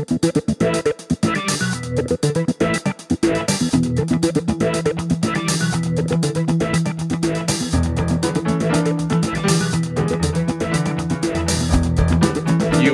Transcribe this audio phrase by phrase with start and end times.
[0.00, 0.06] You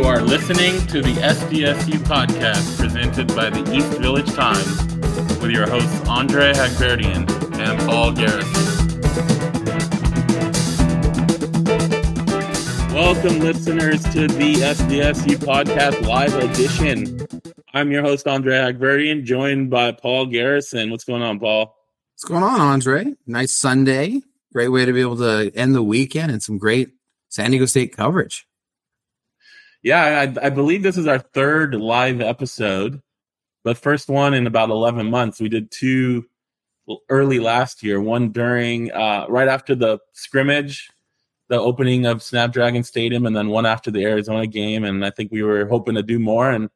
[0.02, 4.82] are listening to the SDSU podcast presented by the East Village Times
[5.40, 7.30] with your hosts Andre Haghverdian
[7.60, 8.75] and Paul Garrison.
[12.96, 17.28] Welcome, listeners, to the SDSU podcast live edition.
[17.74, 20.90] I'm your host, Andre Haghverdian, joined by Paul Garrison.
[20.90, 21.76] What's going on, Paul?
[22.14, 23.12] What's going on, Andre?
[23.26, 24.22] Nice Sunday.
[24.50, 26.88] Great way to be able to end the weekend and some great
[27.28, 28.46] San Diego State coverage.
[29.82, 33.02] Yeah, I, I believe this is our third live episode,
[33.62, 35.38] but first one in about 11 months.
[35.38, 36.24] We did two
[37.10, 40.88] early last year, one during uh, right after the scrimmage,
[41.48, 44.84] the opening of Snapdragon Stadium, and then one after the Arizona game.
[44.84, 46.68] And I think we were hoping to do more, and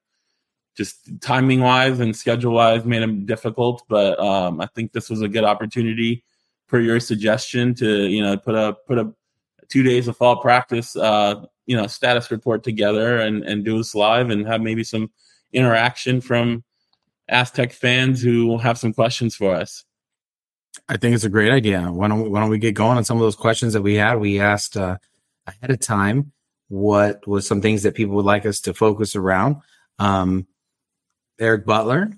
[0.77, 3.83] just timing wise and schedule wise made them difficult.
[3.88, 6.24] But um, I think this was a good opportunity
[6.66, 9.12] for your suggestion to you know put a put a
[9.68, 13.95] two days of fall practice uh, you know status report together and and do this
[13.95, 15.10] live and have maybe some
[15.52, 16.65] interaction from
[17.29, 19.84] Aztec fans who will have some questions for us.
[20.88, 21.82] I think it's a great idea.
[21.82, 23.95] Why don't we, why don't we get going on some of those questions that we
[23.95, 24.16] had?
[24.16, 24.99] We asked uh,
[25.46, 26.32] ahead of time
[26.68, 29.57] what was some things that people would like us to focus around.
[29.99, 30.46] Um,
[31.38, 32.10] Eric Butler,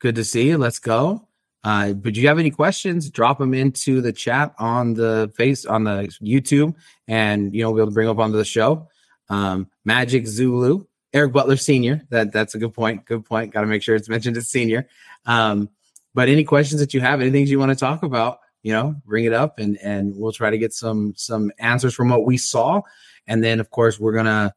[0.00, 0.58] good to see you.
[0.58, 1.28] Let's go.
[1.64, 3.08] Uh, but do you have any questions?
[3.08, 6.74] Drop them into the chat on the face on the YouTube,
[7.06, 8.88] and you know we'll be able to bring up onto the show.
[9.28, 12.02] Um, Magic Zulu, Eric Butler Senior.
[12.10, 13.04] That that's a good point.
[13.04, 13.52] Good point.
[13.52, 14.88] Got to make sure it's mentioned as senior.
[15.24, 15.68] Um,
[16.14, 19.24] but any questions that you have, anything you want to talk about, you know, bring
[19.24, 22.82] it up, and and we'll try to get some some answers from what we saw,
[23.26, 24.54] and then of course we're gonna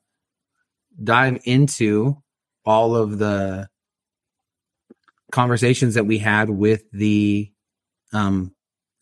[1.03, 2.21] dive into
[2.65, 3.67] all of the
[5.31, 7.51] conversations that we had with the
[8.13, 8.53] um,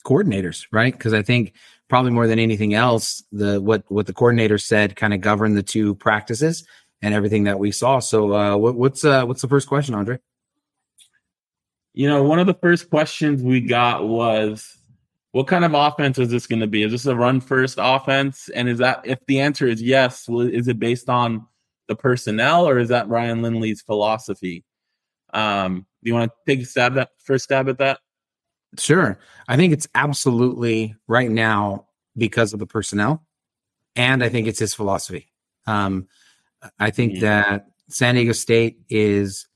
[0.06, 0.94] coordinators, right?
[0.94, 1.54] Because I think
[1.90, 5.64] probably more than anything else, the what what the coordinator said kind of governed the
[5.64, 6.66] two practices
[7.02, 8.00] and everything that we saw.
[8.00, 10.20] So, uh, what, what's uh, what's the first question, Andre?
[11.94, 14.78] You know, one of the first questions we got was,
[15.32, 16.84] "What kind of offense is this going to be?
[16.84, 18.50] Is this a run first offense?
[18.50, 21.46] And is that if the answer is yes, is it based on
[21.88, 24.64] the personnel or is that Ryan Lindley's philosophy?"
[25.34, 28.00] Um, do you want to take a stab at first stab at that?
[28.78, 29.20] Sure.
[29.48, 31.88] I think it's absolutely right now
[32.18, 33.26] because of the personnel,
[33.96, 35.32] and I think it's his philosophy.
[35.68, 36.08] Um,
[36.80, 37.22] I think yeah.
[37.22, 39.48] that San Diego State is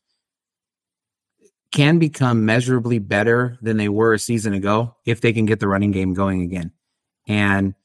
[1.78, 5.68] can become measurably better than they were a season ago if they can get the
[5.68, 6.72] running game going again.
[7.28, 7.76] And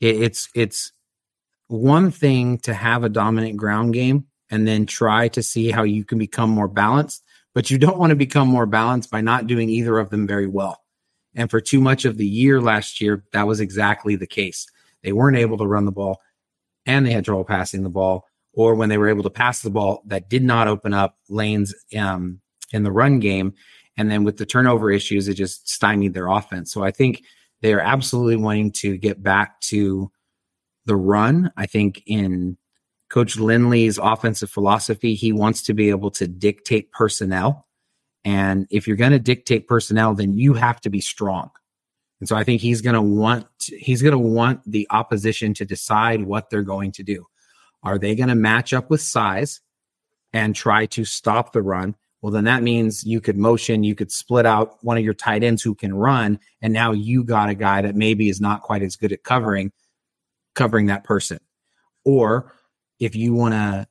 [0.00, 0.92] it, it's it's
[1.68, 6.04] one thing to have a dominant ground game and then try to see how you
[6.04, 7.22] can become more balanced
[7.56, 10.46] but you don't want to become more balanced by not doing either of them very
[10.46, 10.84] well.
[11.34, 14.66] And for too much of the year last year, that was exactly the case.
[15.02, 16.20] They weren't able to run the ball
[16.84, 18.26] and they had trouble passing the ball.
[18.52, 21.74] Or when they were able to pass the ball, that did not open up lanes
[21.96, 22.42] um,
[22.72, 23.54] in the run game.
[23.96, 26.72] And then with the turnover issues, it just stymied their offense.
[26.72, 27.24] So I think
[27.62, 30.10] they are absolutely wanting to get back to
[30.84, 31.50] the run.
[31.56, 32.56] I think in
[33.08, 37.66] Coach Lindley's offensive philosophy, he wants to be able to dictate personnel.
[38.24, 41.50] And if you're going to dictate personnel, then you have to be strong.
[42.20, 45.64] And so I think he's going to want he's going to want the opposition to
[45.64, 47.26] decide what they're going to do.
[47.82, 49.60] Are they going to match up with size
[50.32, 51.94] and try to stop the run?
[52.22, 55.44] Well, then that means you could motion, you could split out one of your tight
[55.44, 58.82] ends who can run, and now you got a guy that maybe is not quite
[58.82, 59.72] as good at covering
[60.54, 61.38] covering that person.
[62.04, 62.52] Or
[62.98, 63.86] if you want to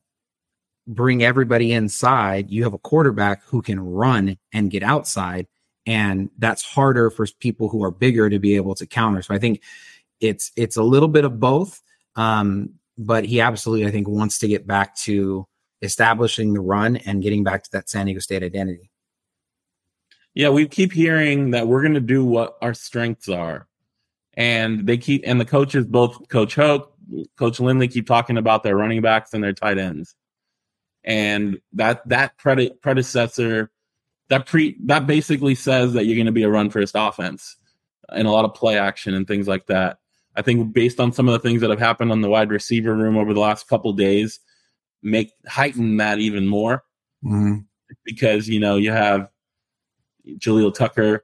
[0.88, 5.47] bring everybody inside, you have a quarterback who can run and get outside.
[5.86, 9.22] And that's harder for people who are bigger to be able to counter.
[9.22, 9.62] So I think
[10.19, 11.81] it's it's a little bit of both.
[12.16, 15.47] Um, but he absolutely, I think, wants to get back to
[15.85, 18.92] establishing the run and getting back to that San Diego State identity.
[20.33, 23.68] Yeah, we keep hearing that we're going to do what our strengths are,
[24.33, 26.94] and they keep and the coaches, both Coach Hoke,
[27.38, 30.13] Coach Lindley keep talking about their running backs and their tight ends,
[31.06, 33.71] and that that prede- predecessor
[34.30, 37.56] that pre that basically says that you're going to be a run first offense
[38.09, 40.00] and a lot of play action and things like that.
[40.36, 42.94] I think based on some of the things that have happened on the wide receiver
[42.94, 44.39] room over the last couple days,
[45.06, 46.84] make heighten that even more
[47.24, 47.57] mm-hmm.
[48.04, 49.30] because you know you have
[50.40, 51.24] Jaleel Tucker.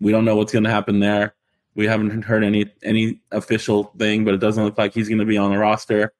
[0.00, 1.34] We don't know what's going to happen there.
[1.74, 5.26] We haven't heard any any official thing, but it doesn't look like he's going to
[5.26, 6.12] be on the roster.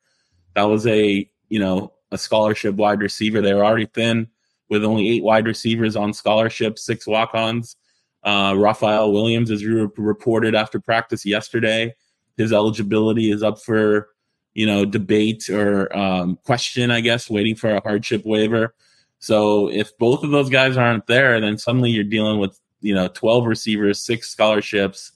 [0.54, 3.40] That was a you know a scholarship wide receiver.
[3.40, 4.28] They were already thin
[4.68, 7.76] with only eight wide receivers on scholarship, six walk-ons.
[8.22, 11.94] Uh, Raphael Williams is re- reported after practice yesterday.
[12.36, 14.08] His eligibility is up for
[14.56, 18.74] you know debate or um, question, I guess, waiting for a hardship waiver.
[19.18, 23.08] So if both of those guys aren't there, then suddenly you're dealing with you know
[23.08, 25.12] 12 receivers, six scholarships.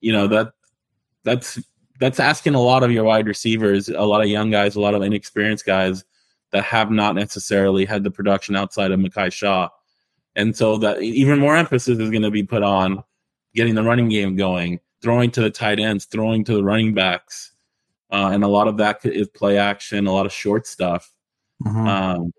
[0.00, 0.52] You know that
[1.24, 1.58] that's
[1.98, 4.94] that's asking a lot of your wide receivers, a lot of young guys, a lot
[4.94, 6.04] of inexperienced guys
[6.52, 9.70] that have not necessarily had the production outside of Mekhi Shaw.
[10.36, 13.02] And so that even more emphasis is going to be put on
[13.56, 17.50] getting the running game going, throwing to the tight ends, throwing to the running backs.
[18.10, 21.10] Uh, and a lot of that is play action, a lot of short stuff.
[21.64, 21.86] Mm-hmm.
[21.86, 22.32] Um,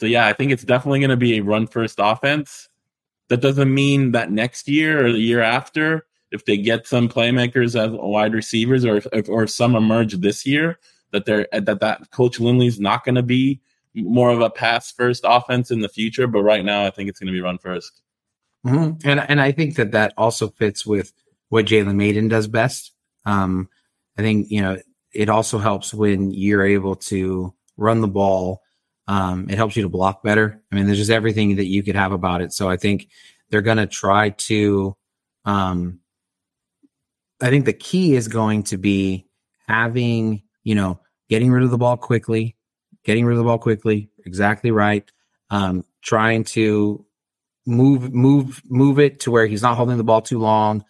[0.00, 2.68] so yeah, I think it's definitely going to be a run first offense.
[3.28, 7.78] That doesn't mean that next year or the year after, if they get some playmakers
[7.78, 10.78] as wide receivers, or if, or if some emerge this year,
[11.12, 13.60] that they're that that Coach Lindley's not going to be
[13.94, 16.26] more of a pass first offense in the future.
[16.26, 17.90] But right now, I think it's going to be run 1st
[18.66, 19.08] mm-hmm.
[19.08, 21.12] And and I think that that also fits with
[21.48, 22.92] what Jalen Mayden does best.
[23.24, 23.68] Um,
[24.18, 24.78] I think you know
[25.14, 28.62] it also helps when you're able to run the ball
[29.08, 30.62] um, it helps you to block better.
[30.70, 32.52] I mean, there's just everything that you could have about it.
[32.52, 33.08] So I think
[33.48, 34.94] they're going to try to.
[35.46, 36.00] Um,
[37.40, 39.26] I think the key is going to be
[39.66, 41.00] having, you know,
[41.30, 42.54] getting rid of the ball quickly,
[43.04, 44.10] getting rid of the ball quickly.
[44.26, 45.10] Exactly right.
[45.48, 47.04] Um, trying to
[47.66, 50.84] move, move, move it to where he's not holding the ball too long.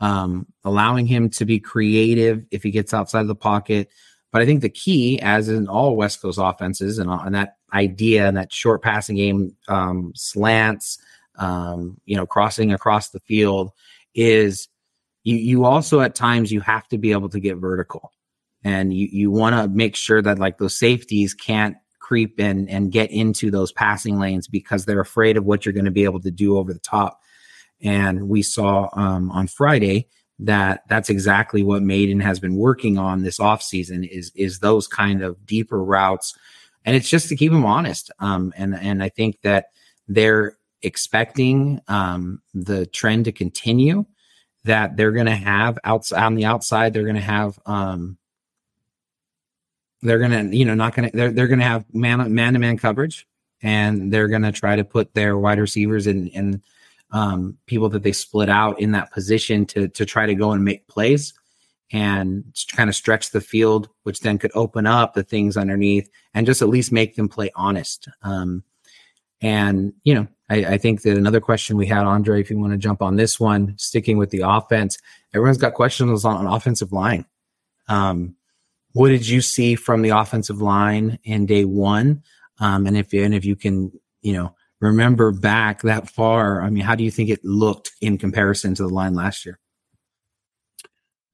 [0.00, 3.90] Um, allowing him to be creative if he gets outside of the pocket.
[4.32, 8.36] But I think the key, as in all West Coast offenses, and, that idea and
[8.36, 10.98] that short passing game, um, slants,
[11.36, 13.70] um, you know, crossing across the field,
[14.14, 14.68] is
[15.22, 18.12] you you also at times you have to be able to get vertical,
[18.62, 22.92] and you you want to make sure that like those safeties can't creep in and
[22.92, 26.20] get into those passing lanes because they're afraid of what you're going to be able
[26.20, 27.20] to do over the top.
[27.82, 30.08] And we saw um, on Friday
[30.40, 35.22] that that's exactly what Mayden has been working on this offseason is is those kind
[35.22, 36.36] of deeper routes.
[36.84, 38.10] And it's just to keep him honest.
[38.18, 39.66] Um, and and I think that
[40.08, 44.06] they're expecting um, the trend to continue.
[44.64, 48.16] That they're going to have outside on the outside, they're going to have um,
[50.00, 52.54] they're going to you know not going to they're they're going to have man man
[52.54, 53.26] to man coverage,
[53.62, 56.62] and they're going to try to put their wide receivers in in
[57.14, 60.64] um, people that they split out in that position to to try to go and
[60.64, 61.32] make plays
[61.92, 66.44] and kind of stretch the field, which then could open up the things underneath and
[66.44, 68.08] just at least make them play honest.
[68.22, 68.64] Um,
[69.40, 72.72] and you know, I, I, think that another question we had, Andre, if you want
[72.72, 74.98] to jump on this one, sticking with the offense,
[75.32, 77.26] everyone's got questions on, on offensive line.
[77.88, 78.34] Um,
[78.92, 82.24] what did you see from the offensive line in day one?
[82.58, 86.84] Um, and if and if you can, you know, remember back that far, I mean,
[86.84, 89.58] how do you think it looked in comparison to the line last year?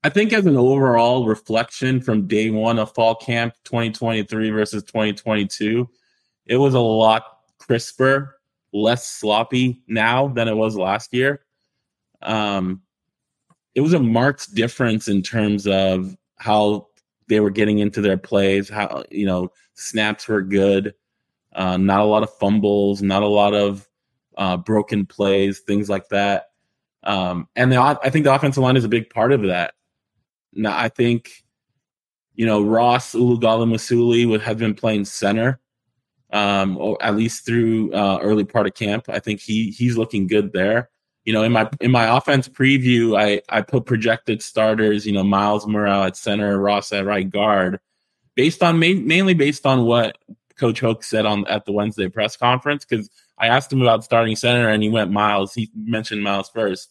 [0.02, 5.88] I think as an overall reflection from day one of fall camp 2023 versus 2022,
[6.46, 7.24] it was a lot
[7.58, 8.36] crisper,
[8.72, 11.44] less sloppy now than it was last year.
[12.22, 12.82] Um,
[13.74, 16.88] it was a marked difference in terms of how
[17.28, 20.94] they were getting into their plays, how, you know, snaps were good.
[21.52, 23.88] Uh, not a lot of fumbles, not a lot of
[24.36, 26.50] uh, broken plays, things like that.
[27.02, 29.74] Um, and the, I think the offensive line is a big part of that.
[30.52, 31.44] Now, I think,
[32.34, 35.60] you know, Ross Ulugali would have been playing center,
[36.32, 39.06] um, or at least through uh, early part of camp.
[39.08, 40.90] I think he he's looking good there.
[41.24, 45.06] You know, in my in my offense preview, I I put projected starters.
[45.06, 47.78] You know, Miles Murao at center, Ross at right guard,
[48.34, 50.16] based on mainly based on what
[50.60, 54.36] Coach Hoke said on at the Wednesday press conference because I asked him about starting
[54.36, 55.54] center and he went Miles.
[55.54, 56.90] He mentioned Miles first,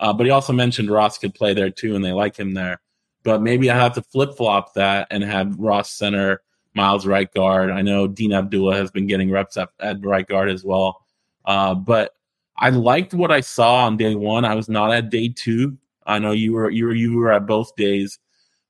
[0.00, 2.80] uh, but he also mentioned Ross could play there too, and they like him there.
[3.22, 6.42] But maybe I have to flip flop that and have Ross center,
[6.74, 7.70] Miles right guard.
[7.70, 11.04] I know Dean Abdullah has been getting reps at, at right guard as well.
[11.44, 12.14] Uh, but
[12.56, 14.44] I liked what I saw on day one.
[14.44, 15.78] I was not at day two.
[16.06, 18.18] I know you were you were you were at both days,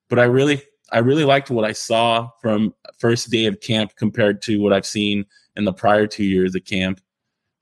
[0.08, 0.62] but I really
[0.92, 4.86] I really liked what I saw from first day of camp compared to what I've
[4.86, 5.26] seen
[5.56, 7.00] in the prior two years of camp.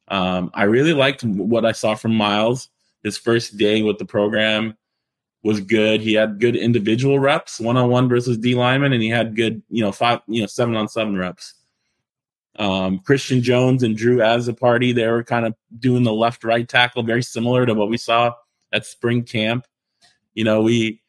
[0.09, 2.69] Um, I really liked what I saw from Miles.
[3.03, 4.77] His first day with the program
[5.43, 6.01] was good.
[6.01, 9.63] He had good individual reps, one on one versus D lineman, and he had good,
[9.69, 11.55] you know, five, you know, seven on seven reps.
[12.57, 17.03] Um, Christian Jones and Drew Azzopardi, they were kind of doing the left right tackle,
[17.03, 18.33] very similar to what we saw
[18.73, 19.67] at spring camp.
[20.35, 21.03] You know, we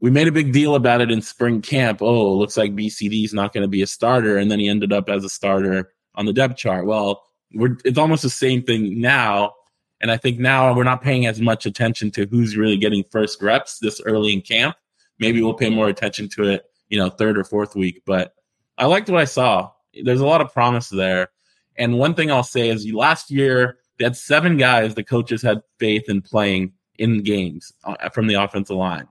[0.00, 2.00] we made a big deal about it in spring camp.
[2.00, 4.92] Oh, looks like BCD is not going to be a starter, and then he ended
[4.92, 6.86] up as a starter on the depth chart.
[6.86, 9.54] Well, it's almost the same thing now,
[10.00, 13.42] and I think now we're not paying as much attention to who's really getting first
[13.42, 14.76] reps this early in camp.
[15.18, 18.02] Maybe we'll pay more attention to it, you know, third or fourth week.
[18.06, 18.34] But
[18.78, 19.70] I liked what I saw.
[20.02, 21.28] There's a lot of promise there.
[21.76, 25.62] And one thing I'll say is last year they had seven guys the coaches had
[25.78, 29.06] faith in playing in games uh, from the offensive line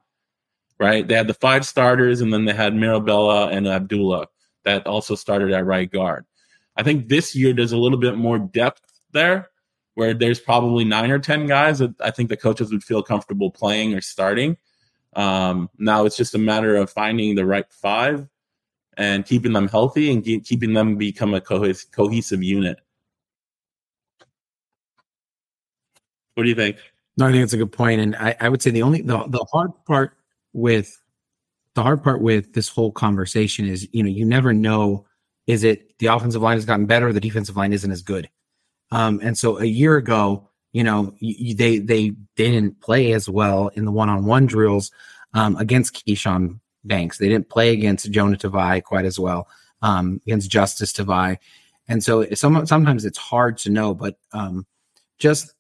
[0.80, 1.08] right?
[1.08, 4.28] They had the five starters, and then they had Mirabella and Abdullah
[4.64, 6.26] that also started at right guard.
[6.76, 8.82] I think this year there's a little bit more depth
[9.12, 9.50] there,
[9.96, 13.52] where there's probably nine or ten guys that I think the coaches would feel comfortable
[13.52, 14.58] playing or starting.
[15.16, 18.28] Um, now it's just a matter of finding the right five
[18.96, 22.80] and keeping them healthy and keeping them become a cohesive unit.
[26.36, 26.78] What do you think?
[27.18, 29.26] No, I think it's a good point, and I, I would say the only the,
[29.28, 30.16] the hard part
[30.54, 31.02] with
[31.76, 35.06] the hard part with this whole conversation is, you know, you never know
[35.48, 38.30] is it the offensive line has gotten better, the defensive line isn't as good.
[38.92, 43.70] Um, and so a year ago, you know, you, they they didn't play as well
[43.70, 44.92] in the one-on-one drills
[45.34, 47.18] um, against Keshawn Banks.
[47.18, 49.48] They didn't play against Jonah Tavai quite as well
[49.82, 51.38] um, against Justice Tavai,
[51.88, 53.96] and so some, sometimes it's hard to know.
[53.96, 54.68] But um,
[55.18, 55.54] just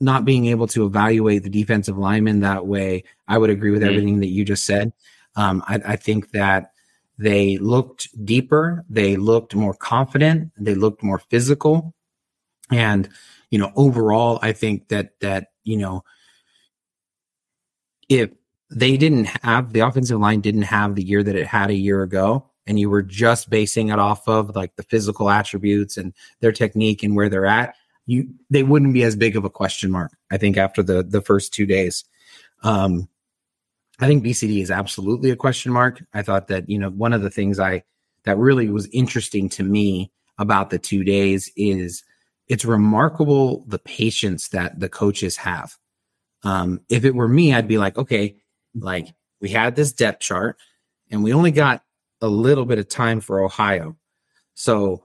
[0.00, 3.90] not being able to evaluate the defensive lineman that way, I would agree with mm-hmm.
[3.90, 4.92] everything that you just said.
[5.36, 6.72] Um, I, I, think that
[7.18, 11.94] they looked deeper, they looked more confident, they looked more physical,
[12.70, 13.08] and
[13.50, 16.02] you know, overall, I think that that you know,
[18.08, 18.30] if
[18.70, 22.02] they didn't have the offensive line didn't have the year that it had a year
[22.02, 26.52] ago, and you were just basing it off of like the physical attributes and their
[26.52, 27.74] technique and where they're at,
[28.08, 30.10] you they wouldn't be as big of a question mark.
[30.32, 32.04] I think after the the first two days.
[32.64, 33.08] Um,
[34.00, 36.02] I think BCD is absolutely a question mark.
[36.14, 37.84] I thought that you know one of the things I
[38.24, 42.02] that really was interesting to me about the two days is
[42.48, 45.76] it's remarkable the patience that the coaches have.
[46.44, 48.36] Um, if it were me, I'd be like, okay,
[48.74, 49.08] like
[49.40, 50.56] we had this depth chart
[51.10, 51.82] and we only got
[52.22, 53.96] a little bit of time for Ohio.
[54.54, 55.04] So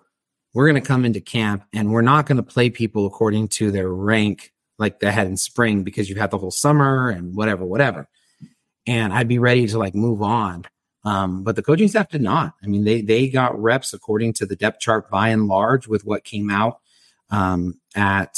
[0.54, 3.72] we're going to come into camp and we're not going to play people according to
[3.72, 7.66] their rank like they had in spring because you've had the whole summer and whatever,
[7.66, 8.08] whatever.
[8.86, 10.66] And I'd be ready to like move on.
[11.06, 12.54] Um, but the coaching staff did not.
[12.64, 16.06] I mean, they they got reps according to the depth chart by and large with
[16.06, 16.80] what came out
[17.30, 18.38] um, at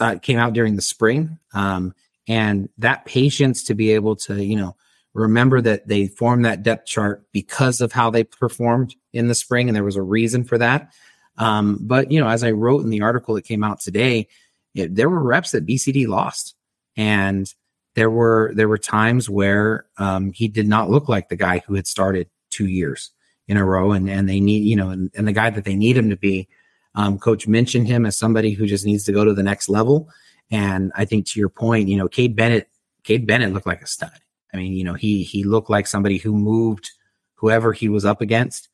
[0.00, 1.38] uh, came out during the spring.
[1.52, 1.94] Um,
[2.28, 4.76] and that patience to be able to, you know,
[5.18, 9.68] remember that they formed that depth chart because of how they performed in the spring,
[9.68, 10.92] and there was a reason for that.
[11.36, 14.28] Um, but you know, as I wrote in the article that came out today,
[14.74, 16.54] it, there were reps that BCD lost,
[16.96, 17.52] and
[17.94, 21.74] there were there were times where um, he did not look like the guy who
[21.74, 23.10] had started two years
[23.46, 25.76] in a row, and and they need you know, and, and the guy that they
[25.76, 26.48] need him to be.
[26.94, 30.08] Um, Coach mentioned him as somebody who just needs to go to the next level,
[30.50, 32.68] and I think to your point, you know, Cade Bennett,
[33.04, 34.18] Cade Bennett looked like a stud.
[34.52, 36.90] I mean, you know, he he looked like somebody who moved
[37.34, 38.68] whoever he was up against,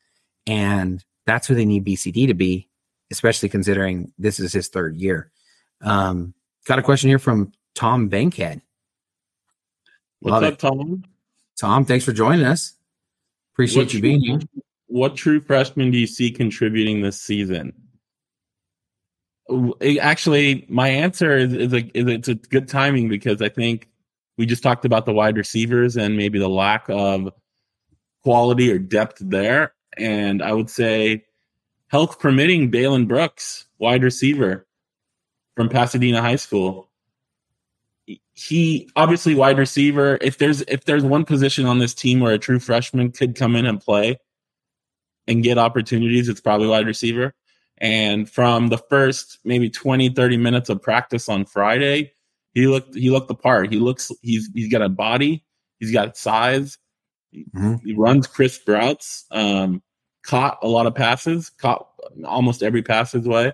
[0.47, 2.69] and that's who they need BCD to be,
[3.11, 5.31] especially considering this is his third year.
[5.81, 6.35] Um,
[6.67, 8.61] got a question here from Tom Bankhead.
[10.21, 10.59] What's Love up, it.
[10.59, 11.05] Tom?
[11.59, 12.75] Tom, thanks for joining us.
[13.55, 14.41] Appreciate what you true, being here.
[14.87, 17.73] What true freshman do you see contributing this season?
[20.01, 23.89] Actually, my answer is, is, a, is it's a good timing because I think
[24.37, 27.33] we just talked about the wide receivers and maybe the lack of
[28.23, 29.75] quality or depth there.
[29.97, 31.25] And I would say,
[31.89, 34.67] health permitting, Baylon Brooks, wide receiver
[35.55, 36.91] from Pasadena High School.
[38.33, 40.19] He obviously wide receiver.
[40.21, 43.55] If there's if there's one position on this team where a true freshman could come
[43.55, 44.19] in and play
[45.29, 47.33] and get opportunities, it's probably wide receiver.
[47.79, 52.14] And from the first maybe 20, 30 minutes of practice on Friday,
[52.55, 53.73] he looked he looked the part.
[53.73, 55.45] He looks he's he's got a body,
[55.81, 56.79] he's got size,
[57.35, 57.75] mm-hmm.
[57.85, 59.27] he runs crisp routes.
[59.31, 59.83] Um,
[60.25, 61.87] caught a lot of passes, caught
[62.25, 63.53] almost every pass his way.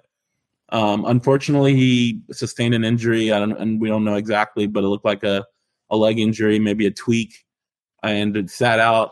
[0.70, 5.24] Um, unfortunately, he sustained an injury, and we don't know exactly, but it looked like
[5.24, 5.44] a,
[5.90, 7.34] a leg injury, maybe a tweak,
[8.02, 9.10] and it sat out.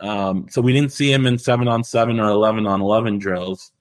[0.00, 3.72] Um, so we didn't see him in seven on seven or eleven on eleven drills,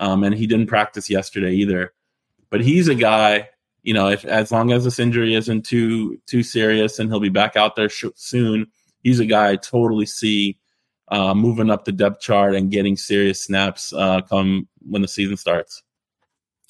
[0.00, 1.92] um, and he didn't practice yesterday either.
[2.50, 3.50] But he's a guy
[3.84, 7.28] you know, if as long as this injury isn't too too serious and he'll be
[7.28, 8.66] back out there sh- soon,
[9.02, 10.58] he's a guy I totally see
[11.08, 15.36] uh, moving up the depth chart and getting serious snaps uh, come when the season
[15.36, 15.82] starts.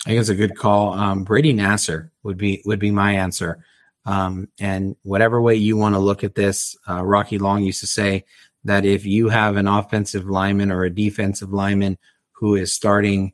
[0.05, 0.93] I think it's a good call.
[0.93, 3.65] Um, Brady Nasser would be would be my answer.
[4.07, 7.87] Um, and whatever way you want to look at this, uh, Rocky Long used to
[7.87, 8.25] say
[8.65, 11.97] that if you have an offensive lineman or a defensive lineman
[12.33, 13.33] who is starting,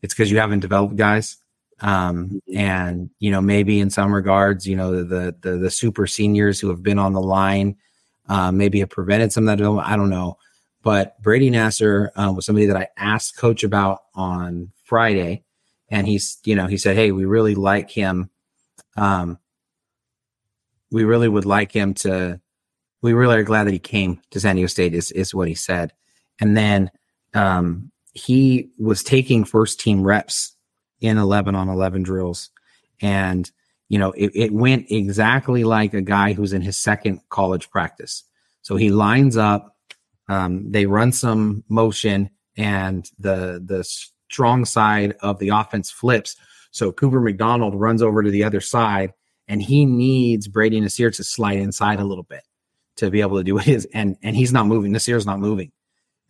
[0.00, 1.36] it's because you haven't developed guys.
[1.80, 2.56] Um, mm-hmm.
[2.56, 6.68] and you know, maybe in some regards, you know, the the the super seniors who
[6.68, 7.76] have been on the line,
[8.28, 9.64] uh, maybe have prevented some of that.
[9.64, 10.38] I don't know.
[10.82, 15.42] But Brady Nasser uh, was somebody that I asked coach about on Friday,
[15.90, 18.30] and he's, you know, he said, "Hey, we really like him.
[18.96, 19.38] Um,
[20.90, 22.40] we really would like him to.
[23.02, 25.54] We really are glad that he came to San Diego State." Is is what he
[25.54, 25.92] said,
[26.40, 26.90] and then
[27.34, 30.55] um, he was taking first team reps
[31.00, 32.50] in 11 on 11 drills,
[33.00, 33.50] and
[33.88, 38.24] you know, it, it went exactly like a guy who's in his second college practice.
[38.62, 39.76] So he lines up
[40.28, 46.36] um, they run some motion, and the the strong side of the offense flips.
[46.70, 49.12] So Cooper McDonald runs over to the other side,
[49.48, 52.42] and he needs Brady Nasser to slide inside a little bit
[52.96, 53.86] to be able to do his.
[53.94, 54.92] And and he's not moving.
[54.92, 55.70] Nasser's not moving,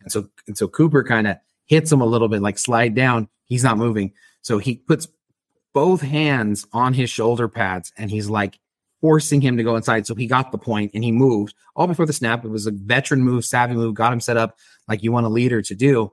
[0.01, 3.29] and so and so Cooper kind of hits him a little bit, like slide down.
[3.45, 5.07] He's not moving, so he puts
[5.73, 8.59] both hands on his shoulder pads, and he's like
[9.01, 10.07] forcing him to go inside.
[10.07, 12.43] So he got the point and he moved all before the snap.
[12.43, 15.29] It was a veteran move, savvy move, got him set up like you want a
[15.29, 16.11] leader to do.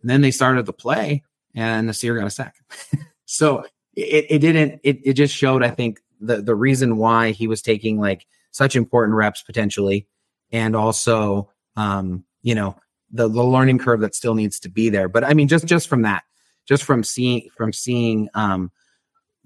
[0.00, 1.22] And then they started the play
[1.54, 2.56] and Nasser got a sack.
[3.26, 3.64] so
[3.94, 7.62] it, it didn't, it, it just showed, I think, the, the reason why he was
[7.62, 10.06] taking like such important reps potentially.
[10.52, 12.76] And also, um, you know,
[13.10, 15.08] the, the learning curve that still needs to be there.
[15.08, 16.24] But I mean, just, just from that,
[16.66, 18.70] just from seeing, from seeing, um,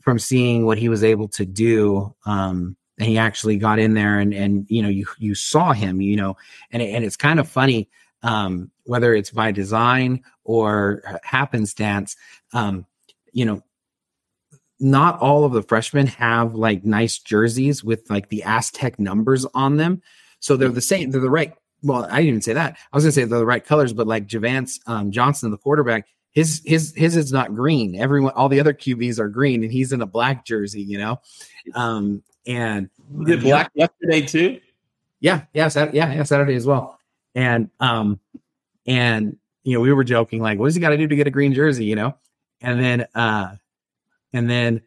[0.00, 2.14] from seeing what he was able to do.
[2.26, 6.00] Um, and he actually got in there and, and, you know, you, you saw him,
[6.00, 6.37] you know,
[6.70, 7.88] and, and it's kind of funny,
[8.23, 12.16] um, whether it's by design or happenstance,
[12.52, 12.87] um,
[13.32, 13.62] you know,
[14.78, 19.76] not all of the freshmen have like nice jerseys with like the Aztec numbers on
[19.76, 20.02] them.
[20.40, 21.11] So they're the same.
[21.11, 21.54] They're the right.
[21.82, 22.76] Well, I didn't even say that.
[22.92, 25.58] I was going to say they're the right colors, but like Javance um, Johnson, the
[25.58, 26.06] quarterback,
[26.37, 27.97] his his his is not green.
[27.97, 30.83] Everyone, all the other QBs are green, and he's in a black jersey.
[30.83, 31.20] You know,
[31.75, 34.61] um, and he did black yesterday too.
[35.18, 36.99] Yeah, yeah, Saturday, yeah, yeah, Saturday as well.
[37.35, 38.20] And um,
[38.87, 41.27] and you know, we were joking like, what does he got to do to get
[41.27, 41.87] a green jersey?
[41.87, 42.14] You know,
[42.61, 43.57] and then uh,
[44.35, 44.83] and then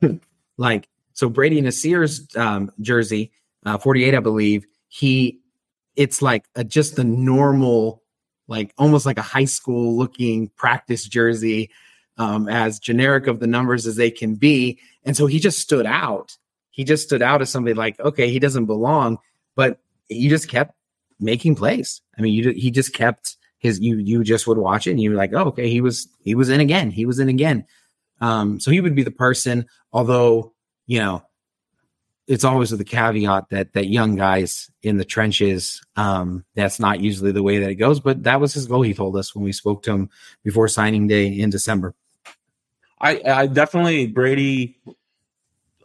[0.56, 3.32] like so Brady Nasser's um jersey,
[3.66, 4.66] uh, forty eight, I believe.
[4.86, 5.40] He,
[5.96, 8.01] it's like a, just the normal
[8.52, 11.70] like almost like a high school looking practice jersey,
[12.18, 14.78] um, as generic of the numbers as they can be.
[15.04, 16.36] And so he just stood out.
[16.70, 19.18] He just stood out as somebody like, okay, he doesn't belong,
[19.56, 20.76] but he just kept
[21.18, 22.02] making plays.
[22.18, 25.10] I mean, you he just kept his you you just would watch it and you
[25.10, 26.90] were like, oh, okay, he was he was in again.
[26.90, 27.64] He was in again.
[28.20, 30.52] Um, so he would be the person, although,
[30.86, 31.24] you know,
[32.32, 36.98] it's always with the caveat that that young guys in the trenches, um, that's not
[36.98, 38.00] usually the way that it goes.
[38.00, 38.80] But that was his goal.
[38.80, 40.10] He told us when we spoke to him
[40.42, 41.94] before signing day in December.
[42.98, 44.80] I, I definitely Brady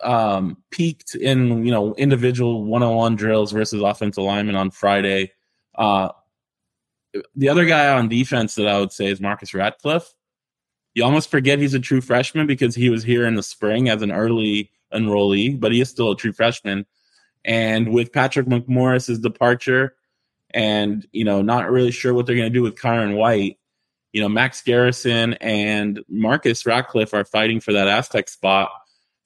[0.02, 5.34] um, peaked in you know individual one-on-one drills versus offensive lineman on Friday.
[5.76, 6.10] Uh,
[7.36, 10.14] the other guy on defense that I would say is Marcus Ratcliffe.
[10.94, 14.02] You almost forget he's a true freshman because he was here in the spring as
[14.02, 16.86] an early enrollee, but he is still a true freshman.
[17.46, 19.96] And with Patrick McMorris's departure,
[20.52, 23.58] and you know, not really sure what they're going to do with Kyron White,
[24.14, 28.70] you know, Max Garrison and Marcus Ratcliffe are fighting for that Aztec spot.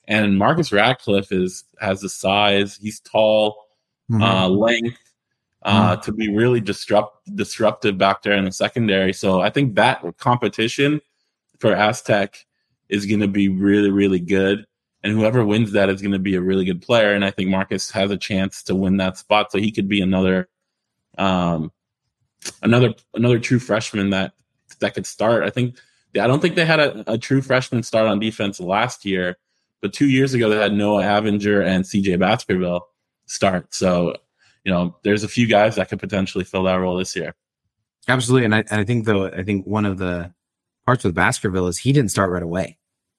[0.07, 3.65] And Marcus Ratcliffe is has the size, he's tall,
[4.11, 4.21] mm-hmm.
[4.21, 4.97] uh, length,
[5.63, 6.01] uh, mm-hmm.
[6.01, 9.13] to be really disrupt disruptive back there in the secondary.
[9.13, 11.01] So I think that competition
[11.59, 12.45] for Aztec
[12.89, 14.65] is going to be really, really good
[15.03, 17.13] and whoever wins that is going to be a really good player.
[17.13, 20.01] And I think Marcus has a chance to win that spot, so he could be
[20.01, 20.49] another,
[21.17, 21.71] um,
[22.61, 24.33] another another true freshman that
[24.79, 25.43] that could start.
[25.43, 25.77] I think
[26.19, 29.37] I don't think they had a, a true freshman start on defense last year,
[29.81, 32.17] but two years ago they had Noah Avinger and C.J.
[32.17, 32.87] Baskerville
[33.25, 33.73] start.
[33.73, 34.15] So
[34.63, 37.33] you know, there's a few guys that could potentially fill that role this year.
[38.07, 40.33] Absolutely, and I, and I think though I think one of the
[40.85, 42.77] parts with Baskerville is he didn't start right away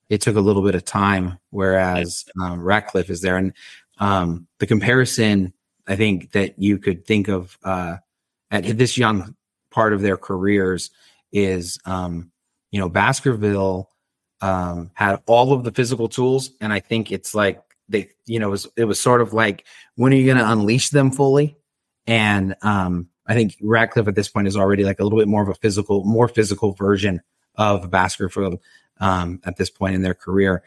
[0.09, 3.37] it took a little bit of time, whereas um, Ratcliffe is there.
[3.37, 3.53] And
[3.99, 5.53] um, the comparison,
[5.87, 7.97] I think that you could think of uh,
[8.51, 9.35] at this young
[9.71, 10.91] part of their careers
[11.31, 12.31] is, um,
[12.71, 13.89] you know, Baskerville
[14.41, 18.47] um, had all of the physical tools, and I think it's like they, you know,
[18.47, 21.57] it was, it was sort of like when are you going to unleash them fully?
[22.05, 25.41] And um, I think Ratcliffe at this point is already like a little bit more
[25.41, 27.21] of a physical, more physical version
[27.55, 28.61] of Baskerville
[28.99, 30.63] um, at this point in their career.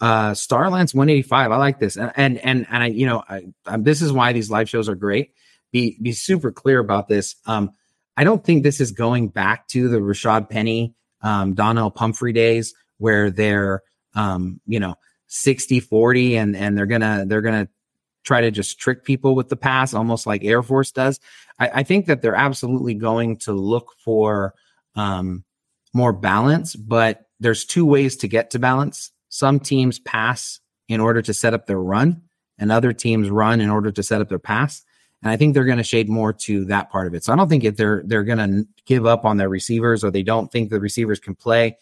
[0.00, 1.52] Uh, Starlance 185.
[1.52, 4.32] I like this, and and and, and I, you know, I, I, this is why
[4.32, 5.32] these live shows are great.
[5.70, 7.36] Be be super clear about this.
[7.46, 7.70] Um,
[8.16, 12.74] I don't think this is going back to the Rashad Penny, um, Donnel Pumphrey days
[12.98, 13.82] where they're,
[14.14, 14.94] um, you know,
[15.26, 17.68] 60 40 and and they're gonna they're gonna
[18.24, 21.20] try to just trick people with the pass, almost like Air Force does.
[21.58, 24.54] I, I think that they're absolutely going to look for
[24.96, 25.44] um,
[25.94, 29.10] more balance, but there's two ways to get to balance.
[29.28, 32.22] Some teams pass in order to set up their run,
[32.58, 34.82] and other teams run in order to set up their pass.
[35.22, 37.24] And I think they're going to shade more to that part of it.
[37.24, 40.10] So I don't think if they're they're going to give up on their receivers or
[40.10, 41.78] they don't think the receivers can play.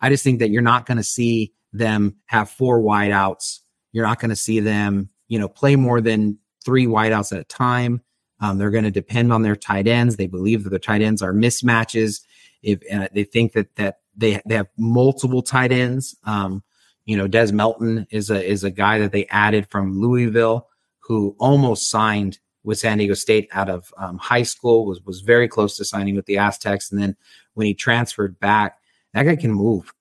[0.00, 3.60] I just think that you're not going to see them have four wideouts.
[3.92, 7.44] You're not going to see them, you know, play more than three wideouts at a
[7.44, 8.02] time.
[8.40, 10.16] Um, they're going to depend on their tight ends.
[10.16, 12.22] They believe that their tight ends are mismatches.
[12.62, 16.62] If uh, they think that that they they have multiple tight ends, um,
[17.04, 20.68] you know, Des Melton is a is a guy that they added from Louisville
[21.00, 24.86] who almost signed with San Diego State out of um, high school.
[24.86, 27.16] was was very close to signing with the Aztecs, and then
[27.54, 28.78] when he transferred back,
[29.14, 29.92] that guy can move.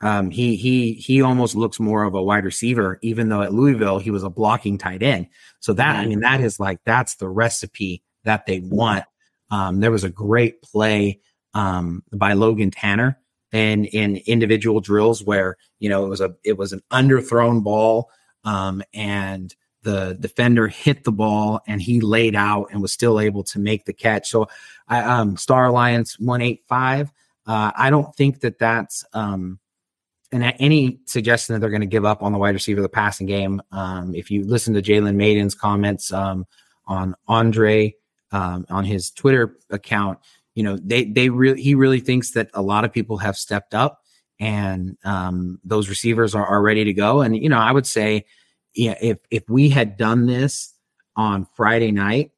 [0.00, 3.98] Um, he he he almost looks more of a wide receiver, even though at Louisville
[3.98, 5.28] he was a blocking tight end.
[5.60, 9.04] So that I mean that is like that's the recipe that they want.
[9.50, 11.20] Um, there was a great play
[11.56, 13.18] um, by Logan Tanner
[13.50, 18.10] and in individual drills where you know it was a it was an underthrown ball
[18.44, 23.42] um, and the defender hit the ball and he laid out and was still able
[23.44, 24.28] to make the catch.
[24.28, 24.48] So
[24.86, 27.10] I um, Star Alliance one eight five.
[27.46, 29.58] Uh, I don't think that that's um,
[30.32, 33.26] and any suggestion that they're going to give up on the wide receiver, the passing
[33.26, 33.62] game.
[33.72, 36.46] Um, if you listen to Jalen Mayden's comments um,
[36.86, 37.94] on Andre
[38.32, 40.18] um, on his Twitter account,
[40.56, 43.74] you know they they really he really thinks that a lot of people have stepped
[43.74, 44.02] up
[44.40, 47.20] and um, those receivers are, are ready to go.
[47.20, 48.24] And you know, I would say,
[48.74, 50.74] yeah, if if we had done this
[51.14, 52.32] on Friday night,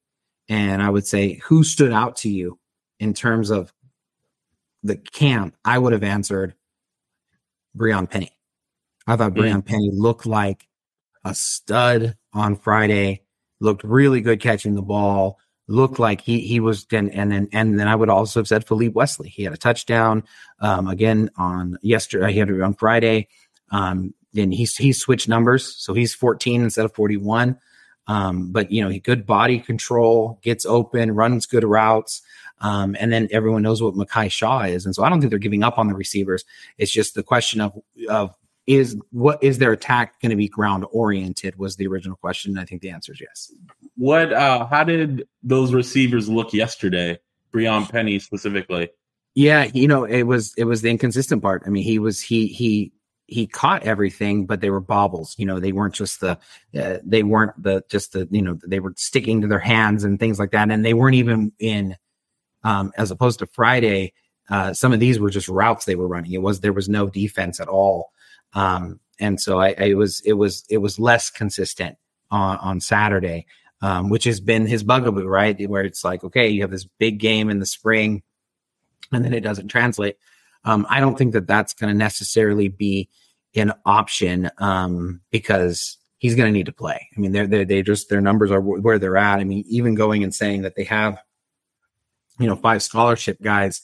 [0.49, 2.59] and I would say who stood out to you
[3.01, 3.73] in terms of
[4.83, 6.55] the camp, I would have answered
[7.77, 8.33] Brionne Penny.
[9.07, 9.39] I thought mm.
[9.39, 10.69] Brionne Penny looked like
[11.25, 13.23] a stud on Friday.
[13.61, 15.39] Looked really good catching the ball.
[15.71, 18.67] Looked like he he was and and then and then I would also have said
[18.67, 19.29] Philippe Wesley.
[19.29, 20.25] He had a touchdown
[20.61, 22.33] um, again on yesterday.
[22.33, 23.29] He had it on Friday.
[23.71, 27.59] Um, and he's he switched numbers, so he's 14 instead of 41.
[28.07, 32.23] Um, but you know, he good body control, gets open, runs good routes.
[32.61, 34.85] Um, and then everyone knows what Mekhi Shaw is.
[34.85, 36.45] And so I don't think they're giving up on the receivers.
[36.77, 37.79] It's just the question of,
[38.09, 38.35] of
[38.69, 42.53] is what is their attack going to be ground oriented was the original question.
[42.53, 43.51] And I think the answer is yes.
[43.97, 47.19] What, uh, how did those receivers look yesterday?
[47.51, 48.91] Brionne Penny specifically.
[49.35, 49.71] Yeah.
[49.73, 51.63] You know, it was, it was the inconsistent part.
[51.65, 52.93] I mean, he was, he, he,
[53.27, 55.35] he caught everything, but they were bobbles.
[55.39, 56.39] You know, they weren't just the,
[56.79, 60.21] uh, they weren't the, just the, you know, they were sticking to their hands and
[60.21, 60.71] things like that.
[60.71, 61.97] And they weren't even in
[62.65, 64.13] um, as opposed to Friday.
[64.51, 66.33] Uh, some of these were just routes they were running.
[66.33, 68.13] It was there was no defense at all,
[68.55, 71.97] um, and so I, I was it was it was less consistent
[72.31, 73.47] on on Saturday,
[73.83, 75.69] um, which has been his bugaboo, right?
[75.69, 78.23] Where it's like, okay, you have this big game in the spring,
[79.13, 80.17] and then it doesn't translate.
[80.65, 83.09] Um, I don't think that that's going to necessarily be
[83.55, 87.09] an option um, because he's going to need to play.
[87.17, 89.41] I mean, they're, they're they just their numbers are where they're at.
[89.41, 91.19] I mean, even going and saying that they have
[92.39, 93.83] you know, five scholarship guys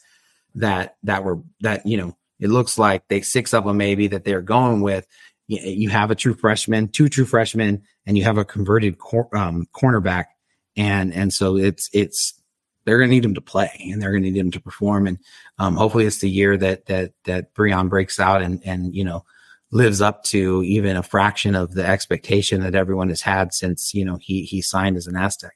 [0.55, 4.25] that that were that you know it looks like they six of them maybe that
[4.25, 5.07] they're going with.
[5.47, 9.67] You, have a true freshman, two true freshmen, and you have a converted cor- um,
[9.75, 10.27] cornerback,
[10.75, 12.33] and and so it's it's
[12.85, 15.07] they're going to need him to play and they're going to need him to perform,
[15.07, 15.19] and
[15.59, 19.25] um, hopefully it's the year that that that Brionne breaks out and and you know
[19.71, 24.05] lives up to even a fraction of the expectation that everyone has had since you
[24.05, 25.53] know he he signed as an Aztec.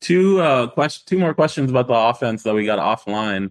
[0.00, 3.50] Two uh question, two more questions about the offense that we got offline.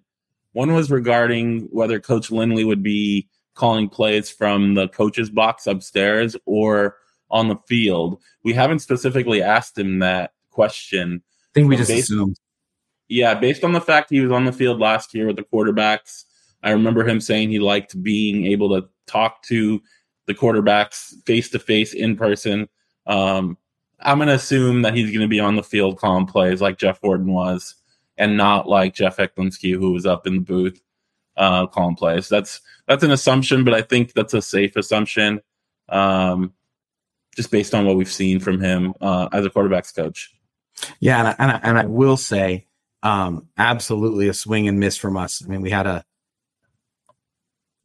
[0.54, 6.36] One was regarding whether Coach Lindley would be calling plays from the coach's box upstairs
[6.46, 6.96] or
[7.30, 8.22] on the field.
[8.44, 11.22] We haven't specifically asked him that question.
[11.26, 12.38] I think we just based, assumed.
[13.08, 16.24] Yeah, based on the fact he was on the field last year with the quarterbacks,
[16.64, 19.82] I remember him saying he liked being able to talk to
[20.26, 22.70] the quarterbacks face to face in person.
[23.08, 23.58] Um,
[24.00, 26.78] I'm going to assume that he's going to be on the field calling plays like
[26.78, 27.76] Jeff Horton was,
[28.20, 30.80] and not like Jeff Hecklinski, who was up in the booth
[31.38, 32.30] uh, calling plays.
[32.30, 35.42] That's that's an assumption, but I think that's a safe assumption,
[35.88, 36.54] um,
[37.36, 40.36] just based on what we've seen from him uh, as a quarterbacks coach.
[41.00, 42.68] Yeah, and I, and I, and I will say,
[43.02, 45.42] um, absolutely a swing and miss from us.
[45.44, 46.04] I mean, we had a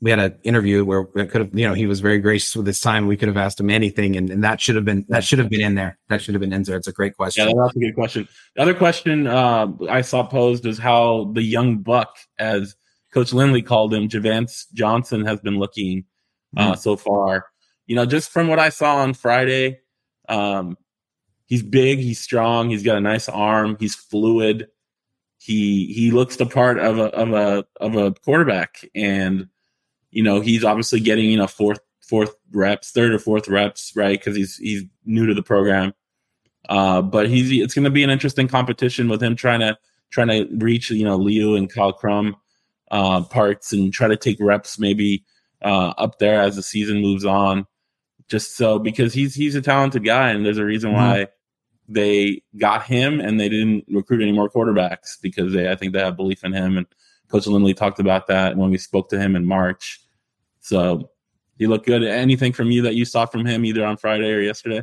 [0.05, 2.67] we had an interview where it could have, you know, he was very gracious with
[2.67, 3.07] his time.
[3.07, 5.49] We could have asked him anything, and, and that should have been that should have
[5.49, 5.99] been in there.
[6.11, 6.77] That should have been in there.
[6.77, 7.49] It's a great question.
[7.49, 8.29] Yeah, that's a good question.
[8.55, 12.77] The other question uh, I saw posed is how the young buck, as
[13.15, 16.05] Coach Lindley called him, Javance Johnson, has been looking
[16.55, 16.81] uh, mm-hmm.
[16.81, 17.47] so far.
[17.87, 19.81] You know, just from what I saw on Friday,
[20.29, 20.77] um,
[21.47, 24.69] he's big, he's strong, he's got a nice arm, he's fluid.
[25.39, 29.49] He he looks the part of a of a of a quarterback, and
[30.15, 34.19] you know he's obviously getting you know fourth fourth reps, third or fourth reps, right?
[34.19, 35.93] Because he's he's new to the program.
[36.69, 39.77] Uh, but he's it's going to be an interesting competition with him trying to
[40.11, 42.37] trying to reach you know Leo and Kyle Crum
[42.91, 45.25] uh, parts and try to take reps maybe
[45.63, 47.67] uh, up there as the season moves on
[48.29, 51.01] just so because he's he's a talented guy and there's a reason mm-hmm.
[51.01, 51.29] why
[51.87, 56.01] they got him and they didn't recruit any more quarterbacks because they I think they
[56.01, 56.87] have belief in him and
[57.29, 60.01] Coach Lindley talked about that when we spoke to him in March.
[60.65, 61.11] So
[61.59, 62.03] he looked good.
[62.03, 64.83] Anything from you that you saw from him either on Friday or yesterday?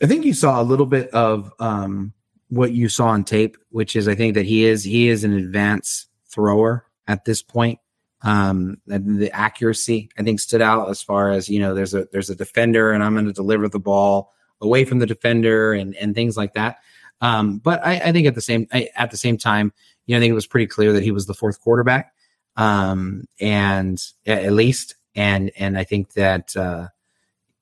[0.00, 2.12] I think you saw a little bit of um,
[2.48, 5.32] what you saw on tape, which is I think that he is he is an
[5.32, 7.80] advanced thrower at this point.
[8.22, 11.74] Um, the accuracy I think stood out as far as you know.
[11.74, 15.06] There's a there's a defender, and I'm going to deliver the ball away from the
[15.06, 16.78] defender, and and things like that.
[17.20, 19.72] Um, but I, I, think at the same I, at the same time,
[20.06, 22.12] you know, I think it was pretty clear that he was the fourth quarterback,
[22.56, 26.88] um, and at least, and and I think that uh,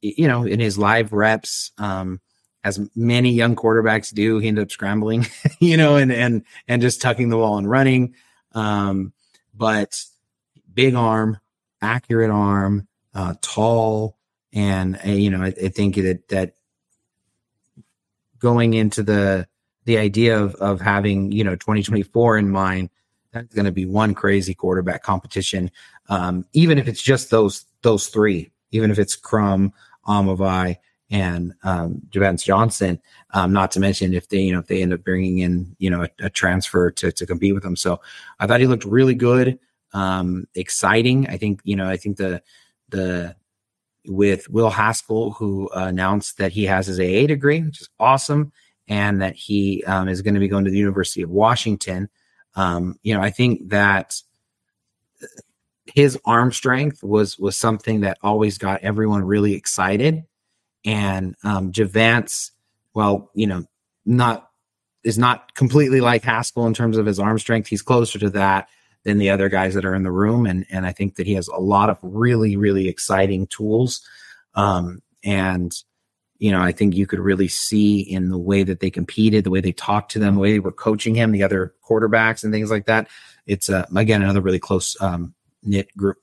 [0.04, 2.20] you know, in his live reps, um,
[2.62, 5.26] as many young quarterbacks do, he ended up scrambling,
[5.60, 8.14] you know, and and and just tucking the ball and running.
[8.52, 9.12] Um,
[9.54, 10.04] but
[10.72, 11.38] big arm,
[11.80, 14.18] accurate arm, uh, tall,
[14.52, 16.54] and uh, you know I, I, think that that
[18.38, 19.46] going into the
[19.84, 22.90] the idea of of having you know 2024 in mind,
[23.34, 25.70] that's going to be one crazy quarterback competition.
[26.08, 29.72] Um, even if it's just those those three, even if it's Crum,
[30.06, 30.78] Amavai,
[31.10, 33.00] and um, Johnson.
[33.32, 35.90] Um, not to mention if they, you know, if they end up bringing in, you
[35.90, 37.76] know, a, a, transfer to to compete with them.
[37.76, 38.00] So
[38.40, 39.58] I thought he looked really good
[39.92, 41.28] um, exciting.
[41.28, 41.88] I think you know.
[41.88, 42.42] I think the
[42.88, 43.36] the
[44.06, 48.52] with Will Haskell, who announced that he has his AA degree, which is awesome,
[48.88, 52.08] and that he um, is going to be going to the University of Washington.
[52.54, 54.14] Um, you know, I think that
[55.86, 60.24] his arm strength was was something that always got everyone really excited.
[60.84, 62.50] And um, Javance,
[62.94, 63.64] well, you know,
[64.04, 64.50] not
[65.02, 67.68] is not completely like Haskell in terms of his arm strength.
[67.68, 68.68] He's closer to that
[69.04, 70.46] than the other guys that are in the room.
[70.46, 74.00] And, and I think that he has a lot of really, really exciting tools.
[74.54, 75.74] Um, and,
[76.38, 79.50] you know, I think you could really see in the way that they competed, the
[79.50, 82.52] way they talked to them, the way they were coaching him, the other quarterbacks and
[82.52, 83.08] things like that.
[83.46, 86.18] It's, uh, again, another really close um, knit group.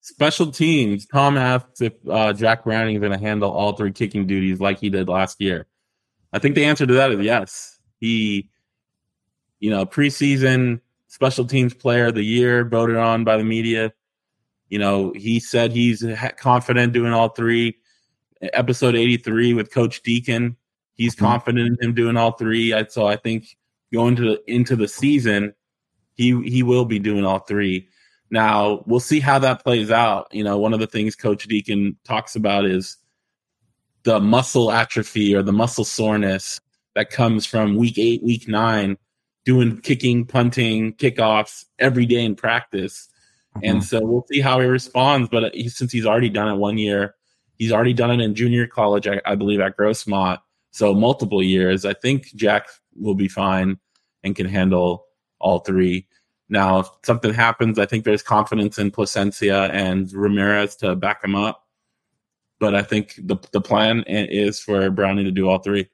[0.00, 1.06] Special teams.
[1.06, 4.78] Tom asks if uh, Jack Browning is going to handle all three kicking duties like
[4.78, 5.66] he did last year.
[6.32, 7.78] I think the answer to that is yes.
[8.00, 8.48] He
[9.60, 13.92] you know, preseason special teams player of the year voted on by the media.
[14.68, 16.04] You know, he said he's
[16.36, 17.76] confident doing all three.
[18.40, 20.56] Episode 83 with Coach Deakin,
[20.94, 21.24] he's mm-hmm.
[21.24, 22.72] confident in him doing all three.
[22.88, 23.56] So I think
[23.92, 25.54] going to the, into the season,
[26.14, 27.88] he he will be doing all three.
[28.30, 30.28] Now we'll see how that plays out.
[30.32, 32.96] You know, one of the things Coach Deakin talks about is
[34.04, 36.60] the muscle atrophy or the muscle soreness
[36.94, 38.96] that comes from week eight, week nine
[39.44, 43.08] doing kicking, punting, kickoffs every day in practice.
[43.58, 43.70] Mm-hmm.
[43.70, 45.28] And so we'll see how he responds.
[45.28, 47.14] But he, since he's already done it one year,
[47.56, 50.38] he's already done it in junior college, I, I believe, at Grossmont.
[50.70, 51.84] So multiple years.
[51.84, 53.78] I think Jack will be fine
[54.22, 55.06] and can handle
[55.38, 56.06] all three.
[56.48, 61.34] Now, if something happens, I think there's confidence in Placencia and Ramirez to back him
[61.34, 61.66] up.
[62.58, 65.88] But I think the the plan is for Browning to do all three.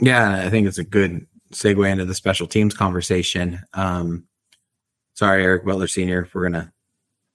[0.00, 3.60] Yeah, I think it's a good segue into the special teams conversation.
[3.74, 4.26] Um,
[5.14, 6.72] sorry, Eric Butler Sr., if we're gonna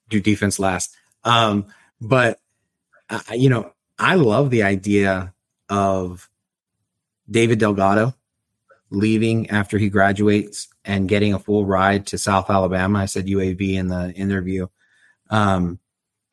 [0.10, 0.96] do defense last.
[1.24, 1.68] Um,
[2.02, 2.40] but
[3.10, 5.34] uh, you know, I love the idea
[5.70, 6.30] of
[7.30, 8.14] David Delgado
[8.90, 13.00] leaving after he graduates and getting a full ride to South Alabama.
[13.00, 14.68] I said UAB in the interview.
[15.30, 15.80] Um,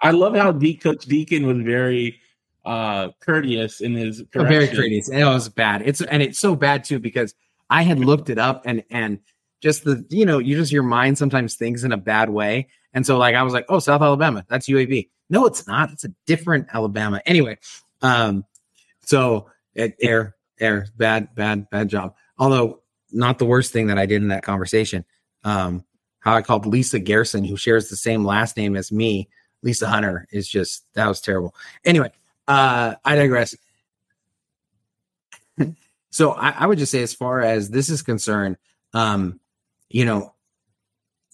[0.01, 2.21] I love how D Coach Deakin was very
[2.65, 4.47] uh courteous in his correction.
[4.49, 5.09] very courteous.
[5.09, 5.83] And it was bad.
[5.85, 7.35] It's and it's so bad too because
[7.71, 9.21] I had looked it up and and
[9.61, 13.07] just the you know you just your mind sometimes thinks in a bad way, and
[13.07, 15.11] so like I was like, oh, South Alabama, that's UAB.
[15.29, 15.93] No, it's not.
[15.93, 17.21] It's a different Alabama.
[17.27, 17.59] Anyway,
[18.01, 18.45] um,
[19.03, 22.15] so it, air air bad bad bad job.
[22.39, 22.81] Although
[23.13, 25.05] not the worst thing that I did in that conversation.
[25.45, 25.85] Um,
[26.21, 29.29] how I called Lisa Garrison, who shares the same last name as me,
[29.63, 31.55] Lisa Hunter, is just that was terrible.
[31.85, 32.11] Anyway,
[32.49, 33.55] uh, I digress.
[36.11, 38.57] so I, I, would just say, as far as this is concerned,
[38.95, 39.39] um,
[39.89, 40.33] you know,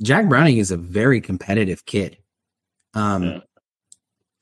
[0.03, 2.19] Jack Browning is a very competitive kid.
[2.95, 3.43] Um,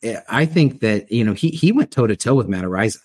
[0.03, 0.23] yeah.
[0.29, 2.99] I think that you know he he went toe to toe with Matt Araiza.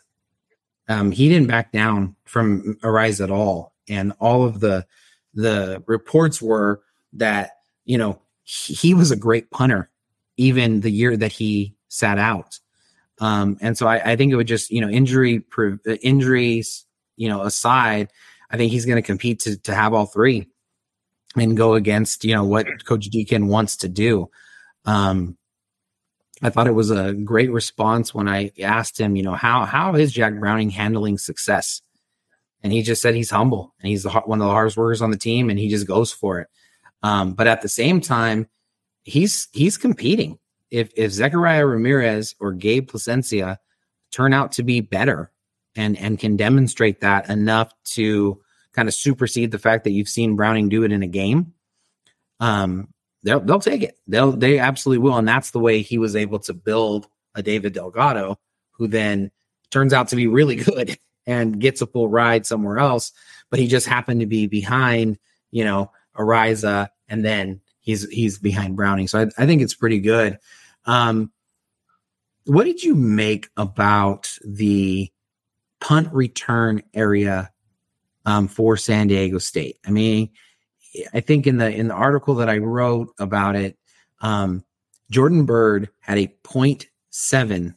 [0.88, 4.86] Um, he didn't back down from Araiza at all, and all of the
[5.34, 6.82] the reports were
[7.14, 7.52] that
[7.84, 9.90] you know he, he was a great punter,
[10.38, 12.60] even the year that he sat out.
[13.20, 15.44] Um, and so I, I, think it would just you know injury
[16.02, 16.86] injuries
[17.18, 18.10] you know aside,
[18.50, 20.48] I think he's going to compete to to have all three
[21.36, 24.30] and go against you know what Coach Deakin wants to do.
[24.86, 25.38] Um,
[26.42, 29.96] I thought it was a great response when I asked him, you know, how how
[29.96, 31.82] is Jack Browning handling success?
[32.62, 35.12] And he just said he's humble and he's the, one of the hardest workers on
[35.12, 36.48] the team, and he just goes for it.
[37.04, 38.48] Um, but at the same time,
[39.04, 40.40] he's he's competing.
[40.72, 43.58] If if Zechariah Ramirez or Gabe Placencia
[44.12, 45.32] turn out to be better
[45.76, 48.42] and and can demonstrate that enough to
[48.76, 51.54] kind of supersede the fact that you've seen Browning do it in a game,
[52.40, 52.90] um,
[53.24, 53.98] they'll they'll take it.
[54.08, 57.74] They'll they absolutely will, and that's the way he was able to build a David
[57.74, 58.38] Delgado,
[58.74, 59.32] who then
[59.72, 63.12] turns out to be really good and gets a full ride somewhere else.
[63.50, 65.18] But he just happened to be behind,
[65.52, 69.08] you know, Araiza, and then he's he's behind Browning.
[69.08, 70.40] So I, I think it's pretty good.
[70.86, 71.32] Um,
[72.46, 75.12] what did you make about the
[75.82, 77.52] punt return area
[78.26, 79.78] um, for San Diego State.
[79.86, 80.30] I mean,
[81.14, 83.78] I think in the in the article that I wrote about it,
[84.22, 84.64] um,
[85.12, 87.76] Jordan Byrd had a 0.7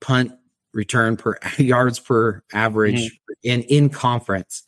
[0.00, 0.32] punt
[0.72, 3.32] return per yards per average mm-hmm.
[3.42, 4.62] in in conference.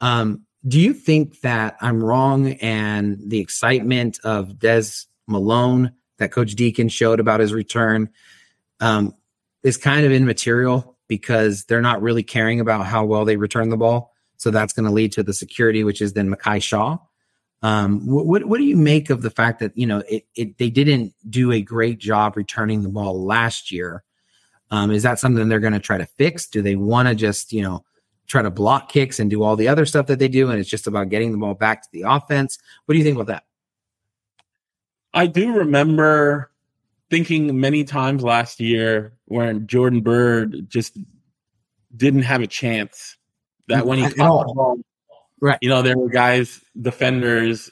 [0.00, 4.82] Um, do you think that I'm wrong and the excitement of Des
[5.28, 8.10] Malone that Coach Deakin showed about his return
[8.80, 9.14] um,
[9.62, 13.76] is kind of immaterial because they're not really caring about how well they return the
[13.76, 14.12] ball.
[14.36, 16.98] So that's going to lead to the security, which is then Mekhi Shaw.
[17.62, 20.68] Um, what, what do you make of the fact that you know it, it they
[20.68, 24.04] didn't do a great job returning the ball last year?
[24.70, 26.46] Um, is that something they're going to try to fix?
[26.46, 27.84] Do they want to just you know
[28.26, 30.68] try to block kicks and do all the other stuff that they do, and it's
[30.68, 32.58] just about getting the ball back to the offense?
[32.84, 33.44] What do you think about that?
[35.14, 36.50] I do remember
[37.10, 40.98] thinking many times last year when Jordan Byrd just
[41.96, 43.16] didn't have a chance.
[43.68, 44.78] That when he caught the ball,
[45.40, 45.58] right?
[45.60, 47.70] You know, there were guys, defenders,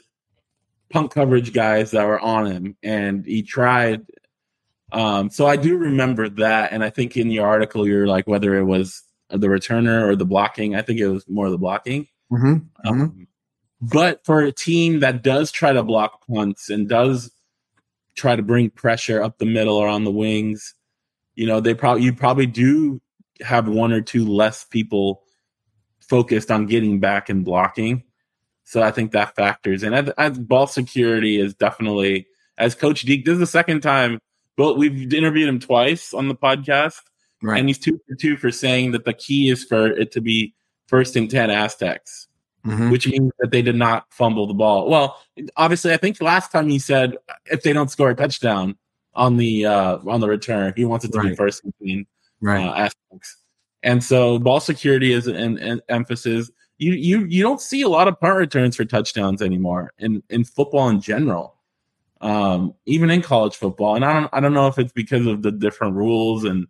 [0.90, 4.02] punk coverage guys that were on him, and he tried.
[4.92, 8.56] Um, so I do remember that, and I think in your article you're like whether
[8.56, 10.74] it was the returner or the blocking.
[10.74, 12.08] I think it was more the blocking.
[12.32, 12.54] Mm-hmm.
[12.54, 12.88] Mm-hmm.
[12.88, 13.28] Um,
[13.80, 17.30] but for a team that does try to block punts and does
[18.14, 20.74] try to bring pressure up the middle or on the wings.
[21.34, 23.00] You know, they probably you probably do
[23.40, 25.22] have one or two less people
[26.00, 28.04] focused on getting back and blocking.
[28.64, 29.92] So I think that factors in.
[29.92, 33.24] As, as ball security is definitely as Coach Deke.
[33.24, 34.18] This is the second time.
[34.56, 37.00] But we've interviewed him twice on the podcast,
[37.42, 37.58] right.
[37.58, 40.54] and he's two for two for saying that the key is for it to be
[40.86, 42.28] first and ten Aztecs
[42.64, 42.90] mm-hmm.
[42.90, 44.88] which means that they did not fumble the ball.
[44.88, 45.20] Well,
[45.56, 48.76] obviously, I think last time he said if they don't score a touchdown
[49.14, 51.30] on the uh, on the return, he wants it to right.
[51.30, 52.06] be first between
[52.40, 52.66] right.
[52.66, 53.36] uh, aspects.
[53.82, 56.50] And so, ball security is an, an, emphasis.
[56.78, 60.44] You you you don't see a lot of punt returns for touchdowns anymore in in
[60.44, 61.56] football in general,
[62.20, 63.94] um, even in college football.
[63.94, 66.66] And I don't I don't know if it's because of the different rules and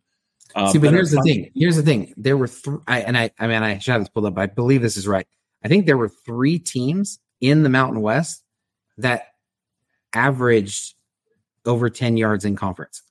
[0.55, 1.51] uh, See, but here's the thing.
[1.55, 2.15] Here's the thing.
[2.17, 4.39] There were three, I, and I, I mean, I should have this pulled up.
[4.39, 5.27] I believe this is right.
[5.65, 8.43] I think there were three teams in the Mountain West
[8.99, 9.29] that
[10.15, 10.95] averaged
[11.67, 13.03] over 10 yards in conference.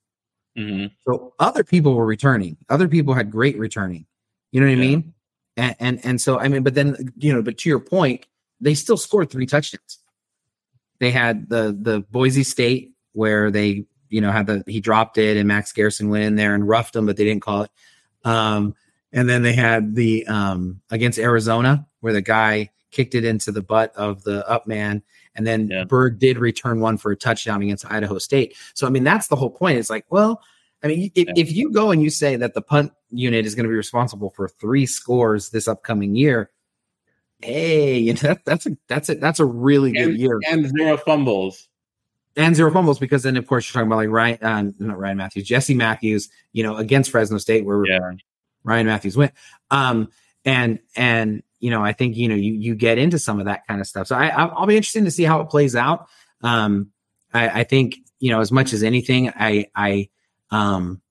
[0.58, 0.88] Mm-hmm.
[1.08, 2.58] So other people were returning.
[2.70, 4.06] Other people had great returning.
[4.52, 4.84] You know what yeah.
[4.84, 5.14] I mean?
[5.58, 8.26] And, and and so I mean, but then you know, but to your point,
[8.60, 10.00] they still scored three touchdowns.
[11.00, 15.38] They had the the Boise State where they you know had the he dropped it
[15.38, 17.72] and Max Garrison went in there and roughed them, but they didn't call it.
[18.24, 18.76] Um,
[19.14, 23.62] and then they had the um, against Arizona where the guy kicked it into the
[23.62, 25.04] butt of the up man.
[25.36, 25.84] And then yeah.
[25.84, 28.56] Byrd did return one for a touchdown against Idaho State.
[28.74, 29.78] So, I mean, that's the whole point.
[29.78, 30.42] It's like, well,
[30.84, 31.34] I mean, if, yeah.
[31.36, 34.32] if you go and you say that the punt unit is going to be responsible
[34.32, 36.52] for three scores this upcoming year,
[37.42, 40.98] hey, you know, that, that's a that's a that's a really good year and zero
[40.98, 41.68] fumbles
[42.36, 45.18] and zero fumbles because then of course you're talking about like Ryan, uh, not Ryan
[45.18, 48.12] Mathews, Jesse Matthews, you know, against Fresno State where yeah.
[48.64, 49.34] Ryan Mathews went,
[49.72, 50.10] um,
[50.46, 53.66] and and you know, I think you know you you get into some of that
[53.68, 54.08] kind of stuff.
[54.08, 56.08] So I I'll be interested to see how it plays out.
[56.42, 56.92] Um,
[57.34, 60.10] I, I think you know as much as anything, I I
[60.52, 61.02] um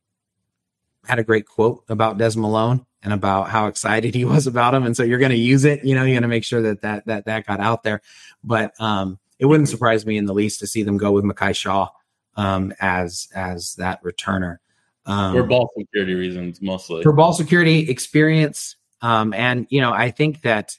[1.07, 4.85] had a great quote about Des Malone and about how excited he was about him,
[4.85, 5.85] and so you're going to use it.
[5.85, 8.03] You know, you're going to make sure that that that that got out there.
[8.45, 11.57] But um, it wouldn't surprise me in the least to see them go with Mekhi
[11.57, 11.89] Shaw
[12.37, 14.59] um, as as that returner.
[15.05, 20.11] Um, for ball security reasons, mostly for ball security experience, um, and you know, I
[20.11, 20.77] think that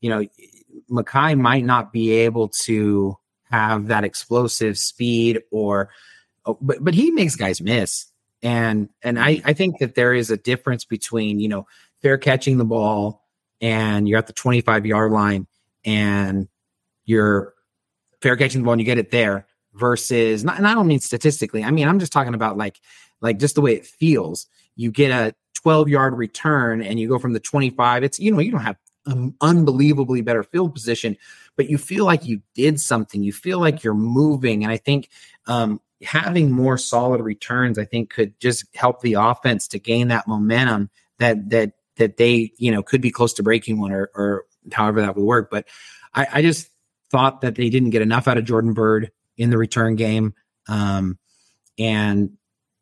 [0.00, 0.26] you know
[0.90, 3.18] Mekhi might not be able to
[3.50, 5.90] have that explosive speed or,
[6.46, 8.06] oh, but but he makes guys miss,
[8.42, 11.66] and and I I think that there is a difference between you know
[12.00, 13.24] fair catching the ball
[13.60, 15.46] and you're at the 25 yard line
[15.84, 16.48] and
[17.04, 17.54] you're
[18.20, 21.00] fair catching the ball and you get it there versus not, and I don't mean
[21.00, 21.64] statistically.
[21.64, 22.80] I mean, I'm just talking about like
[23.20, 24.46] like just the way it feels.
[24.76, 28.04] You get a 12 yard return and you go from the 25.
[28.04, 31.16] It's, you know, you don't have an unbelievably better field position,
[31.56, 33.22] but you feel like you did something.
[33.22, 34.62] You feel like you're moving.
[34.62, 35.08] And I think
[35.46, 40.28] um, having more solid returns, I think could just help the offense to gain that
[40.28, 44.44] momentum that, that, that they, you know, could be close to breaking one or, or
[44.72, 45.50] however that would work.
[45.50, 45.66] But
[46.14, 46.70] I, I just
[47.10, 50.34] thought that they didn't get enough out of Jordan Byrd in the return game.
[50.68, 51.18] Um,
[51.78, 52.37] and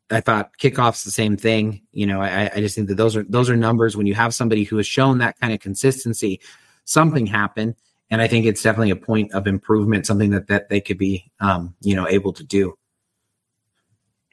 [0.09, 1.81] I thought kickoff's the same thing.
[1.91, 4.33] You know, I, I just think that those are those are numbers when you have
[4.33, 6.39] somebody who has shown that kind of consistency,
[6.85, 7.75] something happened.
[8.09, 11.29] And I think it's definitely a point of improvement, something that that they could be
[11.41, 12.77] um, you know, able to do.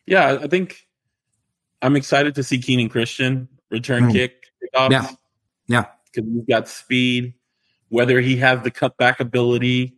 [0.07, 0.87] Yeah, I think
[1.83, 4.13] I'm excited to see Kenan Christian return mm.
[4.13, 4.91] kick kickoffs.
[4.91, 5.09] Yeah.
[5.67, 5.87] Yeah.
[6.13, 7.35] Because he's got speed.
[7.89, 9.97] Whether he has the cutback ability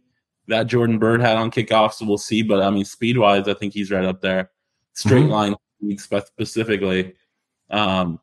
[0.48, 2.42] that Jordan Byrd had on kickoffs, we'll see.
[2.42, 4.50] But I mean, speed wise, I think he's right up there.
[4.94, 5.30] Straight mm-hmm.
[5.30, 5.54] line
[5.96, 7.14] specifically.
[7.70, 8.20] Um,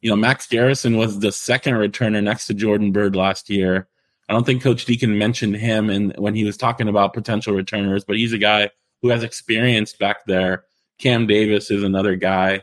[0.00, 3.88] you know, Max Garrison was the second returner next to Jordan Byrd last year.
[4.28, 8.04] I don't think Coach Deakin mentioned him and when he was talking about potential returners,
[8.04, 8.70] but he's a guy
[9.02, 10.64] who has experience back there.
[10.98, 12.62] Cam Davis is another guy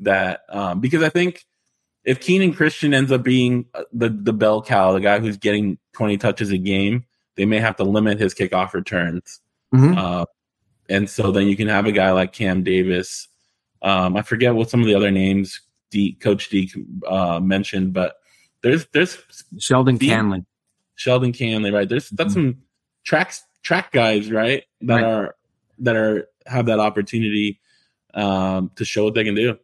[0.00, 1.44] that um, because I think
[2.04, 5.78] if Kenan Christian ends up being uh, the the bell cow, the guy who's getting
[5.92, 7.04] 20 touches a game,
[7.36, 9.40] they may have to limit his kickoff returns.
[9.74, 9.98] Mm-hmm.
[9.98, 10.24] Uh,
[10.88, 13.28] and so then you can have a guy like Cam Davis
[13.84, 15.60] um, I forget what some of the other names
[15.90, 16.72] D, Coach D
[17.06, 18.16] uh, mentioned, but
[18.62, 19.22] there's there's
[19.58, 20.44] Sheldon D, Canley,
[20.94, 21.88] Sheldon Canley, right?
[21.88, 22.50] There's that's mm-hmm.
[22.50, 22.62] some
[23.04, 24.64] tracks track guys, right?
[24.80, 25.04] That right.
[25.04, 25.36] are
[25.80, 27.60] that are have that opportunity
[28.14, 29.58] um, to show what they can do.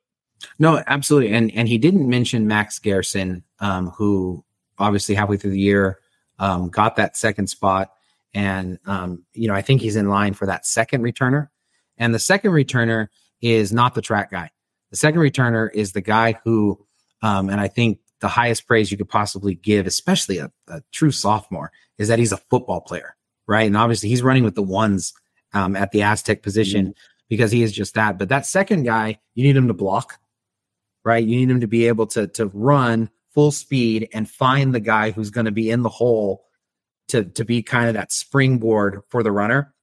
[0.59, 4.45] No, absolutely, and and he didn't mention Max Garrison, um, who
[4.79, 5.99] obviously halfway through the year
[6.39, 7.91] um, got that second spot,
[8.35, 11.49] and um, you know I think he's in line for that second returner,
[11.97, 13.09] and the second returner
[13.41, 14.51] is not the track guy.
[14.91, 16.85] The second returner is the guy who,
[17.23, 21.11] um, and I think the highest praise you could possibly give, especially a, a, true
[21.11, 23.17] sophomore, is that he's a football player,
[23.47, 23.67] right?
[23.67, 25.13] And obviously he's running with the ones
[25.53, 27.01] um, at the Aztec position mm-hmm.
[27.29, 28.19] because he is just that.
[28.19, 30.19] But that second guy, you need him to block,
[31.05, 31.25] right?
[31.25, 35.13] You need him to be able to to run full speed and find the guy
[35.13, 36.45] who's going to be in the hole
[37.09, 39.75] to to be kind of that springboard for the runner.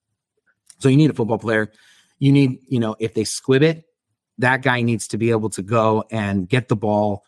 [0.80, 1.72] So you need a football player
[2.20, 3.86] you need, you know, if they squib it,
[4.38, 7.24] that guy needs to be able to go and get the ball,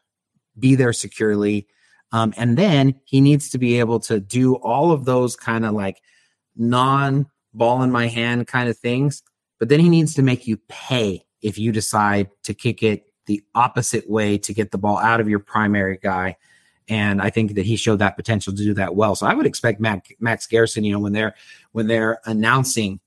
[0.57, 1.67] be there securely.
[2.11, 5.73] Um, and then he needs to be able to do all of those kind of
[5.73, 6.01] like
[6.55, 9.23] non ball in my hand kind of things.
[9.59, 13.43] But then he needs to make you pay if you decide to kick it the
[13.53, 16.37] opposite way to get the ball out of your primary guy.
[16.87, 19.13] And I think that he showed that potential to do that well.
[19.13, 21.35] So I would expect Mac, Max Garrison, you know, when they're
[21.71, 22.99] when they're announcing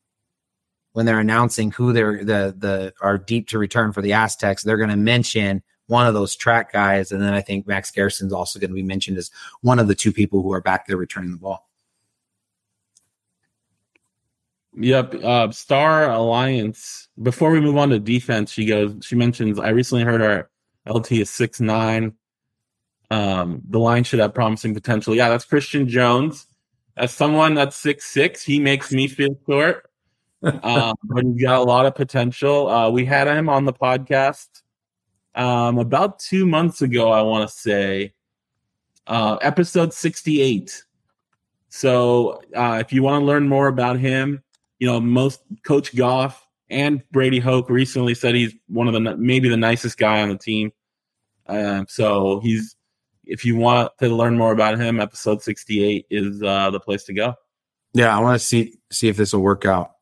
[0.92, 4.76] when they're announcing who they're the the are deep to return for the Aztecs, they're
[4.76, 8.58] going to mention one of those track guys, and then I think Max Garrison's also
[8.58, 9.30] going to be mentioned as
[9.60, 11.68] one of the two people who are back there returning the ball.
[14.74, 17.08] Yep, uh, Star Alliance.
[17.22, 18.96] Before we move on to defense, she goes.
[19.02, 19.58] She mentions.
[19.58, 20.50] I recently heard our
[20.86, 22.14] LT is six nine.
[23.10, 25.14] Um, the line should have promising potential.
[25.14, 26.46] Yeah, that's Christian Jones.
[26.96, 29.90] As someone that's six six, he makes me feel short
[30.42, 32.68] um, but he's got a lot of potential.
[32.68, 34.48] Uh, we had him on the podcast
[35.34, 38.14] um, about two months ago, I want to say,
[39.06, 40.84] uh, episode 68.
[41.68, 44.42] So uh, if you want to learn more about him,
[44.78, 49.48] you know, most Coach Goff and Brady Hoke recently said he's one of the maybe
[49.48, 50.72] the nicest guy on the team.
[51.46, 52.76] Uh, so he's
[53.24, 57.14] if you want to learn more about him, episode 68 is uh, the place to
[57.14, 57.34] go.
[57.94, 59.92] Yeah, I want to see see if this will work out.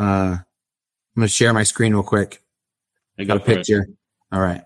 [0.00, 0.44] Uh, I'm
[1.14, 2.42] going to share my screen real quick.
[3.18, 3.82] I got a picture.
[3.82, 3.90] It.
[4.32, 4.62] All right.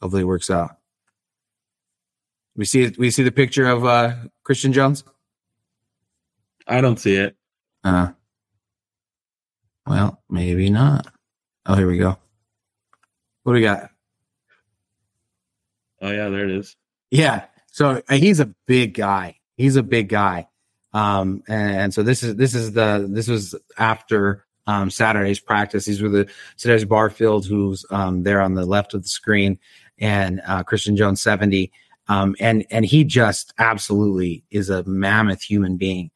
[0.00, 0.76] Hopefully it works out.
[2.56, 5.04] We see we see the picture of uh, Christian Jones.
[6.66, 7.36] I don't see it.
[7.84, 8.12] Uh,
[9.86, 11.06] well, maybe not.
[11.66, 12.16] Oh, here we go.
[13.42, 13.90] What do we got?
[16.00, 16.74] Oh yeah, there it is.
[17.10, 17.44] Yeah.
[17.70, 19.38] So uh, he's a big guy.
[19.56, 20.48] He's a big guy.
[20.92, 25.84] Um, and, and so this is this is the this was after um, Saturday's practice.
[25.84, 29.58] These were the Cedarius Barfield, who's um, there on the left of the screen,
[29.98, 31.72] and uh, Christian Jones seventy.
[32.08, 36.10] Um, and and he just absolutely is a mammoth human being.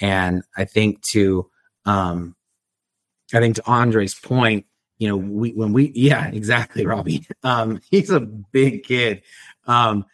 [0.00, 1.48] And I think to
[1.84, 2.34] um,
[3.32, 4.66] I think to Andre's point,
[4.98, 7.26] you know, we when we yeah, exactly, Robbie.
[7.42, 9.22] Um, he's a big kid.
[9.66, 10.04] Um,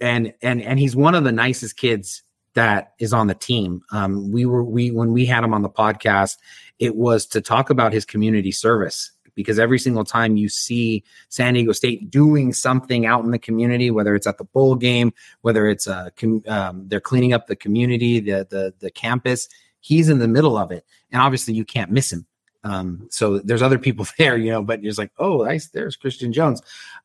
[0.00, 2.22] and and and he's one of the nicest kids
[2.58, 3.82] that is on the team.
[3.92, 6.38] Um, we were we when we had him on the podcast,
[6.80, 11.54] it was to talk about his community service because every single time you see San
[11.54, 15.68] Diego State doing something out in the community, whether it's at the bowl game, whether
[15.68, 19.48] it's uh, com- um, they're cleaning up the community, the the the campus,
[19.78, 22.26] he's in the middle of it, and obviously you can't miss him.
[22.64, 26.32] Um, so there's other people there, you know, but you're like, oh, nice, there's Christian
[26.32, 26.60] Jones.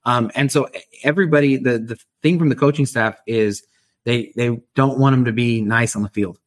[0.05, 0.67] Um, and so
[1.03, 3.61] everybody, the the thing from the coaching staff is
[4.05, 6.39] they they don't want him to be nice on the field.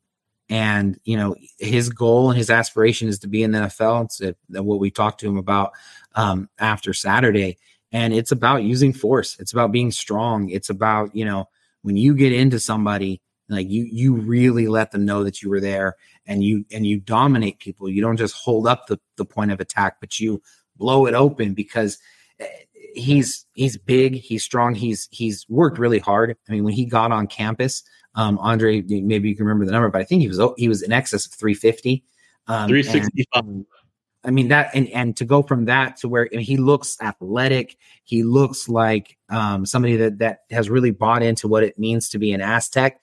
[0.48, 4.04] And you know his goal and his aspiration is to be in the NFL.
[4.04, 5.72] It's what we talked to him about
[6.14, 7.58] um, after Saturday,
[7.90, 9.36] and it's about using force.
[9.40, 10.48] It's about being strong.
[10.50, 11.48] It's about you know
[11.82, 15.60] when you get into somebody, like you you really let them know that you were
[15.60, 15.96] there,
[16.26, 17.88] and you and you dominate people.
[17.88, 20.40] You don't just hold up the the point of attack, but you
[20.76, 21.98] blow it open because
[22.38, 22.46] eh,
[22.96, 26.36] he's he's big, he's strong, he's he's worked really hard.
[26.48, 27.82] I mean, when he got on campus,
[28.14, 30.82] um, Andre, maybe you can remember the number, but I think he was he was
[30.82, 32.02] in excess of 350.
[32.48, 33.64] Um, 365.
[34.24, 36.96] I mean that, and and to go from that to where I mean, he looks
[37.00, 42.08] athletic, he looks like um, somebody that that has really bought into what it means
[42.08, 43.00] to be an Aztec,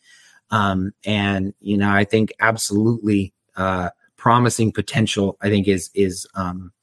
[0.52, 5.38] um, and you know I think absolutely uh, promising potential.
[5.42, 6.74] I think is is um,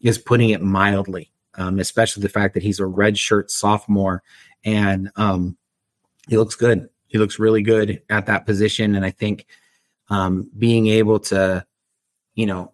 [0.00, 4.22] is putting it mildly, um, especially the fact that he's a red shirt sophomore
[4.64, 5.56] and um,
[6.28, 6.88] he looks good.
[7.06, 8.94] He looks really good at that position.
[8.94, 9.46] And I think
[10.08, 11.66] um, being able to,
[12.34, 12.72] you know,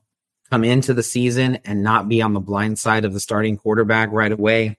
[0.51, 4.11] come into the season and not be on the blind side of the starting quarterback
[4.13, 4.79] right away.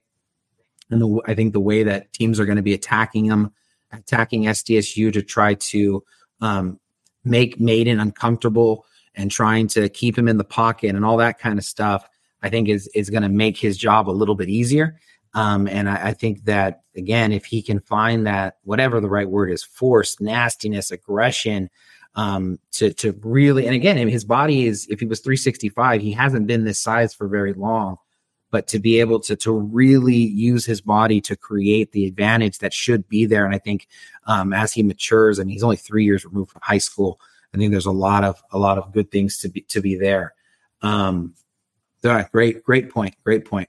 [0.90, 3.52] And the, I think the way that teams are going to be attacking him,
[3.92, 6.02] attacking SDSU to try to
[6.40, 6.80] um,
[7.24, 11.58] make Mayden uncomfortable and trying to keep him in the pocket and all that kind
[11.58, 12.08] of stuff,
[12.42, 14.98] I think is is going to make his job a little bit easier.
[15.32, 19.30] Um, and I, I, think that again, if he can find that whatever the right
[19.30, 21.70] word is, force, nastiness, aggression,
[22.16, 26.48] um, to to really, and again, his body is if he was 365, he hasn't
[26.48, 27.96] been this size for very long.
[28.50, 32.72] But to be able to to really use his body to create the advantage that
[32.72, 33.86] should be there, and I think
[34.26, 37.20] um, as he matures, I mean, he's only three years removed from high school,
[37.54, 39.94] I think there's a lot of a lot of good things to be to be
[39.96, 40.34] there.
[40.82, 41.34] Um,
[42.02, 43.68] great, great point, great point.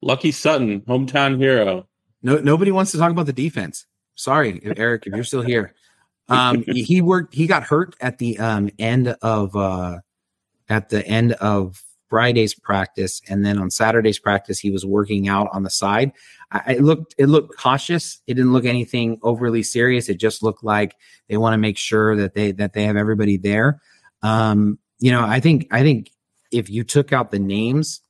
[0.00, 1.86] Lucky Sutton, hometown hero.
[2.22, 3.86] No, nobody wants to talk about the defense.
[4.14, 5.74] Sorry, Eric, if you're still here.
[6.28, 7.34] Um, he worked.
[7.34, 9.98] He got hurt at the um, end of uh,
[10.68, 15.48] at the end of Friday's practice, and then on Saturday's practice, he was working out
[15.52, 16.12] on the side.
[16.50, 18.20] I, it looked it looked cautious.
[18.26, 20.08] It didn't look anything overly serious.
[20.08, 20.94] It just looked like
[21.28, 23.80] they want to make sure that they that they have everybody there.
[24.22, 26.11] Um, you know, I think I think
[26.52, 28.02] if you took out the names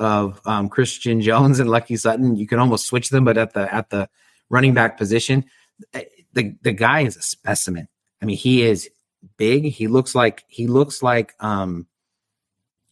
[0.00, 2.34] of um, Christian Jones and Lucky Sutton.
[2.34, 4.08] You can almost switch them, but at the at the
[4.48, 5.44] running back position,
[5.92, 7.86] eh, the the guy is a specimen.
[8.20, 8.88] I mean, he is
[9.36, 9.66] big.
[9.66, 11.86] He looks like he looks like um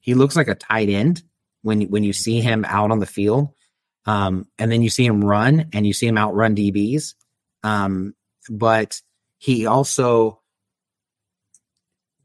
[0.00, 1.22] he looks like a tight end
[1.62, 3.48] when when you see him out on the field.
[4.04, 7.14] Um, and then you see him run and you see him outrun DBs.
[7.62, 8.14] Um,
[8.48, 9.02] but
[9.36, 10.37] he also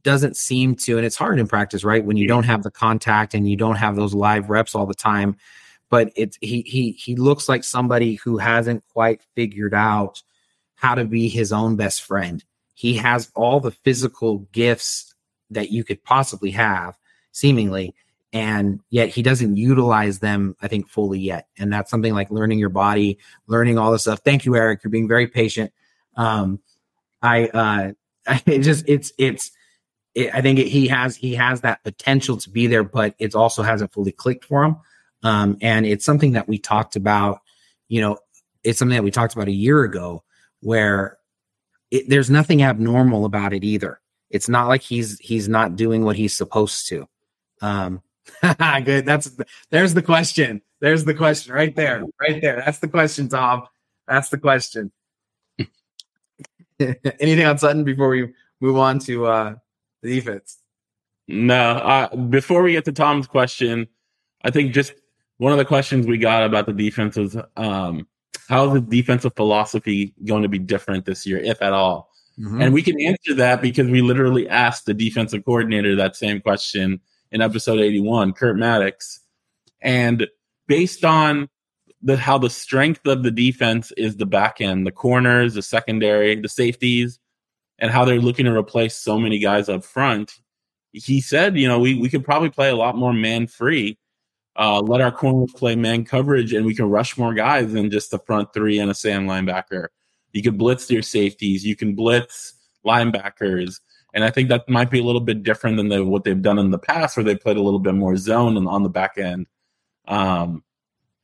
[0.04, 2.04] doesn't seem to, and it's hard in practice, right?
[2.04, 4.94] When you don't have the contact and you don't have those live reps all the
[4.94, 5.38] time.
[5.90, 10.24] But it's he he he looks like somebody who hasn't quite figured out
[10.76, 12.44] how to be his own best friend.
[12.74, 15.14] He has all the physical gifts
[15.52, 16.98] that you could possibly have,
[17.32, 17.94] seemingly,
[18.34, 21.48] and yet he doesn't utilize them, I think, fully yet.
[21.60, 24.22] And that's something like learning your body, learning all this stuff.
[24.26, 24.84] Thank you, Eric.
[24.84, 25.72] You're being very patient.
[26.16, 26.60] Um,
[27.22, 27.92] I uh,
[28.48, 29.52] it just it's it's
[30.16, 33.36] it, I think it, he has he has that potential to be there, but it
[33.36, 34.78] also hasn't fully clicked for him.
[35.24, 37.42] Um, and it's something that we talked about.
[37.88, 38.18] You know,
[38.64, 40.24] it's something that we talked about a year ago,
[40.62, 41.18] where
[41.92, 44.00] it, there's nothing abnormal about it either.
[44.30, 47.08] It's not like he's he's not doing what he's supposed to.
[47.62, 48.02] Um,
[48.84, 49.06] good.
[49.06, 49.32] That's
[49.70, 50.62] there's the question.
[50.80, 52.62] There's the question right there, right there.
[52.66, 53.68] That's the question, Tom.
[54.08, 54.92] Ask the question.
[56.80, 59.56] Anything on Sutton before we move on to uh,
[60.04, 60.60] the defense?
[61.28, 61.56] No.
[61.56, 63.88] Uh, before we get to Tom's question,
[64.44, 64.94] I think just
[65.38, 68.08] one of the questions we got about the defense was um,
[68.48, 72.10] how is the defensive philosophy going to be different this year, if at all?
[72.40, 72.62] Mm-hmm.
[72.62, 77.00] And we can answer that because we literally asked the defensive coordinator that same question
[77.32, 79.20] in episode 81, Kurt Mattix.
[79.82, 80.28] And
[80.68, 81.50] based on
[82.02, 86.36] the how the strength of the defense is the back end, the corners, the secondary,
[86.36, 87.20] the safeties,
[87.80, 90.40] and how they're looking to replace so many guys up front,
[90.92, 93.98] he said, you know, we, we could probably play a lot more man free
[94.56, 98.12] uh, let our corners play man coverage and we can rush more guys than just
[98.12, 99.88] the front three and a Sam linebacker.
[100.32, 102.54] You can blitz your safeties, you can blitz
[102.86, 103.80] linebackers.
[104.14, 106.60] And I think that might be a little bit different than the, what they've done
[106.60, 109.18] in the past, where they played a little bit more zone on, on the back
[109.18, 109.48] end.
[110.08, 110.64] Um,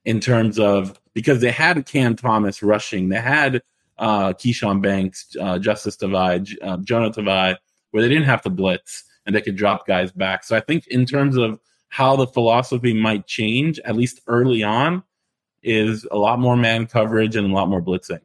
[0.06, 3.62] in terms of because they had Cam Thomas rushing, they had
[4.00, 7.56] uh, Keshawn Banks, uh, Justus Tavai, uh, Jonah Tavai,
[7.92, 10.44] where they didn't have to blitz and they could drop guys back.
[10.44, 15.04] So I think in terms of how the philosophy might change, at least early on,
[15.62, 18.22] is a lot more man coverage and a lot more blitzing.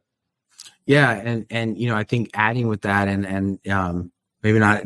[0.85, 4.11] Yeah, and and you know, I think adding with that, and and um,
[4.43, 4.83] maybe not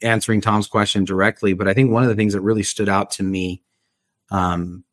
[0.00, 3.10] answering Tom's question directly, but I think one of the things that really stood out
[3.12, 3.62] to me,
[4.30, 4.84] um,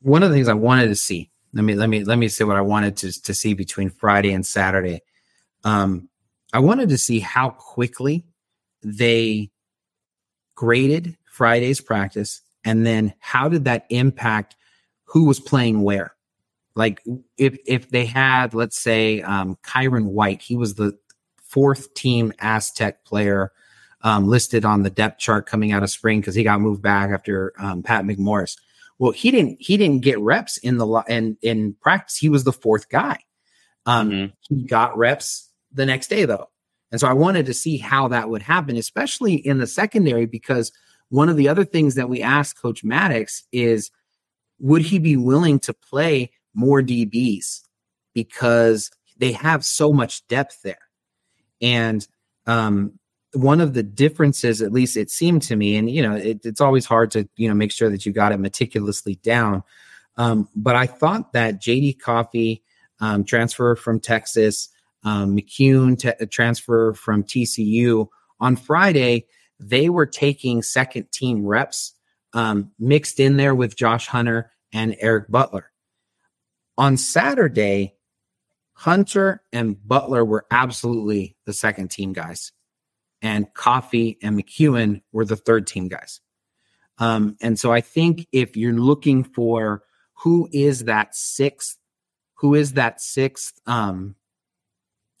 [0.00, 1.30] one of the things I wanted to see.
[1.52, 4.32] Let me let me let me say what I wanted to to see between Friday
[4.32, 5.00] and Saturday.
[5.64, 6.08] Um,
[6.52, 8.26] I wanted to see how quickly
[8.82, 9.50] they
[10.54, 14.56] graded Friday's practice and then how did that impact
[15.04, 16.14] who was playing where
[16.74, 17.02] like
[17.36, 20.96] if if they had let's say um kyron white he was the
[21.42, 23.52] fourth team aztec player
[24.02, 27.10] um, listed on the depth chart coming out of spring because he got moved back
[27.10, 28.56] after um, pat mcmorris
[28.98, 32.52] well he didn't he didn't get reps in the in in practice he was the
[32.52, 33.18] fourth guy
[33.86, 34.26] um mm-hmm.
[34.40, 36.48] he got reps the next day though
[36.90, 40.72] and so i wanted to see how that would happen especially in the secondary because
[41.10, 43.90] one of the other things that we asked Coach Mattix is
[44.58, 47.60] would he be willing to play more DBs
[48.14, 50.78] because they have so much depth there?
[51.60, 52.06] And
[52.46, 52.97] um,
[53.34, 56.60] one of the differences, at least it seemed to me, and you know, it, it's
[56.60, 59.62] always hard to you know make sure that you got it meticulously down.
[60.16, 62.62] Um, but I thought that JD Coffey
[63.00, 64.68] um, transfer from Texas,
[65.04, 68.08] um, McCune t- transfer from TCU
[68.40, 69.26] on Friday
[69.60, 71.94] they were taking second team reps
[72.32, 75.70] um, mixed in there with Josh Hunter and Eric Butler.
[76.76, 77.94] On Saturday,
[78.74, 82.52] Hunter and Butler were absolutely the second team guys,
[83.22, 86.20] and Coffey and McEwen were the third team guys.
[86.98, 89.82] Um, and so I think if you're looking for
[90.14, 91.78] who is that sixth,
[92.34, 94.16] who is that sixth, um,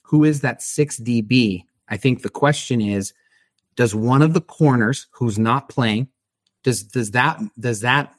[0.02, 3.12] who is that sixth DB, I think the question is
[3.76, 6.08] does one of the corners who's not playing
[6.64, 8.12] does does that does that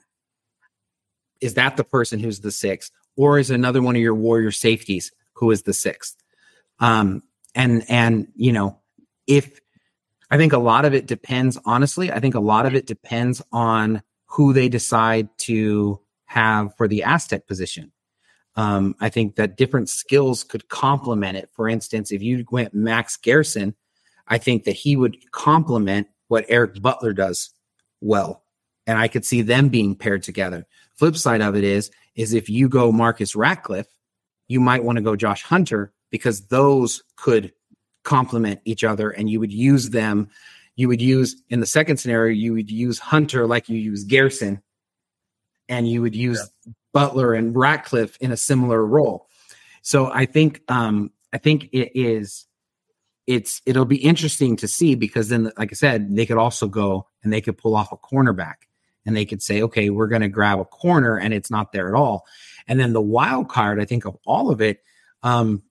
[1.42, 5.12] is that the person who's the sixth or is another one of your warrior safeties
[5.34, 6.16] who is the sixth
[6.80, 7.22] um
[7.56, 8.80] and and you know
[9.28, 9.60] if
[10.32, 13.42] i think a lot of it depends honestly i think a lot of it depends
[13.52, 17.92] on who they decide to have for the aztec position
[18.60, 21.50] um, I think that different skills could complement it.
[21.54, 23.74] For instance, if you went Max Garrison,
[24.28, 27.52] I think that he would complement what Eric Butler does
[28.02, 28.44] well.
[28.86, 30.66] And I could see them being paired together.
[30.98, 33.88] Flip side of it is, is if you go Marcus Ratcliffe,
[34.50, 37.54] you might want to go Josh Hunter because those could
[38.10, 40.30] complement each other and you would use them.
[40.76, 44.64] You would use in the second scenario, you would use Hunter like you use Garrison,
[45.68, 46.74] and you would use yeah.
[46.92, 49.28] Butler and Ratcliffe in a similar role.
[49.84, 52.48] So I think um, I think it is
[53.28, 57.08] it's it'll be interesting to see because then, like I said, they could also go
[57.24, 58.66] and they could pull off a cornerback
[59.06, 61.90] and they could say, okay, we're going to grab a corner and it's not there
[61.90, 62.26] at all.
[62.68, 64.82] And then the wild card, I think, of all of it,
[65.22, 65.62] um,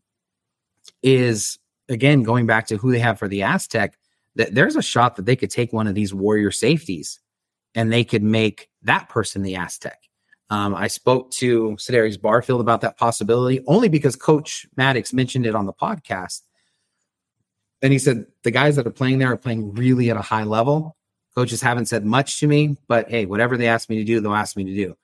[1.03, 1.59] is
[1.89, 3.97] again going back to who they have for the Aztec.
[4.37, 7.19] That there's a shot that they could take one of these warrior safeties
[7.75, 9.99] and they could make that person the Aztec.
[10.51, 15.55] Um, I spoke to Cedarius Barfield about that possibility only because Coach Mattix mentioned it
[15.55, 16.43] on the podcast
[17.83, 20.45] and he said the guys that are playing there are playing really at a high
[20.45, 20.97] level.
[21.35, 24.35] Coaches haven't said much to me, but hey, whatever they ask me to do, they'll
[24.35, 24.97] ask me to do.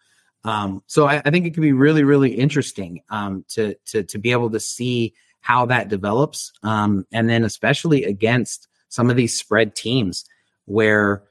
[0.42, 4.18] Um, so I, I, think it could be really, really interesting um, to to to
[4.18, 5.14] be able to see
[5.44, 10.24] how that develops, um, and then especially against some of these spread teams
[10.64, 11.22] where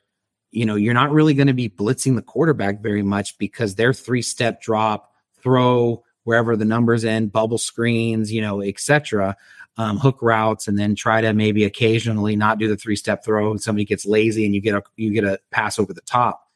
[0.52, 3.92] you know you're not really going to be blitzing the quarterback very much because their
[3.92, 5.12] three step drop,
[5.42, 9.36] throw, wherever the numbers end, bubble screens, you know, etc.
[9.78, 13.50] Um, hook routes, and then try to maybe occasionally not do the three step throw.
[13.50, 16.48] And somebody gets lazy, and you get a you get a pass over the top.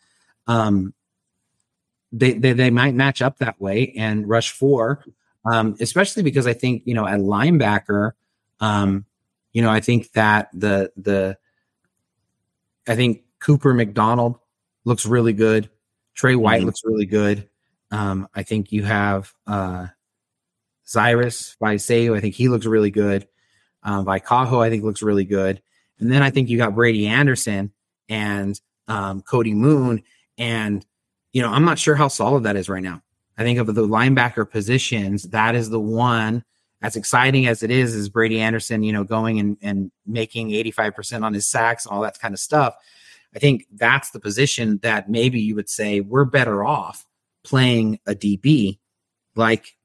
[0.45, 0.93] Um,
[2.11, 5.03] they, they they might match up that way and rush four,
[5.45, 8.11] um, especially because I think you know at linebacker,
[8.59, 9.05] um,
[9.53, 11.37] you know I think that the the
[12.87, 14.39] I think Cooper McDonald
[14.85, 15.69] looks really good.
[16.13, 16.65] Trey White mm-hmm.
[16.67, 17.47] looks really good.
[17.91, 19.87] Um, I think you have uh,
[20.83, 22.15] Cyrus Vaiseu.
[22.15, 23.27] I think he looks really good.
[23.83, 25.61] Um, Vaikaho, I think looks really good.
[25.99, 27.71] And then I think you got Brady Anderson
[28.09, 30.03] and um, Cody Moon.
[30.37, 30.85] And,
[31.33, 33.01] you know, I'm not sure how solid that is right now.
[33.37, 36.43] I think of the linebacker positions, that is the one
[36.81, 41.23] as exciting as it is, is Brady Anderson, you know, going and, and making 85%
[41.23, 42.75] on his sacks and all that kind of stuff.
[43.35, 47.05] I think that's the position that maybe you would say we're better off
[47.43, 48.79] playing a DB
[49.35, 49.75] like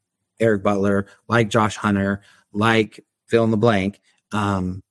[0.40, 2.22] Eric Butler, like Josh Hunter,
[2.52, 4.00] like fill in the blank,
[4.32, 4.82] um,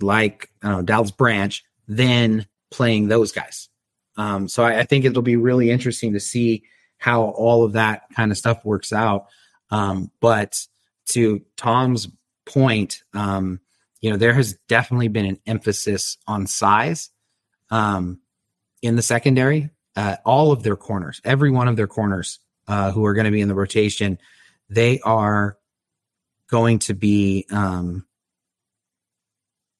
[0.00, 3.68] like I don't know, Dallas Branch, than playing those guys.
[4.16, 6.62] Um, so I, I, think it'll be really interesting to see
[6.98, 9.26] how all of that kind of stuff works out.
[9.70, 10.66] Um, but
[11.06, 12.08] to Tom's
[12.46, 13.60] point, um,
[14.00, 17.10] you know, there has definitely been an emphasis on size
[17.70, 18.20] um,
[18.82, 19.70] in the secondary.
[19.96, 23.30] Uh, all of their corners, every one of their corners uh, who are going to
[23.30, 24.18] be in the rotation,
[24.68, 25.56] they are
[26.50, 28.04] going to be, um,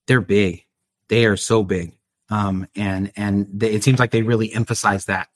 [0.07, 0.65] they're big.
[1.09, 1.97] They are so big.
[2.31, 5.29] Um, and and they, it seems like they really emphasize that.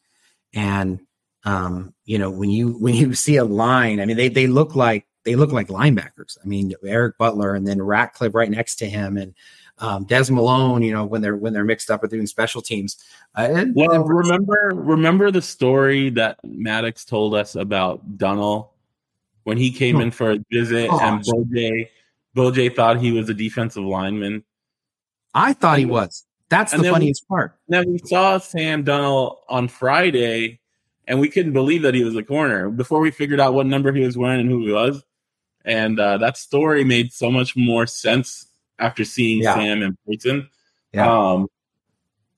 [0.54, 1.00] And
[1.44, 4.74] um, you know, when you when you see a line, I mean, they they look
[4.74, 6.38] like they look like linebackers.
[6.42, 9.34] I mean, Eric Butler and then Ratcliffe right next to him, and
[9.78, 10.82] um, Des Malone.
[10.82, 12.96] You know, when they're when they're mixed up with doing special teams.
[13.36, 18.70] Uh, and, well, and remember remember the story that Mattix told us about Dunnell
[19.44, 21.00] when he came oh, in for a visit, gosh.
[21.02, 21.88] and Boj
[22.36, 24.44] Boj thought he was a defensive lineman.
[25.34, 26.24] I thought he was.
[26.48, 27.58] That's the funniest we, part.
[27.68, 30.60] Now we saw Sam Dunnell on Friday,
[31.08, 33.92] and we couldn't believe that he was a corner before we figured out what number
[33.92, 35.02] he was wearing and who he was.
[35.64, 38.46] And uh, that story made so much more sense
[38.78, 39.54] after seeing yeah.
[39.54, 40.48] Sam in person.
[40.92, 41.10] Yeah.
[41.10, 41.48] Um,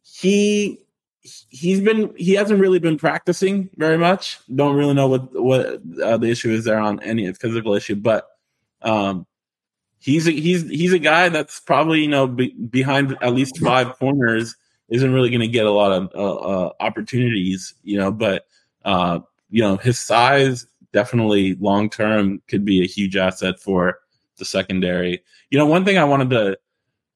[0.02, 0.78] he
[1.22, 4.38] he's been he hasn't really been practicing very much.
[4.54, 8.28] Don't really know what what uh, the issue is there on any physical issue, but
[8.82, 9.26] um,
[9.98, 13.98] he's a, he's he's a guy that's probably you know be, behind at least five
[13.98, 14.54] corners
[14.90, 18.10] isn't really going to get a lot of uh, uh, opportunities, you know.
[18.10, 18.46] But
[18.84, 19.20] uh,
[19.50, 23.98] you know his size definitely long term could be a huge asset for
[24.38, 25.22] the secondary.
[25.50, 26.58] You know, one thing I wanted to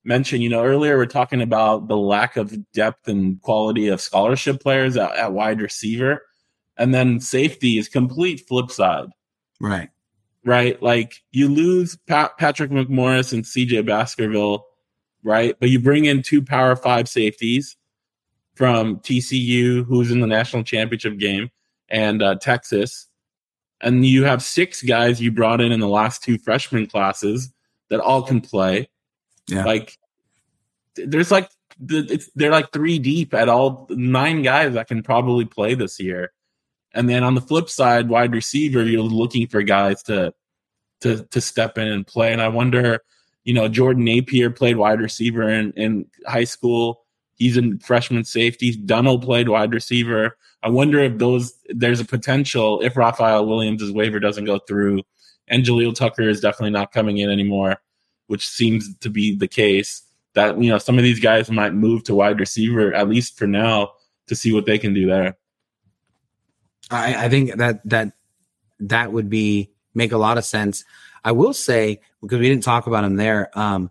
[0.05, 4.63] mention, you know, earlier we're talking about the lack of depth and quality of scholarship
[4.63, 6.23] players at, at wide receiver,
[6.77, 9.09] and then safety is complete flip side.
[9.61, 9.89] Right.
[10.45, 10.81] Right.
[10.83, 14.67] Like you lose Pat, Patrick McMorris and CJ Baskerville,
[15.25, 15.57] right?
[15.59, 17.77] But you bring in two power five safeties
[18.55, 21.51] from TCU, who's in the national championship game,
[21.89, 23.09] and uh, Texas
[23.85, 27.53] and you have six guys you brought in in the last two freshman classes
[27.91, 28.89] that all can play.
[29.47, 29.65] Yeah.
[29.65, 29.99] Like
[30.97, 31.51] there's like
[31.91, 36.33] it's, they're like three deep at all nine guys that can probably play this year.
[36.95, 40.33] And then on the flip side, wide receiver, you're looking for guys to
[41.03, 42.33] to to step in and play.
[42.33, 43.01] And I wonder,
[43.45, 47.03] you know, Jordan Napier played wide receiver in, in high school.
[47.37, 48.75] He's a freshman safety.
[48.75, 50.37] Dunnell played wide receiver.
[50.63, 55.03] I wonder if those there's a potential if Raphael Williams' waiver doesn't go through,
[55.47, 57.77] and Jaleel Tucker is definitely not coming in anymore,
[58.29, 60.03] which seems to be the case.
[60.35, 63.47] That you know some of these guys might move to wide receiver at least for
[63.47, 63.93] now
[64.29, 65.37] to see what they can do there.
[66.91, 68.13] I, I think that that
[68.81, 70.85] that would be make a lot of sense.
[71.25, 73.91] I will say because we didn't talk about him there, um,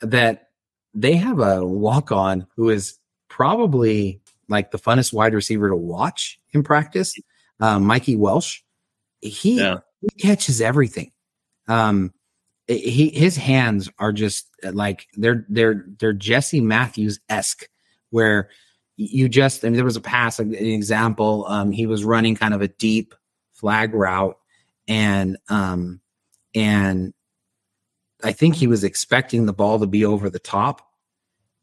[0.00, 0.48] that
[0.92, 6.38] they have a walk on who is probably like the funnest wide receiver to watch
[6.52, 7.14] in practice,
[7.60, 8.60] um, Mikey Welsh.
[9.20, 9.78] He, yeah.
[10.00, 11.10] he catches everything.
[11.66, 12.12] Um,
[12.66, 17.68] he his hands are just uh, like they're they're they're Jesse Matthews esque,
[18.10, 18.48] where
[18.96, 21.44] you just I mean there was a pass an example.
[21.46, 23.14] Um, he was running kind of a deep
[23.52, 24.38] flag route,
[24.88, 26.00] and um,
[26.54, 27.12] and
[28.22, 30.86] I think he was expecting the ball to be over the top,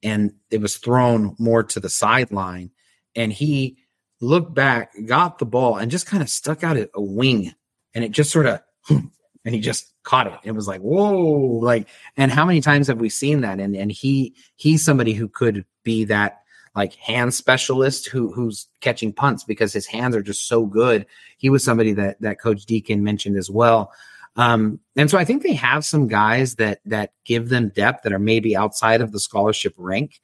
[0.03, 2.71] and it was thrown more to the sideline.
[3.15, 3.77] And he
[4.19, 7.53] looked back, got the ball, and just kind of stuck out a wing.
[7.93, 10.33] And it just sort of, and he just caught it.
[10.43, 13.59] It was like, whoa, like, and how many times have we seen that?
[13.59, 16.41] And and he he's somebody who could be that
[16.75, 21.05] like hand specialist who who's catching punts because his hands are just so good.
[21.37, 23.91] He was somebody that that Coach Deakin mentioned as well.
[24.36, 28.13] Um, and so I think they have some guys that that give them depth that
[28.13, 30.21] are maybe outside of the scholarship rank.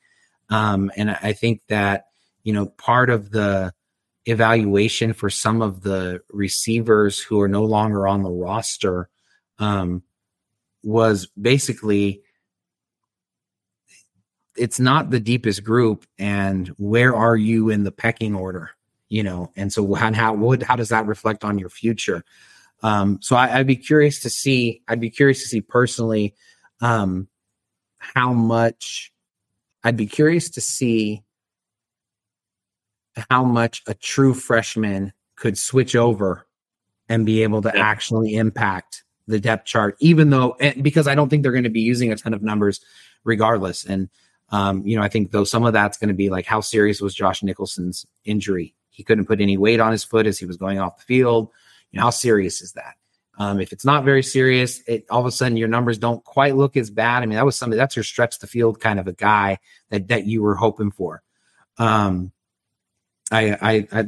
[0.50, 2.06] Um, and I think that
[2.44, 3.74] you know part of the
[4.26, 9.10] evaluation for some of the receivers who are no longer on the roster
[9.60, 10.04] um,
[10.84, 12.22] was basically
[14.56, 18.72] it's not the deepest group and where are you in the pecking order
[19.08, 22.24] you know and so how how would how does that reflect on your future
[22.84, 26.36] um so I, would be curious to see i'd be curious to see personally
[26.82, 27.28] um
[27.98, 29.12] how much
[29.84, 31.24] i'd be curious to see
[33.30, 36.46] how much a true freshman could switch over
[37.10, 37.82] and be able to yeah.
[37.82, 41.82] actually impact the depth chart even though because i don't think they're going to be
[41.82, 42.80] using a ton of numbers
[43.24, 44.10] regardless and
[44.50, 47.02] um, you know, I think though some of that's going to be like how serious
[47.02, 48.74] was Josh Nicholson's injury?
[48.90, 51.50] He couldn't put any weight on his foot as he was going off the field.
[51.92, 52.96] You know, how serious is that?
[53.40, 56.56] Um, if it's not very serious, it all of a sudden your numbers don't quite
[56.56, 57.22] look as bad.
[57.22, 59.60] I mean, that was something that's your stretch the field kind of a guy
[59.90, 61.22] that that you were hoping for.
[61.78, 62.32] Um,
[63.32, 64.06] I, I, I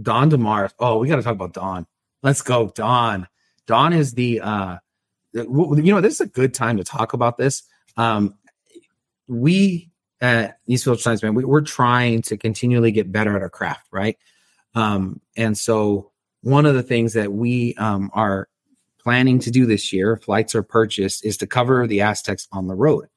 [0.00, 0.70] Don Demar.
[0.78, 1.86] Oh, we got to talk about Don.
[2.22, 3.26] Let's go, Don.
[3.66, 4.76] Don is the, uh,
[5.32, 7.64] you know, this is a good time to talk about this.
[7.96, 8.34] Um,
[9.26, 13.86] we at Eastfield Science Man, we, we're trying to continually get better at our craft,
[13.90, 14.16] right?
[14.74, 16.12] Um, and so
[16.42, 18.48] one of the things that we um, are
[18.98, 22.74] planning to do this year, flights are purchased, is to cover the Aztecs on the
[22.74, 23.08] road.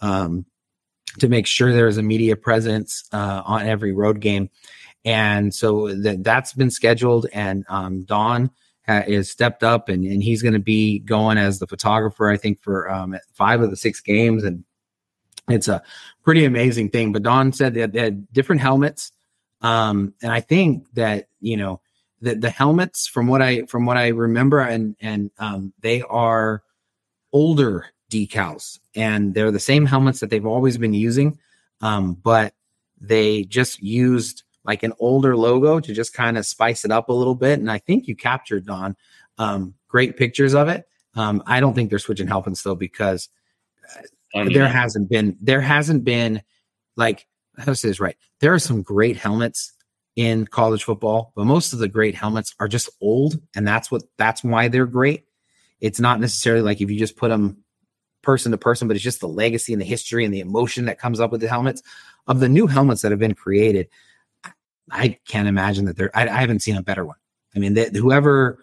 [0.00, 0.46] Um,
[1.20, 4.50] to make sure there's a media presence uh, on every road game.
[5.04, 8.50] And so that that's been scheduled, and um, Don
[8.86, 12.36] ha- is stepped up, and, and he's going to be going as the photographer, I
[12.36, 14.64] think, for um, five of the six games, and
[15.48, 15.82] it's a
[16.24, 17.12] pretty amazing thing.
[17.12, 19.12] But Don said that they had different helmets.
[19.60, 21.80] Um, and I think that, you know,
[22.20, 26.62] the, the helmets from what I from what I remember and and um, they are
[27.32, 31.38] older decals and they're the same helmets that they've always been using.
[31.80, 32.54] Um, but
[33.00, 37.12] they just used like an older logo to just kind of spice it up a
[37.12, 37.58] little bit.
[37.58, 38.96] And I think you captured Don
[39.36, 40.88] um, great pictures of it.
[41.14, 43.28] Um, I don't think they're switching helmets though because
[44.32, 46.42] there hasn't been there hasn't been
[46.96, 48.16] like how to say this right.
[48.40, 49.72] There are some great helmets
[50.16, 54.02] in college football, but most of the great helmets are just old, and that's what
[54.16, 55.24] that's why they're great.
[55.80, 57.64] It's not necessarily like if you just put them
[58.22, 60.98] person to person, but it's just the legacy and the history and the emotion that
[60.98, 61.82] comes up with the helmets.
[62.26, 63.88] Of the new helmets that have been created,
[64.90, 66.10] I can't imagine that there.
[66.16, 67.18] I, I haven't seen a better one.
[67.54, 68.58] I mean, they, whoever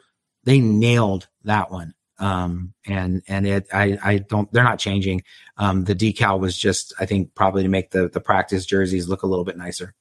[0.45, 1.93] they nailed that one.
[2.17, 5.23] Um, and and it I I don't they're not changing.
[5.57, 9.23] Um, the decal was just I think probably to make the the practice jerseys look
[9.23, 9.95] a little bit nicer.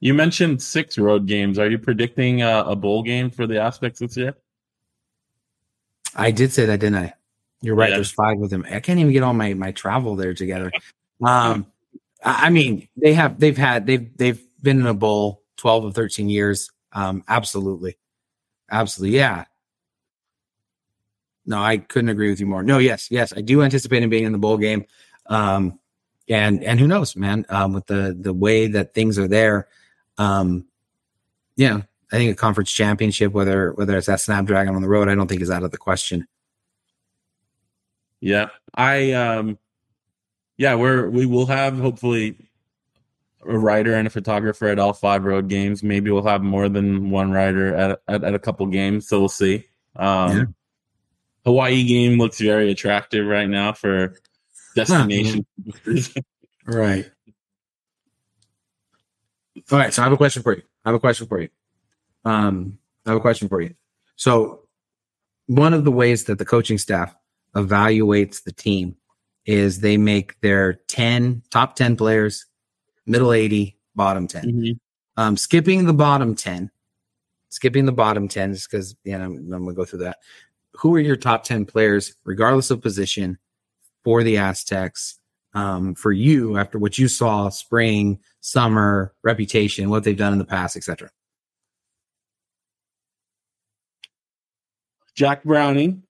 [0.00, 1.58] You mentioned six road games.
[1.58, 4.34] Are you predicting a, a bowl game for the Aztecs this year?
[6.16, 7.14] I did say that, didn't I?
[7.60, 7.90] You're right.
[7.90, 7.96] Yeah.
[7.96, 8.64] There's five of them.
[8.70, 10.72] I can't even get all my my travel there together.
[11.22, 11.66] Um,
[12.24, 16.30] I mean, they have they've had they've they've been in a bowl 12 of 13
[16.30, 16.70] years.
[16.94, 17.98] Um, absolutely,
[18.70, 19.44] absolutely, yeah.
[21.44, 22.62] No, I couldn't agree with you more.
[22.62, 24.86] No, yes, yes, I do anticipate him being in the bowl game.
[25.26, 25.78] Um,
[26.26, 29.68] and and who knows, man, um, with the the way that things are there,
[30.18, 30.66] um,
[31.56, 31.82] yeah,
[32.12, 35.28] I think a conference championship, whether whether it's that Snapdragon on the road, I don't
[35.28, 36.26] think is out of the question.
[38.20, 39.58] Yeah, I um,
[40.56, 42.36] yeah, we're we will have hopefully
[43.46, 45.82] a writer and a photographer at all five road games.
[45.82, 49.28] Maybe we'll have more than one writer at at, at a couple games, so we'll
[49.28, 49.64] see.
[49.96, 50.44] Um, yeah.
[51.44, 54.14] Hawaii game looks very attractive right now for
[54.74, 55.46] destination.
[56.66, 57.10] right.
[59.70, 59.92] All right.
[59.92, 60.62] So I have a question for you.
[60.84, 61.48] I have a question for you.
[62.24, 63.74] Um, I have a question for you.
[64.16, 64.62] So
[65.46, 67.14] one of the ways that the coaching staff
[67.54, 68.96] evaluates the team
[69.46, 72.46] is they make their 10 top 10 players,
[73.06, 74.44] middle 80, bottom 10.
[74.44, 74.72] Mm-hmm.
[75.16, 76.70] Um, skipping the bottom 10,
[77.48, 80.18] skipping the bottom 10 just because, you know, I'm, I'm going to go through that
[80.80, 83.38] who are your top 10 players, regardless of position,
[84.02, 85.19] for the Aztecs
[85.54, 90.44] um, for you after what you saw spring, summer, reputation, what they've done in the
[90.44, 91.10] past, etc.
[95.14, 96.02] Jack Browning.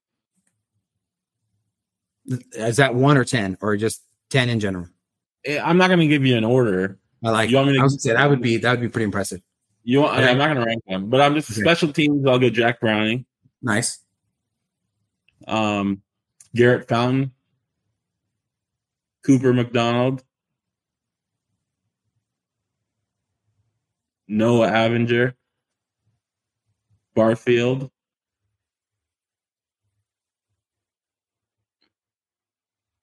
[2.53, 4.87] Is that one or 10 or just 10 in general?
[5.43, 6.99] Eh, I'm not going to give you an order.
[7.23, 7.49] I like.
[7.49, 7.83] You want me to?
[7.83, 9.41] I say that would be that would be pretty impressive.
[9.83, 10.17] You want?
[10.17, 11.61] I'm not going to rank them, but I'm just okay.
[11.61, 12.25] special teams.
[12.25, 13.25] I'll go Jack Browning.
[13.61, 13.99] Nice
[15.47, 16.01] um,
[16.55, 17.31] Garrett Fountain,
[19.23, 20.23] Cooper McDonald,
[24.27, 25.33] Noah Avinger,
[27.13, 27.91] Barfield,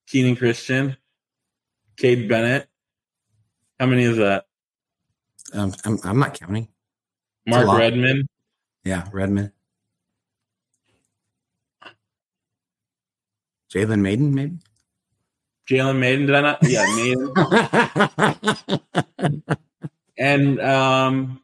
[0.07, 0.97] Kenan Christian,
[1.97, 2.67] Cade Bennett.
[3.79, 4.47] How many is that?
[5.53, 6.69] Um, I'm, I'm not counting.
[7.47, 8.29] Mark Redmond.
[8.85, 9.53] Yeah, Redmond.
[13.73, 14.59] Jalen Mayden, maybe.
[15.69, 16.59] Jalen Mayden, did I not?
[16.63, 17.33] Yeah, Mayden.
[20.19, 21.41] and um,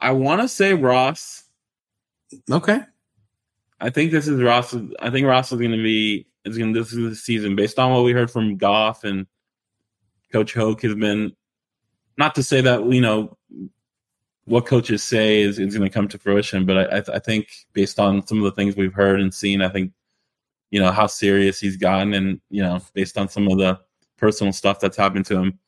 [0.00, 1.42] I want to say Ross.
[2.50, 2.80] Okay.
[3.80, 4.74] I think this is Ross.
[5.00, 6.72] I think Ross is going to be is going.
[6.72, 9.26] This is the season based on what we heard from Goff and
[10.32, 11.32] Coach Hoke has been.
[12.16, 13.36] Not to say that you know
[14.44, 17.48] what coaches say is, is going to come to fruition, but I, I, I think
[17.72, 19.92] based on some of the things we've heard and seen, I think
[20.70, 23.78] you know how serious he's gotten, and you know based on some of the
[24.16, 25.58] personal stuff that's happened to him,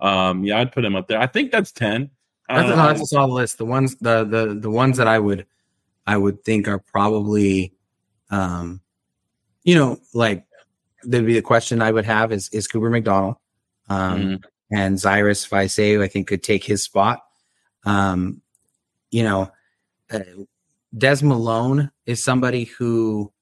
[0.00, 1.20] um, yeah, I'd put him up there.
[1.20, 2.10] I think that's ten.
[2.48, 3.58] That's, no, that's a solid list.
[3.58, 5.46] The ones the the the ones that I would
[6.06, 7.74] I would think are probably,
[8.30, 8.80] um,
[9.64, 10.44] you know, like
[11.04, 13.36] there'd be the question I would have is is Cooper McDonald,
[13.88, 17.20] um, mm and Cyrus Vaizeu, I think could take his spot.
[17.84, 18.42] Um,
[19.10, 19.50] you know,
[20.10, 20.20] uh,
[20.96, 23.32] Des Malone is somebody who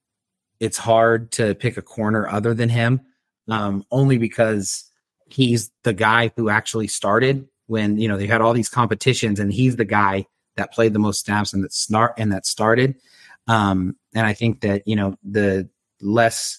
[0.60, 3.00] it's hard to pick a corner other than him,
[3.48, 4.90] um, only because
[5.28, 9.52] he's the guy who actually started when you know they had all these competitions, and
[9.52, 10.26] he's the guy
[10.56, 12.96] that played the most snaps and that snart and that started.
[13.48, 15.68] Um, and I think that you know the
[16.00, 16.58] less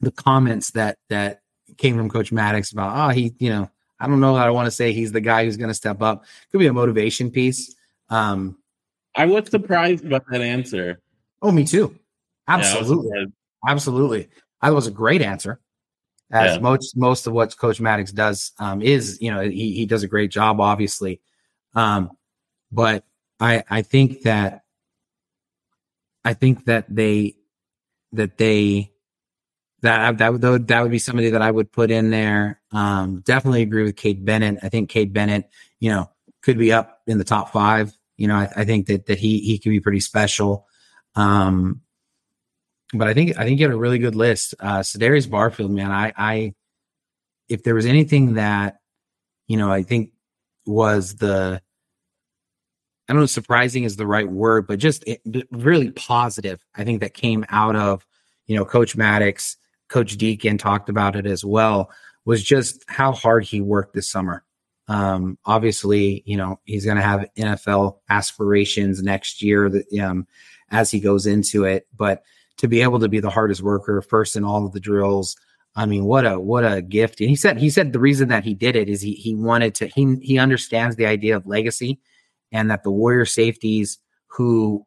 [0.00, 1.40] the comments that that
[1.78, 4.70] came from Coach Mattix about oh he you know I don't know I want to
[4.70, 7.74] say he's the guy who's going to step up could be a motivation piece.
[8.08, 8.58] Um,
[9.14, 11.00] I was surprised about that answer.
[11.40, 11.98] Oh, me too.
[12.48, 13.24] Absolutely, yeah,
[13.68, 14.28] absolutely.
[14.60, 15.60] I thought it was a great answer.
[16.30, 16.60] As yeah.
[16.60, 20.08] most most of what Coach Mattix does um, is, you know, he he does a
[20.08, 21.20] great job, obviously.
[21.74, 22.10] Um,
[22.72, 23.04] but
[23.38, 24.62] I I think that
[26.24, 27.36] I think that they
[28.12, 28.90] that they
[29.82, 32.60] that that would that would be somebody that I would put in there.
[32.72, 34.58] Um, definitely agree with Cade Bennett.
[34.62, 36.10] I think Cade Bennett, you know,
[36.42, 37.96] could be up in the top five.
[38.16, 40.66] You know, I, I think that that he he could be pretty special.
[41.14, 41.82] Um,
[42.92, 44.54] but I think I think you have a really good list.
[44.60, 46.54] Uh, Cedarius Barfield, man, I I
[47.48, 48.80] if there was anything that
[49.48, 50.10] you know I think
[50.66, 51.60] was the
[53.08, 55.20] I don't know, surprising is the right word, but just it,
[55.52, 56.64] really positive.
[56.74, 58.04] I think that came out of,
[58.46, 59.56] you know, Coach Mattix,
[59.88, 61.90] Coach Deakin talked about it as well,
[62.24, 64.42] was just how hard he worked this summer.
[64.88, 70.26] Um, obviously, you know, he's going to have NFL aspirations next year that, um,
[70.70, 72.24] as he goes into it, but
[72.58, 75.36] to be able to be the hardest worker first in all of the drills,
[75.76, 77.20] I mean, what a what a gift!
[77.20, 79.74] And he said he said the reason that he did it is he he wanted
[79.76, 82.00] to he he understands the idea of legacy
[82.50, 84.86] and that the Warrior safeties who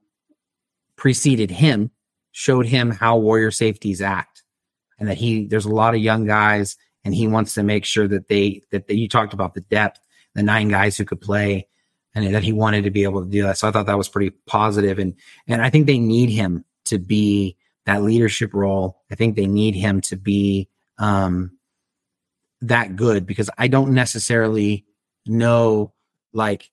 [0.95, 1.91] preceded him
[2.32, 4.43] showed him how Warrior safeties act,
[4.97, 8.07] and that he there's a lot of young guys, and he wants to make sure
[8.07, 9.99] that they that they, you talked about the depth,
[10.34, 11.67] the nine guys who could play,
[12.15, 13.59] and that he wanted to be able to do that.
[13.59, 15.13] So I thought that was pretty positive, and
[15.47, 17.55] and I think they need him to be
[17.89, 19.01] that leadership role.
[19.11, 20.69] I think they need him to be
[20.99, 21.57] um,
[22.61, 24.85] that good because I don't necessarily
[25.25, 25.93] know
[26.31, 26.69] like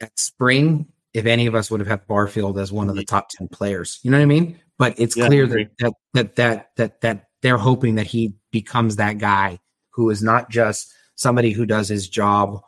[0.00, 3.28] at spring if any of us would have had Barfield as one of the top
[3.28, 4.00] 10 players.
[4.02, 4.58] You know what I mean?
[4.76, 8.96] But it's yeah, clear that, that that that that that they're hoping that he becomes
[8.96, 9.60] that guy
[9.90, 12.60] who is not just somebody who does his job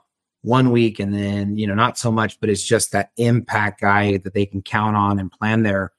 [0.43, 4.19] one week and then, you know, not so much, but it's just that impact guy
[4.19, 5.93] that they can count on and plan their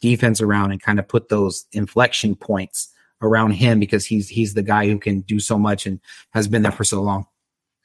[0.00, 2.88] defense around and kind of put those inflection points
[3.22, 6.62] around him because he's he's the guy who can do so much and has been
[6.62, 7.26] there for so long.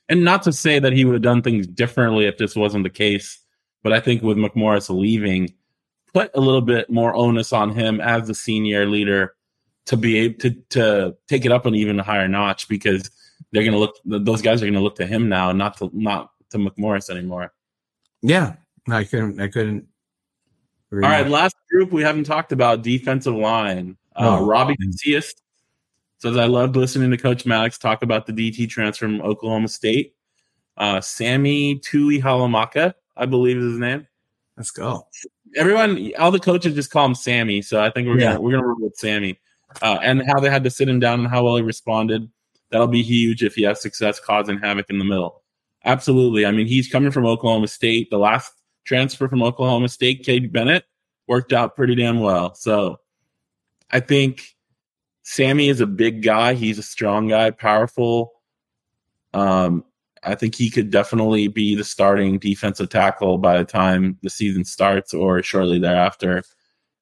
[0.07, 2.89] And not to say that he would have done things differently if this wasn't the
[2.89, 3.39] case,
[3.83, 5.53] but I think with McMorris leaving,
[6.13, 9.35] put a little bit more onus on him as the senior leader
[9.87, 13.09] to be able to to take it up an even higher notch because
[13.51, 15.89] they're going to look those guys are going to look to him now, not to
[15.93, 17.53] not to McMorris anymore.
[18.21, 18.55] Yeah,
[18.89, 19.39] I couldn't.
[19.39, 19.87] I couldn't.
[20.93, 23.97] All right, last group we haven't talked about defensive line.
[24.15, 25.33] Uh, oh, Robbie Macias
[26.19, 30.15] Says I loved listening to Coach Mattix talk about the DT transfer from Oklahoma State.
[30.77, 34.07] Uh, Sammy Tuihalamaka, I believe is his name.
[34.57, 35.07] Let's go.
[35.55, 38.31] Everyone, all the coaches just call him Sammy, so I think we're yeah.
[38.31, 39.39] gonna we're gonna roll with Sammy.
[39.81, 42.29] Uh, and how they had to sit him down and how well he responded.
[42.71, 45.43] That'll be huge if he has success causing havoc in the middle.
[45.83, 46.45] Absolutely.
[46.45, 48.09] I mean, he's coming from Oklahoma State.
[48.09, 48.53] The last
[48.85, 50.85] transfer from Oklahoma State, Cade Bennett,
[51.27, 52.53] worked out pretty damn well.
[52.55, 52.99] So
[53.91, 54.55] I think
[55.23, 56.53] Sammy is a big guy.
[56.53, 58.31] He's a strong guy, powerful.
[59.33, 59.83] Um,
[60.23, 64.65] I think he could definitely be the starting defensive tackle by the time the season
[64.65, 66.43] starts or shortly thereafter.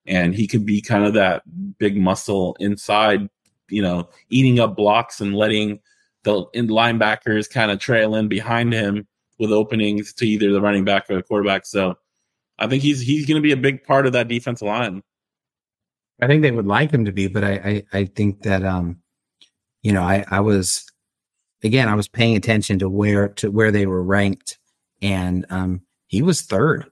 [0.06, 1.44] And he could be kind of that
[1.78, 3.30] big muscle inside,
[3.70, 5.80] you know, eating up blocks and letting
[6.24, 9.08] the linebackers kind of trail in behind him
[9.44, 11.66] with openings to either the running back or the quarterback.
[11.66, 11.98] So
[12.58, 15.04] I think he's he's going to be a big part of that defensive line.
[16.22, 19.02] I think they would like him to be, but I I, I think that um,
[19.82, 20.86] you know, I I was
[21.62, 24.58] again I was paying attention to where to where they were ranked,
[25.02, 26.90] and um, he was third.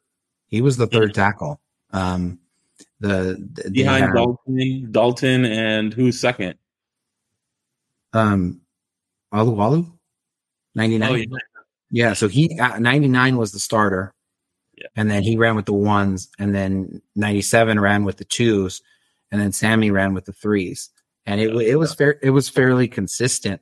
[0.47, 1.61] He was the third tackle.
[1.91, 2.39] Um,
[2.99, 6.55] the, the behind had, Dalton, Dalton, and who's second?
[8.11, 8.61] Um,
[9.33, 9.89] Alualu,
[10.75, 11.11] ninety nine.
[11.11, 11.25] Oh, yeah.
[11.91, 14.13] Yeah, so he uh, ninety nine was the starter.
[14.77, 14.87] Yeah.
[14.95, 18.81] And then he ran with the ones, and then 97 ran with the twos,
[19.31, 20.89] and then Sammy ran with the threes.
[21.25, 23.61] And it, it was fair, it was fairly consistent.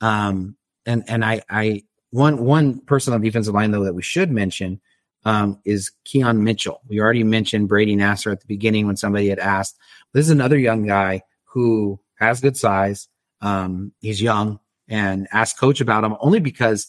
[0.00, 0.56] Um,
[0.86, 4.30] and, and I, I, one, one person on the defensive line though that we should
[4.30, 4.80] mention,
[5.24, 6.80] um, is Keon Mitchell.
[6.88, 9.76] We already mentioned Brady Nasser at the beginning when somebody had asked.
[10.12, 13.08] This is another young guy who has good size.
[13.42, 16.86] Um, he's young and asked coach about him only because,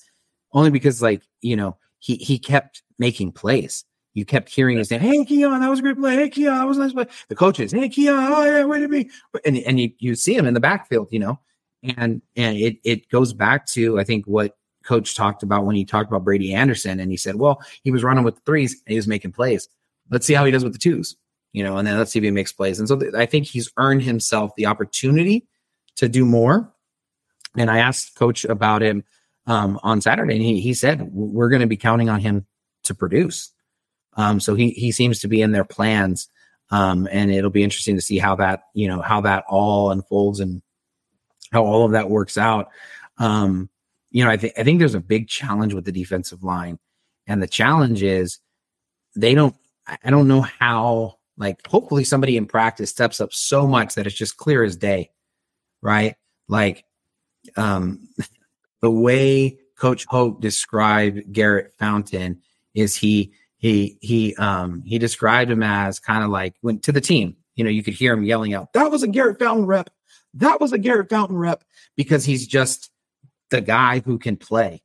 [0.54, 3.86] only because like, you know, he, he kept making plays.
[4.14, 5.00] You kept hearing his name.
[5.00, 6.16] Hey, Keon, that was a great play.
[6.16, 7.06] Hey, Keon, that was a nice play.
[7.30, 9.08] The coaches, hey, Keon, oh yeah, wait a minute.
[9.46, 11.40] And and you, you see him in the backfield, you know,
[11.82, 15.86] and and it it goes back to I think what coach talked about when he
[15.86, 18.92] talked about Brady Anderson, and he said, well, he was running with the threes and
[18.92, 19.70] he was making plays.
[20.10, 21.16] Let's see how he does with the twos,
[21.54, 22.80] you know, and then let's see if he makes plays.
[22.80, 25.48] And so th- I think he's earned himself the opportunity
[25.96, 26.74] to do more.
[27.56, 29.04] And I asked coach about him
[29.52, 32.46] um, on Saturday, and he he said we're going to be counting on him
[32.86, 33.52] to produce.
[34.16, 36.30] Um, so he he seems to be in their plans,
[36.70, 40.40] um, and it'll be interesting to see how that you know how that all unfolds
[40.40, 40.62] and
[41.52, 42.70] how all of that works out.
[43.18, 43.70] Um,
[44.10, 46.80] you know, I think I think there's a big challenge with the defensive line,
[47.28, 48.40] and the challenge is
[49.18, 49.56] they don't.
[49.86, 51.18] I don't know how.
[51.36, 55.10] Like, hopefully, somebody in practice steps up so much that it's just clear as day,
[55.82, 56.16] right?
[56.48, 56.86] Like,
[57.58, 58.08] um,
[58.82, 62.42] the way Coach Hope described Garrett Fountain
[62.74, 67.02] is he he he um he described him as kind of like went to the
[67.02, 67.36] team.
[67.56, 69.90] You know, you could hear him yelling out, "That was a Garrett Fountain rep.
[70.34, 71.64] That was a Garrett Fountain rep,"
[71.96, 72.92] because he's just
[73.50, 74.82] the guy who can play.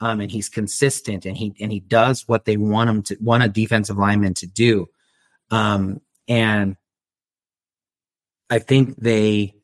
[0.00, 3.44] Um, and he's consistent and he and he does what they want him to want
[3.44, 4.88] a defensive lineman to do.
[5.52, 6.76] Um, and
[8.50, 9.54] I think they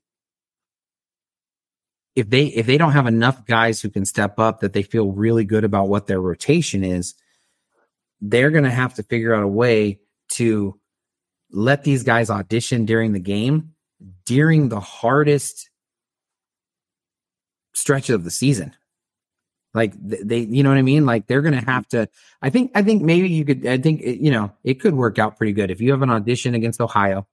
[2.19, 5.13] if they if they don't have enough guys who can step up that they feel
[5.13, 7.15] really good about what their rotation is,
[8.21, 10.01] they're going to have to figure out a way
[10.31, 10.79] to
[11.53, 13.73] let these guys audition during the game
[14.27, 15.71] during the hardest
[17.73, 18.75] stretch of the season.
[19.75, 21.07] Like they you know what i mean?
[21.07, 22.09] Like they're gonna have to
[22.43, 25.37] i think i think maybe you could i think you know it could work out
[25.37, 25.71] pretty good.
[25.71, 27.29] If you have an audition against ohio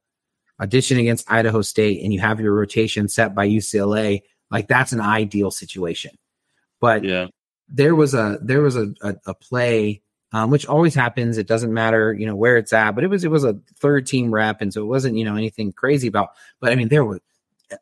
[0.62, 4.22] audition against idaho state and you have your rotation set by ucla
[4.52, 6.18] like that's an ideal situation
[6.80, 7.28] but yeah
[7.70, 10.02] there was a there was a, a, a play
[10.36, 11.38] um, which always happens.
[11.38, 12.92] It doesn't matter, you know, where it's at.
[12.92, 15.38] But it was it was a third team rep, and so it wasn't you know
[15.38, 16.32] anything crazy about.
[16.60, 17.22] But I mean, there was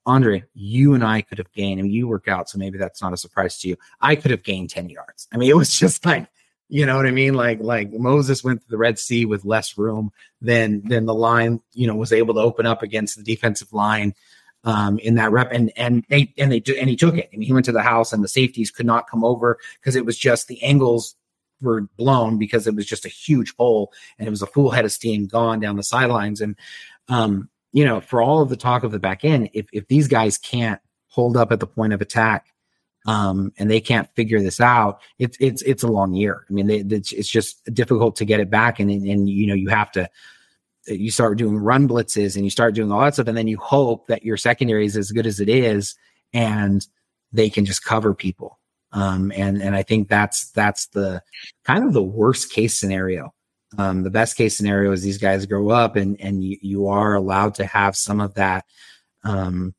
[0.06, 0.44] Andre.
[0.54, 1.80] You and I could have gained.
[1.80, 3.78] I mean, you work out, so maybe that's not a surprise to you.
[4.02, 5.28] I could have gained ten yards.
[5.34, 6.28] I mean, it was just like.
[6.70, 7.36] You know what I mean?
[7.36, 10.12] Like like Moses went to the Red Sea with less room
[10.42, 14.16] than than the line, you know, was able to open up against the defensive line
[14.64, 17.54] um, in that rep, and and they and they and he took it, and he
[17.54, 20.48] went to the house, and the safeties could not come over because it was just
[20.48, 21.16] the angles
[21.64, 24.86] were blown because it was just a huge hole and it was a full head
[24.86, 26.42] of steam gone down the sidelines.
[26.42, 26.56] And,
[27.08, 30.08] um, you know, for all of the talk of the back end, if, if these
[30.08, 32.48] guys can't hold up at the point of attack,
[33.06, 36.46] um, and they can't figure this out, it's it's it's a long year.
[36.50, 39.54] I mean, they, it's, it's just difficult to get it back, and and you know
[39.54, 40.10] you have to
[40.88, 43.58] you start doing run blitzes and you start doing all that stuff, and then you
[43.58, 45.96] hope that your secondary is as good as it is,
[46.34, 46.86] and
[47.32, 48.60] they can just cover people.
[48.92, 51.22] Um, and and I think that's that's the
[51.64, 53.34] kind of the worst case scenario.
[53.78, 57.16] Um, the best case scenario is these guys grow up and and you, you are
[57.16, 58.66] allowed to have some of that,
[59.24, 59.74] um,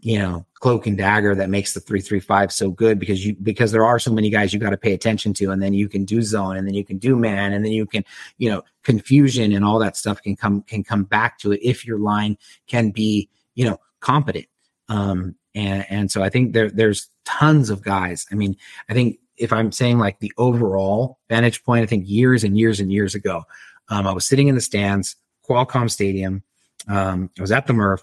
[0.00, 3.34] you know, cloak and dagger that makes the three three five so good because you
[3.42, 5.88] because there are so many guys you got to pay attention to, and then you
[5.88, 8.04] can do zone, and then you can do man, and then you can
[8.38, 11.86] you know confusion and all that stuff can come can come back to it if
[11.86, 12.36] your line
[12.66, 14.46] can be you know competent.
[14.88, 18.26] Um, and and so I think there there's tons of guys.
[18.32, 18.56] I mean,
[18.88, 22.80] I think if I'm saying like the overall vantage point, I think years and years
[22.80, 23.44] and years ago,
[23.88, 25.16] um, I was sitting in the stands,
[25.48, 26.42] Qualcomm Stadium.
[26.88, 28.02] Um, I was at the Murph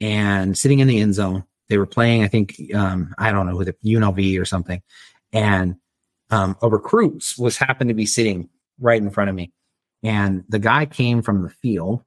[0.00, 1.44] and sitting in the end zone.
[1.68, 4.82] They were playing, I think, um, I don't know, with UNLV or something.
[5.32, 5.76] and
[6.30, 8.50] um, a recruit was happened to be sitting
[8.80, 9.52] right in front of me,
[10.02, 12.02] and the guy came from the field,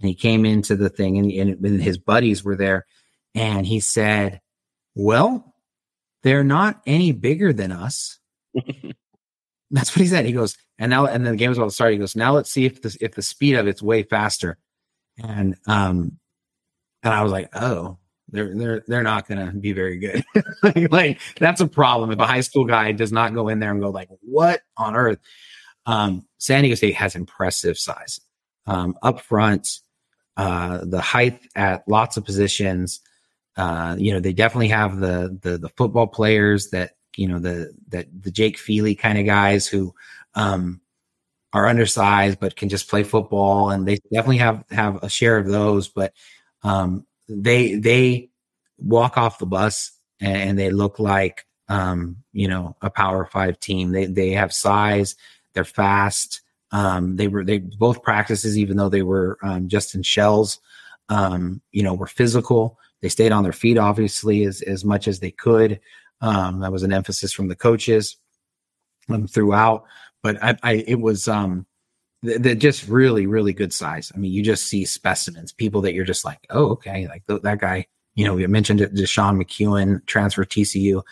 [0.00, 2.86] and he came into the thing, and, and his buddies were there,
[3.34, 4.40] and he said,
[4.94, 5.54] "Well,
[6.22, 8.18] they're not any bigger than us."
[9.70, 10.24] That's what he said.
[10.24, 11.92] He goes, and now, and then the game was about to start.
[11.92, 14.58] He goes, now let's see if the if the speed of it's way faster.
[15.22, 16.18] And um,
[17.02, 17.98] and I was like, oh,
[18.34, 20.24] they're they're they're not going to be very good.
[20.90, 23.80] like, that's a problem if a high school guy does not go in there and
[23.80, 25.18] go like, what on earth?
[25.86, 28.20] Um, San Diego State has impressive size
[28.66, 29.80] um, up front,
[30.36, 33.00] uh, the height at lots of positions.
[33.56, 37.72] Uh, you know, they definitely have the the the football players that you know the
[37.88, 39.94] that the Jake Feely kind of guys who
[40.34, 40.80] um,
[41.52, 45.46] are undersized but can just play football, and they definitely have have a share of
[45.46, 45.86] those.
[45.86, 46.14] But
[46.64, 48.30] um, they they
[48.78, 53.92] walk off the bus and, they look like um, you know a Power Five team.
[53.92, 55.16] They they have size,
[55.52, 56.40] they're fast.
[56.72, 60.58] Um, they were they both practices, even though they were um, just in shells.
[61.08, 62.78] Um, you know, were physical.
[63.02, 65.80] They stayed on their feet, obviously, as as much as they could.
[66.20, 68.16] Um, that was an emphasis from the coaches
[69.08, 69.84] um, throughout.
[70.22, 71.66] But I, I it was um,
[72.24, 74.10] they're just really, really good size.
[74.14, 77.42] I mean, you just see specimens, people that you're just like, oh, okay, like th-
[77.42, 77.86] that guy.
[78.16, 81.02] You know, we mentioned it, Deshaun McEwen transfer TCU.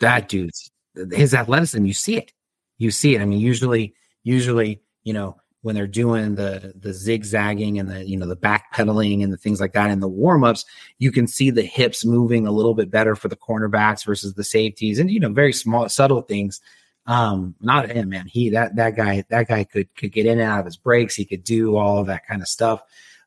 [0.00, 0.70] That dude's
[1.12, 1.84] his athleticism.
[1.84, 2.32] You see it.
[2.78, 3.20] You see it.
[3.20, 8.16] I mean, usually, usually, you know, when they're doing the the zigzagging and the you
[8.16, 10.64] know the backpedaling and the things like that in the warm-ups
[10.98, 14.44] you can see the hips moving a little bit better for the cornerbacks versus the
[14.44, 16.60] safeties and you know very small subtle things
[17.06, 18.26] um not him man.
[18.26, 21.14] He that that guy that guy could could get in and out of his breaks.
[21.14, 22.82] He could do all of that kind of stuff.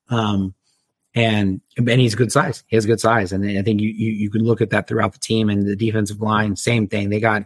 [0.09, 0.53] Um
[1.13, 2.63] and and he's good size.
[2.67, 3.31] He has good size.
[3.31, 5.75] And i think you, you you can look at that throughout the team and the
[5.75, 7.09] defensive line same thing.
[7.09, 7.43] They got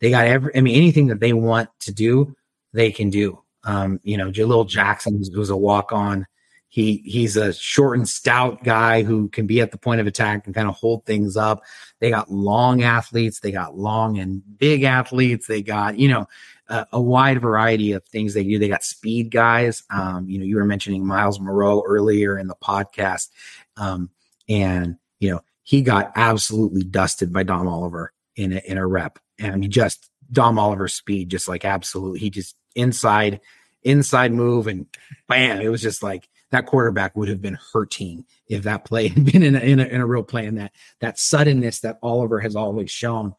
[0.00, 2.34] they got every i mean anything that they want to do
[2.72, 3.38] they can do.
[3.64, 6.26] Um, you know, Jaleel Jackson was a walk on.
[6.72, 10.46] He he's a short and stout guy who can be at the point of attack
[10.46, 11.64] and kind of hold things up.
[11.98, 16.28] They got long athletes, they got long and big athletes, they got you know
[16.68, 18.58] a, a wide variety of things they do.
[18.58, 19.82] They got speed guys.
[19.90, 23.28] Um, you know, you were mentioning Miles Moreau earlier in the podcast,
[23.76, 24.08] um,
[24.48, 29.18] and you know he got absolutely dusted by Dom Oliver in a, in a rep,
[29.38, 33.42] and he just Dom Oliver's speed, just like absolutely, he just inside,
[33.82, 34.86] inside move, and
[35.28, 35.60] bam!
[35.60, 39.42] It was just like that quarterback would have been hurting if that play had been
[39.42, 40.46] in a, in a, in a real play.
[40.46, 43.34] And that that suddenness that Oliver has always shown.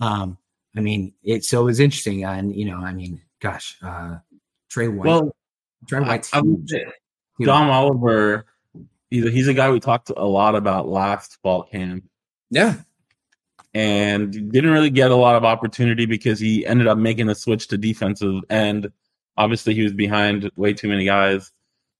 [0.00, 0.38] Um,
[0.76, 4.16] I mean, it so it was interesting, and you know, I mean, gosh, uh,
[4.68, 5.06] Trey White.
[5.06, 5.36] Well,
[5.86, 6.28] Trey White.
[7.40, 8.46] Dom Oliver,
[9.10, 12.04] he's a, he's a guy we talked a lot about last fall camp.
[12.50, 12.76] Yeah,
[13.72, 17.68] and didn't really get a lot of opportunity because he ended up making a switch
[17.68, 18.90] to defensive end.
[19.36, 21.52] Obviously, he was behind way too many guys.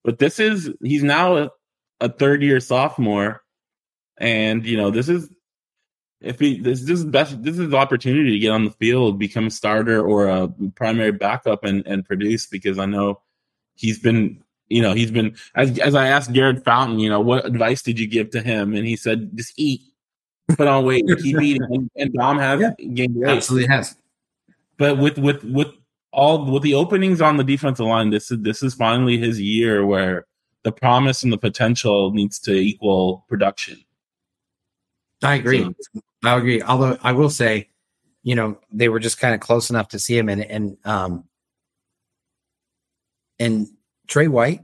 [0.04, 1.50] But this is he's now a,
[2.00, 3.42] a third year sophomore,
[4.18, 5.30] and you know this is
[6.20, 9.18] if he this, this is best this is the opportunity to get on the field,
[9.18, 13.20] become a starter or a primary backup and and produce because I know
[13.74, 17.46] he's been you know he's been as as I asked Garrett Fountain, you know what
[17.46, 19.80] advice did you give to him, and he said just eat
[20.48, 23.30] put on weight, keep eating, and, and Dom has yeah, gained weight.
[23.30, 23.96] Absolutely has.
[24.76, 25.68] But with with with
[26.14, 29.84] all with the openings on the defensive line, this is this is finally his year
[29.84, 30.26] where
[30.62, 33.84] the promise and the potential needs to equal production.
[35.22, 35.62] I agree.
[35.62, 36.62] So, I agree.
[36.62, 37.68] Although I will say,
[38.22, 41.24] you know, they were just kind of close enough to see him, and and um,
[43.38, 43.66] and
[44.06, 44.60] Trey White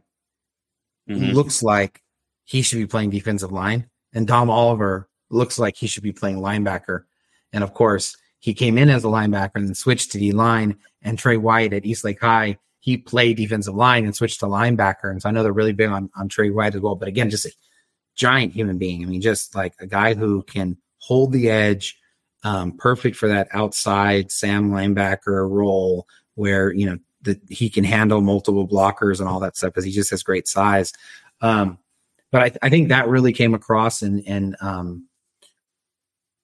[1.09, 1.32] mm-hmm.
[1.32, 2.01] looks like
[2.44, 6.39] he should be playing defensive line, and Dom Oliver looks like he should be playing
[6.39, 7.05] linebacker.
[7.52, 10.77] And of course, he came in as a linebacker and then switched to D line.
[11.03, 15.11] And Trey White at Eastlake High, he played defensive line and switched to linebacker.
[15.11, 16.95] And so I know they're really big on, on Trey White as well.
[16.95, 17.53] But again, just a
[18.17, 19.03] giant human being.
[19.03, 21.99] I mean, just like a guy who can hold the edge,
[22.43, 28.23] um, perfect for that outside Sam linebacker role where, you know, that he can handle
[28.23, 30.93] multiple blockers and all that stuff because he just has great size.
[31.43, 31.79] Um,
[32.33, 35.07] but I, I think that really came across and, and, um,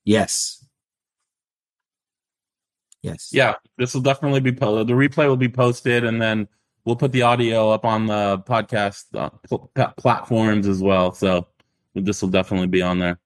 [0.06, 0.55] Yes.
[3.06, 3.30] Yes.
[3.32, 4.88] Yeah, this will definitely be posted.
[4.88, 6.48] The replay will be posted, and then
[6.84, 11.12] we'll put the audio up on the podcast uh, pl- platforms as well.
[11.12, 11.46] So
[11.94, 13.20] this will definitely be on there.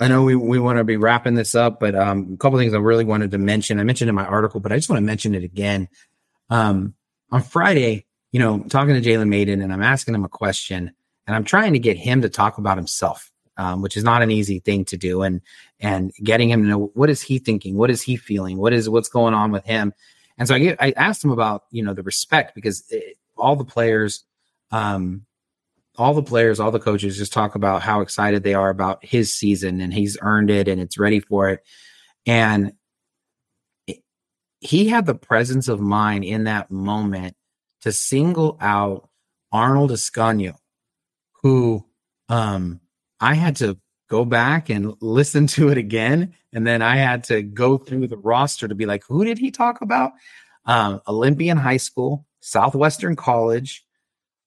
[0.00, 2.72] I know we, we want to be wrapping this up, but um, a couple things
[2.72, 3.78] I really wanted to mention.
[3.78, 5.88] I mentioned in my article, but I just want to mention it again.
[6.48, 6.94] Um,
[7.30, 10.92] on Friday, you know, talking to Jalen Mayden and I'm asking him a question,
[11.26, 14.30] and I'm trying to get him to talk about himself um, which is not an
[14.30, 15.22] easy thing to do.
[15.22, 15.40] And
[15.80, 18.88] and getting him to know what is he thinking, what is he feeling, what is
[18.88, 19.92] what's going on with him.
[20.38, 23.56] And so I get, I asked him about you know the respect because it, all
[23.56, 24.24] the players,
[24.70, 25.26] um,
[25.96, 29.32] all the players, all the coaches just talk about how excited they are about his
[29.32, 31.62] season and he's earned it and it's ready for it.
[32.26, 32.72] And
[34.60, 37.34] he had the presence of mind in that moment
[37.82, 39.08] to single out
[39.50, 40.54] Arnold Escanio,
[41.42, 41.84] who
[42.28, 42.80] um,
[43.22, 43.78] I had to
[44.10, 46.34] go back and listen to it again.
[46.52, 49.50] And then I had to go through the roster to be like, who did he
[49.50, 50.12] talk about?
[50.66, 53.86] Um, Olympian High School, Southwestern College,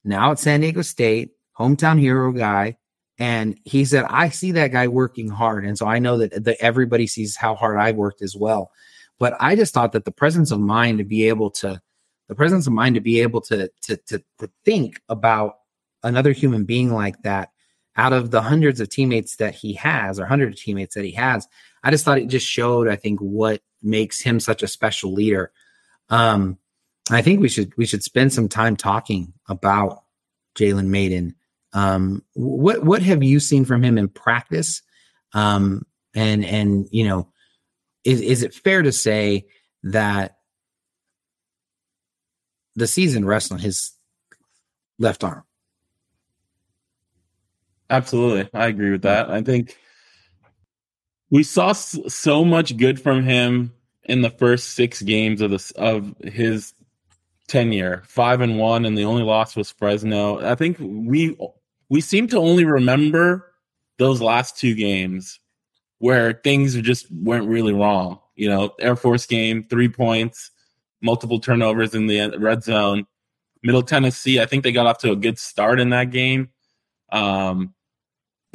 [0.03, 2.77] now at San Diego State, hometown hero guy.
[3.17, 5.65] And he said, I see that guy working hard.
[5.65, 8.71] And so I know that, that everybody sees how hard I've worked as well.
[9.19, 11.81] But I just thought that the presence of mind to be able to,
[12.27, 15.55] the presence of mind to be able to, to, to, to think about
[16.03, 17.49] another human being like that
[17.97, 21.11] out of the hundreds of teammates that he has or hundreds of teammates that he
[21.11, 21.47] has,
[21.83, 25.51] I just thought it just showed, I think, what makes him such a special leader.
[26.09, 26.57] Um,
[27.11, 30.03] I think we should we should spend some time talking about
[30.57, 31.35] Jalen Mayden.
[31.73, 34.81] Um, what what have you seen from him in practice?
[35.33, 35.85] Um,
[36.15, 37.29] and and you know,
[38.03, 39.45] is is it fair to say
[39.83, 40.37] that
[42.75, 43.91] the season rests on his
[44.97, 45.43] left arm?
[47.89, 49.29] Absolutely, I agree with that.
[49.29, 49.77] I think
[51.29, 56.15] we saw so much good from him in the first six games of this of
[56.23, 56.73] his
[57.47, 60.39] tenure, five and one, and the only loss was Fresno.
[60.45, 61.37] I think we
[61.89, 63.51] we seem to only remember
[63.99, 65.39] those last two games
[65.99, 68.19] where things just went really wrong.
[68.35, 70.51] You know, Air Force game, three points,
[71.03, 73.05] multiple turnovers in the red zone.
[73.63, 76.49] Middle Tennessee, I think they got off to a good start in that game.
[77.11, 77.74] Um,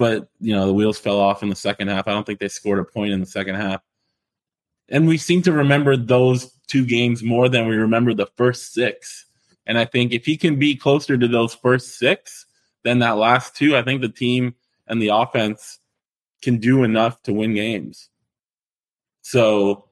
[0.01, 2.09] but you know, the wheels fell off in the second half.
[2.09, 3.82] I don't think they scored a point in the second half.
[4.89, 9.27] And we seem to remember those two games more than we remember the first six.
[9.66, 12.47] And I think if he can be closer to those first six
[12.82, 14.55] than that last two, I think the team
[14.86, 15.81] and the offense
[16.40, 18.09] can do enough to win games.
[19.20, 19.85] So,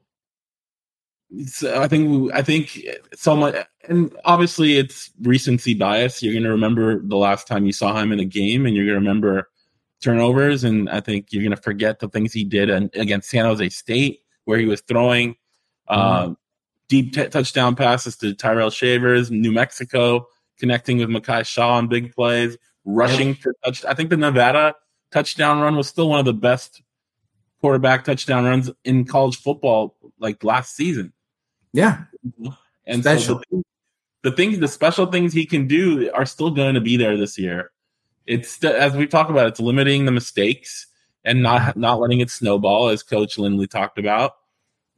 [1.49, 2.81] so I think I think
[3.15, 3.57] so much,
[3.87, 6.23] and obviously it's recency bias.
[6.23, 8.87] You're going to remember the last time you saw him in a game, and you're
[8.87, 9.51] going to remember
[10.03, 13.69] turnovers, and I think you're going to forget the things he did against San Jose
[13.71, 15.35] State, where he was throwing
[15.91, 16.01] mm-hmm.
[16.01, 16.39] um,
[16.89, 20.27] deep t- touchdown passes to Tyrell Shavers, New Mexico,
[20.59, 23.85] connecting with Mekhi Shaw on big plays, rushing for touch.
[23.85, 24.75] I think the Nevada
[25.11, 26.83] touchdown run was still one of the best
[27.61, 31.13] quarterback touchdown runs in college football like last season.
[31.73, 32.05] Yeah.
[32.87, 33.39] And special.
[33.39, 33.63] so the,
[34.31, 37.39] the things, the special things he can do are still going to be there this
[37.39, 37.71] year.
[38.29, 40.87] It's as we talk about, it's limiting the mistakes
[41.25, 44.33] and not not letting it snowball, as Coach Lindley talked about.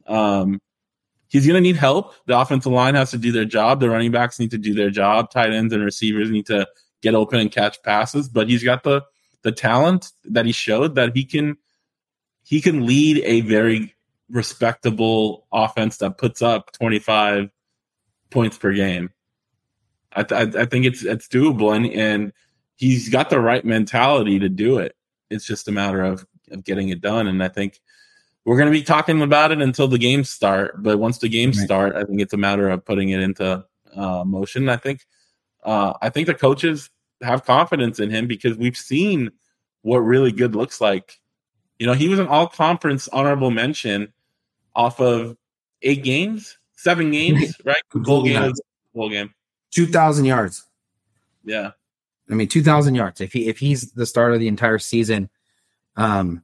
[0.05, 0.61] Um,
[1.29, 2.13] he's going to need help.
[2.25, 3.79] The offensive line has to do their job.
[3.79, 5.31] The running backs need to do their job.
[5.31, 6.67] Tight ends and receivers need to
[7.01, 8.27] get open and catch passes.
[8.27, 9.01] But he's got the
[9.43, 11.57] the talent that he showed that he can
[12.43, 13.95] he can lead a very
[14.29, 17.49] respectable offense that puts up 25
[18.29, 19.11] points per game.
[20.13, 22.33] I, th- I think it's it's doable, and and
[22.75, 24.95] he's got the right mentality to do it.
[25.29, 27.79] It's just a matter of of getting it done, and I think
[28.45, 30.81] we're going to be talking about it until the games start.
[30.81, 31.65] But once the games right.
[31.65, 33.63] start, I think it's a matter of putting it into
[33.95, 34.69] uh, motion.
[34.69, 35.05] I think
[35.63, 36.89] uh, I think the coaches
[37.21, 39.31] have confidence in him because we've seen
[39.83, 41.19] what really good looks like.
[41.79, 44.13] You know, he was an all conference honorable mention
[44.75, 45.37] off of
[45.81, 47.81] eight games, seven games, right?
[47.93, 48.53] Bowl game,
[48.93, 49.33] bowl game,
[49.71, 50.67] two thousand yards.
[51.43, 51.71] Yeah,
[52.31, 53.19] I mean, two thousand yards.
[53.21, 55.29] If he if he's the starter of the entire season,
[55.97, 56.41] um,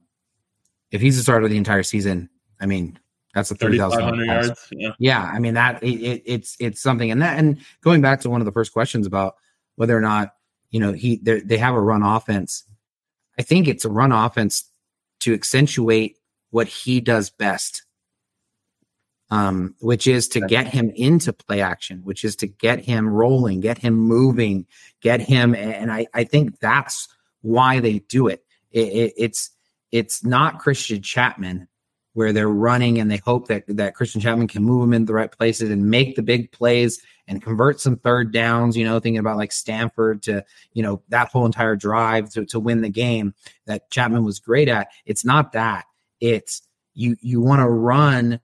[0.90, 2.28] if he's the starter of the entire season,
[2.60, 2.98] I mean,
[3.34, 4.68] that's a thirty thousand yards.
[4.70, 4.90] Yeah.
[4.98, 8.30] yeah, I mean that it, it, it's it's something, and that and going back to
[8.30, 9.36] one of the first questions about
[9.76, 10.34] whether or not
[10.70, 12.64] you know he they have a run offense.
[13.38, 14.70] I think it's a run offense
[15.20, 16.18] to accentuate
[16.50, 17.84] what he does best,
[19.30, 23.60] um, which is to get him into play action, which is to get him rolling,
[23.60, 24.66] get him moving,
[25.02, 25.54] get him.
[25.54, 27.08] And I, I think that's
[27.42, 28.44] why they do it.
[28.70, 29.50] it, it it's
[29.92, 31.68] it's not Christian Chapman
[32.14, 35.14] where they're running and they hope that that Christian Chapman can move them in the
[35.14, 39.18] right places and make the big plays and convert some third downs, you know, thinking
[39.18, 43.34] about like Stanford to, you know, that whole entire drive to, to win the game
[43.66, 44.88] that Chapman was great at.
[45.04, 45.84] It's not that.
[46.20, 46.62] It's
[46.94, 48.40] you you want to run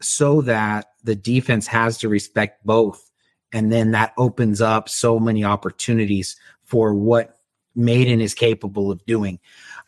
[0.00, 3.10] so that the defense has to respect both.
[3.52, 7.38] And then that opens up so many opportunities for what
[7.74, 9.38] Mayden is capable of doing.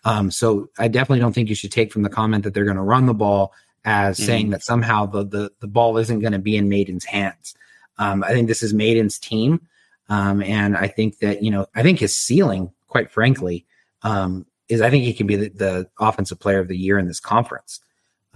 [0.04, 2.76] Um, so I definitely don't think you should take from the comment that they're going
[2.76, 3.52] to run the ball
[3.84, 4.26] as mm-hmm.
[4.26, 7.54] saying that somehow the, the, the ball isn't going to be in Mayden's hands.
[7.98, 9.66] Um, I think this is Mayden's team.
[10.08, 13.66] Um, and I think that, you know, I think his ceiling, quite frankly,
[14.02, 17.08] um, is I think he can be the, the, offensive player of the year in
[17.08, 17.80] this conference.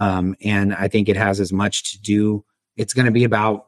[0.03, 2.43] Um, and I think it has as much to do,
[2.75, 3.67] it's going to be about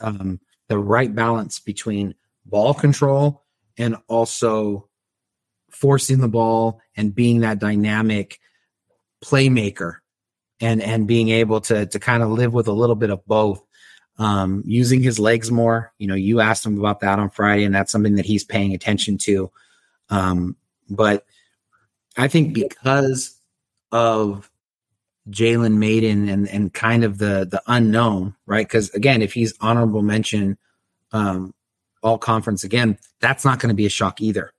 [0.00, 0.38] um,
[0.68, 2.14] the right balance between
[2.46, 3.42] ball control
[3.76, 4.88] and also
[5.72, 8.38] forcing the ball and being that dynamic
[9.24, 9.96] playmaker
[10.60, 13.60] and and being able to to kind of live with a little bit of both.
[14.18, 17.74] Um, using his legs more you know you asked him about that on friday and
[17.74, 19.50] that's something that he's paying attention to.
[20.10, 20.56] Um,
[20.88, 21.24] but
[22.16, 23.36] i think because
[23.90, 24.51] of
[25.30, 30.02] jalen Mayden and and kind of the the unknown right because again if he's honorable
[30.02, 30.58] mention
[31.12, 31.54] um,
[32.02, 34.52] all conference again that's not going to be a shock either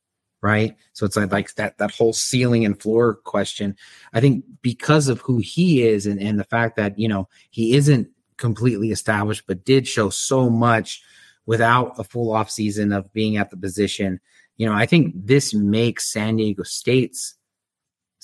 [0.44, 0.76] right?
[0.92, 3.78] So it's like, like that that whole ceiling and floor question.
[4.14, 7.76] I think because of who he is and, and the fact that, you know, he
[7.76, 11.02] isn't completely established, but did show so much
[11.46, 14.20] without a full off season of being at the position.
[14.58, 17.36] You know, I think this makes San Diego State's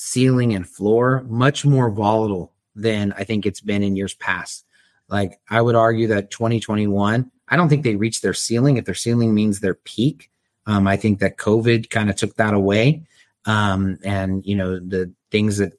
[0.02, 4.66] ceiling and floor much more volatile than I think it's been in years past.
[5.10, 8.78] Like I would argue that 2021, I don't think they reached their ceiling.
[8.78, 10.32] If their ceiling means their peak,
[10.66, 13.04] um, I think that COVID kind of took that away.
[13.44, 15.74] Um, and, you know, the things that,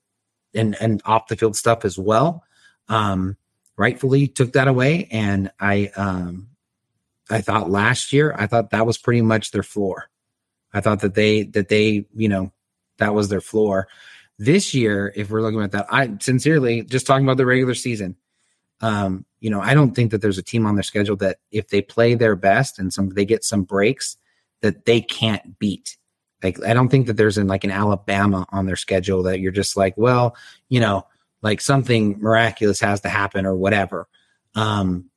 [0.55, 2.45] and, and off the field stuff as well,
[2.89, 3.39] um,
[3.79, 5.09] rightfully took that away.
[5.11, 6.49] And I, um,
[7.31, 10.11] I thought last year, I thought that was pretty much their floor.
[10.75, 12.53] I thought that they, that they, you know,
[13.01, 13.89] that was their floor.
[14.39, 18.17] This year, if we're looking at that, I sincerely just talking about the regular season,
[18.81, 21.69] um, you know, I don't think that there's a team on their schedule that if
[21.69, 24.17] they play their best and some they get some breaks,
[24.63, 25.97] that they can't beat.
[26.43, 29.53] Like I don't think that there's in like an Alabama on their schedule that you're
[29.53, 30.37] just like, well,
[30.69, 31.07] you know,
[31.43, 34.09] like something miraculous has to happen or whatever.
[34.55, 35.11] Um,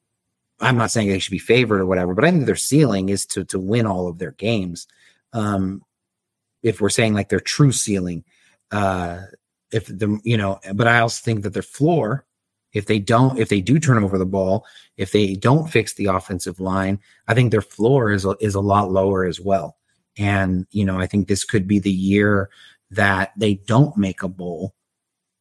[0.59, 3.25] I'm not saying they should be favored or whatever, but I think their ceiling is
[3.27, 4.87] to to win all of their games.
[5.31, 5.81] Um,
[6.63, 8.23] if we're saying like their true ceiling,
[8.71, 9.19] uh,
[9.71, 12.25] if the you know, but I also think that their floor
[12.73, 14.65] if they don't, if they do turn over the ball,
[14.97, 18.91] if they don't fix the offensive line, I think their floor is is a lot
[18.91, 19.77] lower as well.
[20.17, 22.49] And you know, I think this could be the year
[22.91, 24.75] that they don't make a bowl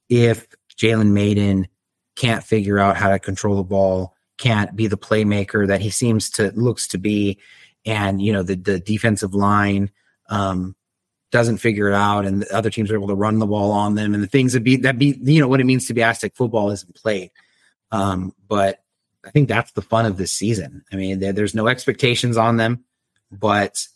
[0.08, 0.46] if
[0.76, 1.68] Jalen Mayden
[2.16, 6.28] can't figure out how to control the ball, can't be the playmaker that he seems
[6.30, 7.38] to looks to be,
[7.86, 9.90] and you know the the defensive line
[10.28, 10.76] um,
[11.32, 13.94] doesn't figure it out and the other teams are able to run the ball on
[13.94, 16.02] them and the things that be that be you know what it means to be
[16.02, 17.30] Aztec football isn't played.
[17.90, 18.82] Um, but
[19.24, 20.84] I think that's the fun of this season.
[20.92, 22.84] I mean, there's no expectations on them,
[23.30, 23.86] but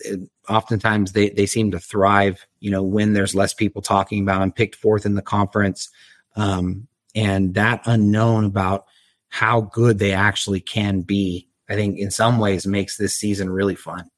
[0.00, 2.46] it, oftentimes they they seem to thrive.
[2.60, 5.90] You know, when there's less people talking about them, picked fourth in the conference,
[6.36, 8.86] um, and that unknown about
[9.30, 13.74] how good they actually can be, I think in some ways makes this season really
[13.74, 14.10] fun.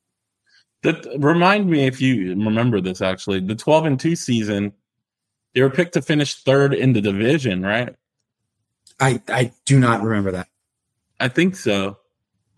[0.82, 4.72] That remind me if you remember this actually, the 12 and 2 season,
[5.54, 7.94] they were picked to finish third in the division, right?
[8.98, 10.48] I I do not remember that.
[11.18, 11.98] I think so.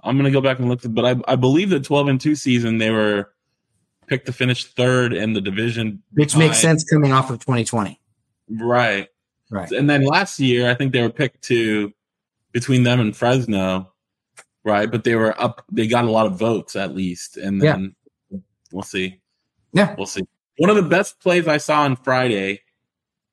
[0.05, 2.79] I'm gonna go back and look, but I I believe the 12 and 2 season
[2.79, 3.33] they were
[4.07, 7.99] picked to finish third in the division, which makes sense coming off of 2020.
[8.51, 9.09] Right.
[9.51, 9.71] Right.
[9.71, 11.93] And then last year, I think they were picked to
[12.53, 13.93] between them and Fresno,
[14.65, 14.91] right?
[14.91, 15.65] But they were up.
[15.71, 17.95] They got a lot of votes at least, and then
[18.73, 19.21] We'll see.
[19.73, 19.95] Yeah.
[19.97, 20.23] We'll see.
[20.59, 22.61] One of the best plays I saw on Friday,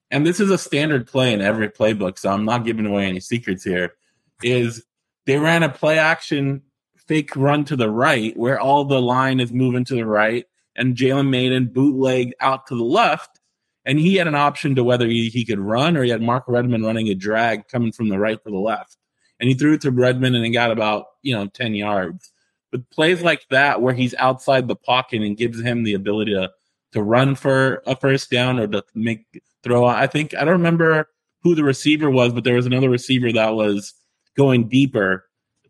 [0.10, 3.20] and this is a standard play in every playbook, so I'm not giving away any
[3.20, 3.94] secrets here,
[4.42, 4.84] is
[5.26, 6.64] they ran a play action
[7.10, 10.46] fake run to the right where all the line is moving to the right,
[10.76, 13.40] and Jalen Mayden bootlegged out to the left.
[13.86, 16.44] And he had an option to whether he, he could run or he had Mark
[16.48, 18.98] Redmond running a drag coming from the right to the left.
[19.40, 22.29] And he threw it to Redmond and he got about, you know, 10 yards.
[22.72, 26.52] But plays like that, where he's outside the pocket and gives him the ability to
[26.92, 29.26] to run for a first down or to make
[29.64, 29.86] throw.
[29.86, 31.10] I think I don't remember
[31.42, 33.94] who the receiver was, but there was another receiver that was
[34.36, 35.26] going deeper.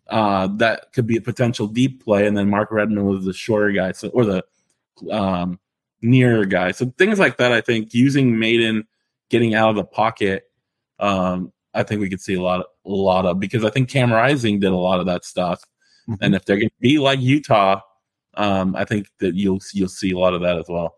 [0.07, 3.71] Uh, that could be a potential deep play, and then Mark Redmond was the shorter
[3.71, 4.43] guy, so or the
[5.11, 5.59] um,
[6.01, 6.71] nearer guy.
[6.71, 8.88] So things like that, I think using Mayden
[9.30, 10.49] getting out of the pocket,
[10.99, 13.89] um, I think we could see a lot, of, a lot of because I think
[13.89, 15.63] Cam Rising did a lot of that stuff.
[16.10, 16.23] Mm-hmm.
[16.23, 17.81] And if they're going to be like Utah,
[18.36, 20.95] um, I think that you'll you'll see a lot of that as well.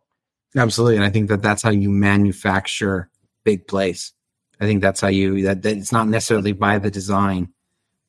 [0.55, 3.09] Absolutely, and I think that that's how you manufacture
[3.43, 4.13] big plays.
[4.59, 7.49] I think that's how you that, that it's not necessarily by the design,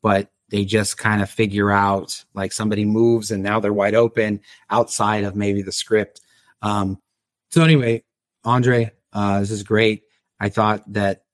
[0.03, 4.41] but they just kind of figure out like somebody moves and now they're wide open
[4.69, 6.21] outside of maybe the script.
[6.61, 7.01] Um,
[7.51, 8.05] so anyway,
[8.45, 10.03] Andre, uh, this is great.
[10.39, 11.25] I thought that,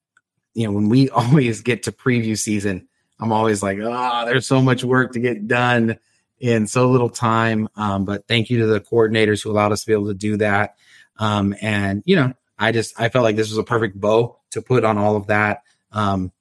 [0.54, 2.86] you know, when we always get to preview season,
[3.20, 5.98] I'm always like, oh, there's so much work to get done
[6.38, 7.68] in so little time.
[7.74, 10.36] Um, but thank you to the coordinators who allowed us to be able to do
[10.36, 10.76] that.
[11.18, 14.62] Um, and, you know, I just, I felt like this was a perfect bow to
[14.62, 15.62] put on all of that.
[15.92, 16.32] Um,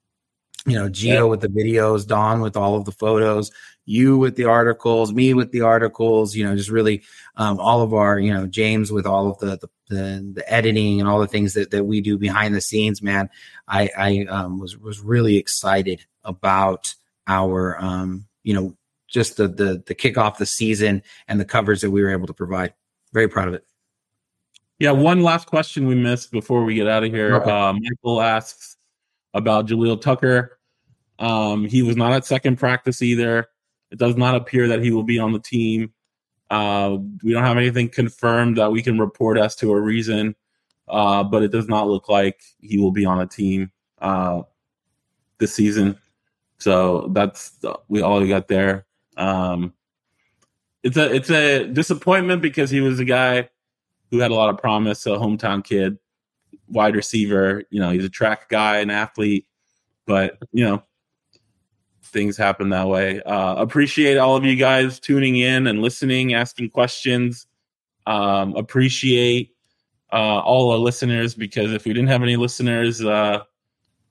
[0.65, 1.23] you know, Geo yeah.
[1.23, 3.51] with the videos, Don with all of the photos,
[3.85, 7.03] you with the articles, me with the articles, you know, just really
[7.37, 10.99] um, all of our, you know, James with all of the, the the, the editing
[10.99, 13.29] and all the things that, that we do behind the scenes, man.
[13.67, 16.93] I, I um, was was really excited about
[17.27, 18.75] our um, you know,
[19.07, 22.33] just the the the kickoff the season and the covers that we were able to
[22.33, 22.73] provide.
[23.13, 23.65] Very proud of it.
[24.79, 27.35] Yeah, one last question we missed before we get out of here.
[27.35, 27.49] Okay.
[27.49, 28.77] Uh, Michael asks
[29.33, 30.59] about Jaleel Tucker.
[31.19, 33.47] Um, he was not at second practice either.
[33.91, 35.93] It does not appear that he will be on the team.
[36.49, 40.35] Uh, we don't have anything confirmed that we can report as to a reason,
[40.87, 44.41] uh, but it does not look like he will be on a team uh,
[45.39, 45.97] this season.
[46.57, 47.57] So that's
[47.87, 48.85] we all we got there.
[49.17, 49.73] Um,
[50.83, 53.49] it's a it's a disappointment because he was a guy
[54.09, 55.97] who had a lot of promise, a hometown kid,
[56.67, 57.63] wide receiver.
[57.69, 59.45] You know, he's a track guy, an athlete,
[60.05, 60.83] but you know,
[62.07, 63.21] things happen that way.
[63.21, 67.47] Uh, appreciate all of you guys tuning in and listening, asking questions.
[68.05, 69.55] Um, appreciate
[70.11, 73.43] uh, all the listeners because if we didn't have any listeners, uh,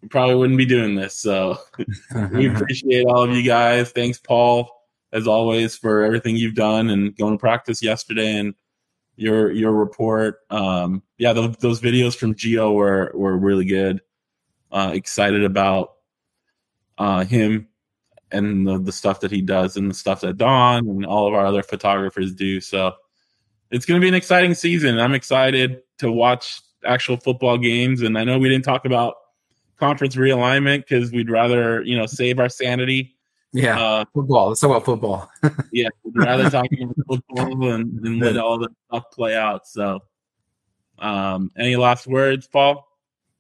[0.02, 1.16] we probably wouldn't be doing this.
[1.16, 1.59] So
[2.32, 3.90] we appreciate all of you guys.
[3.90, 4.70] Thanks, Paul,
[5.12, 8.55] as always, for everything you've done and going to practice yesterday and
[9.16, 10.40] your your report.
[10.51, 14.01] Um, yeah, those, those videos from Geo were were really good.
[14.70, 15.94] Uh, excited about
[16.98, 17.68] uh, him
[18.32, 21.35] and the, the stuff that he does and the stuff that Don and all of
[21.35, 22.61] our other photographers do.
[22.61, 22.93] So
[23.70, 24.98] it's going to be an exciting season.
[24.98, 28.03] I'm excited to watch actual football games.
[28.03, 29.15] And I know we didn't talk about
[29.78, 33.16] conference realignment because we'd rather, you know, save our sanity.
[33.53, 34.48] Yeah, uh, football.
[34.48, 35.31] Let's talk about football.
[35.73, 39.66] yeah, we'd rather talk about football and, and let all the stuff play out.
[39.66, 40.01] So,
[40.98, 42.86] um, any last words, Paul?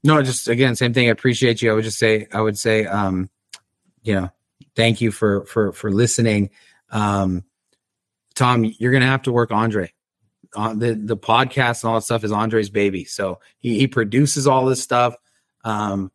[0.04, 1.08] No, just again, same thing.
[1.08, 1.70] I appreciate you.
[1.70, 3.28] I would just say, I would say, um,
[4.04, 4.30] you know,
[4.76, 6.50] thank you for for for listening.
[6.90, 7.44] Um,
[8.34, 9.92] Tom, you're gonna have to work Andre.
[10.54, 13.04] Uh, the the podcast and all that stuff is Andre's baby.
[13.04, 15.16] So he, he produces all this stuff.
[15.64, 16.12] Um,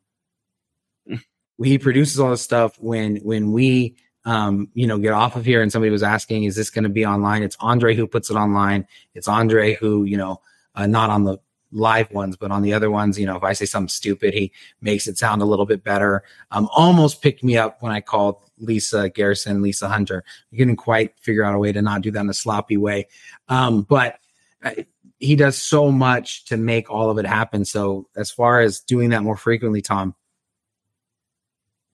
[1.62, 5.62] he produces all this stuff when when we um, you know get off of here
[5.62, 7.42] and somebody was asking, is this going to be online?
[7.42, 8.86] It's Andre who puts it online.
[9.14, 10.40] It's Andre who you know
[10.74, 11.38] uh, not on the
[11.72, 14.52] live ones, but on the other ones, you know, if I say something stupid, he
[14.80, 16.22] makes it sound a little bit better.
[16.50, 20.24] Um, almost picked me up when I called Lisa Garrison, Lisa Hunter.
[20.50, 23.08] He couldn't quite figure out a way to not do that in a sloppy way.
[23.48, 24.18] Um, but
[24.62, 24.72] uh,
[25.18, 27.64] he does so much to make all of it happen.
[27.64, 30.14] So as far as doing that more frequently, Tom,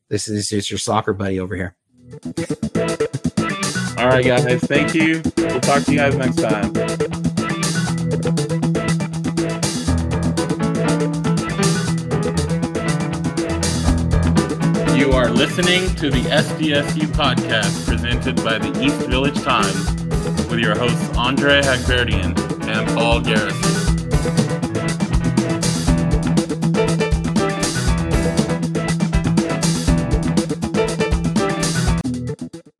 [0.08, 1.76] this is just your soccer buddy over here.
[3.98, 4.62] All right, guys.
[4.62, 5.22] Thank you.
[5.36, 6.72] We'll talk to you guys next time.
[15.08, 19.90] You are listening to the SDSU podcast presented by the East Village Times
[20.50, 22.36] with your hosts Andre Haghverdian
[22.68, 24.67] and Paul Garrison.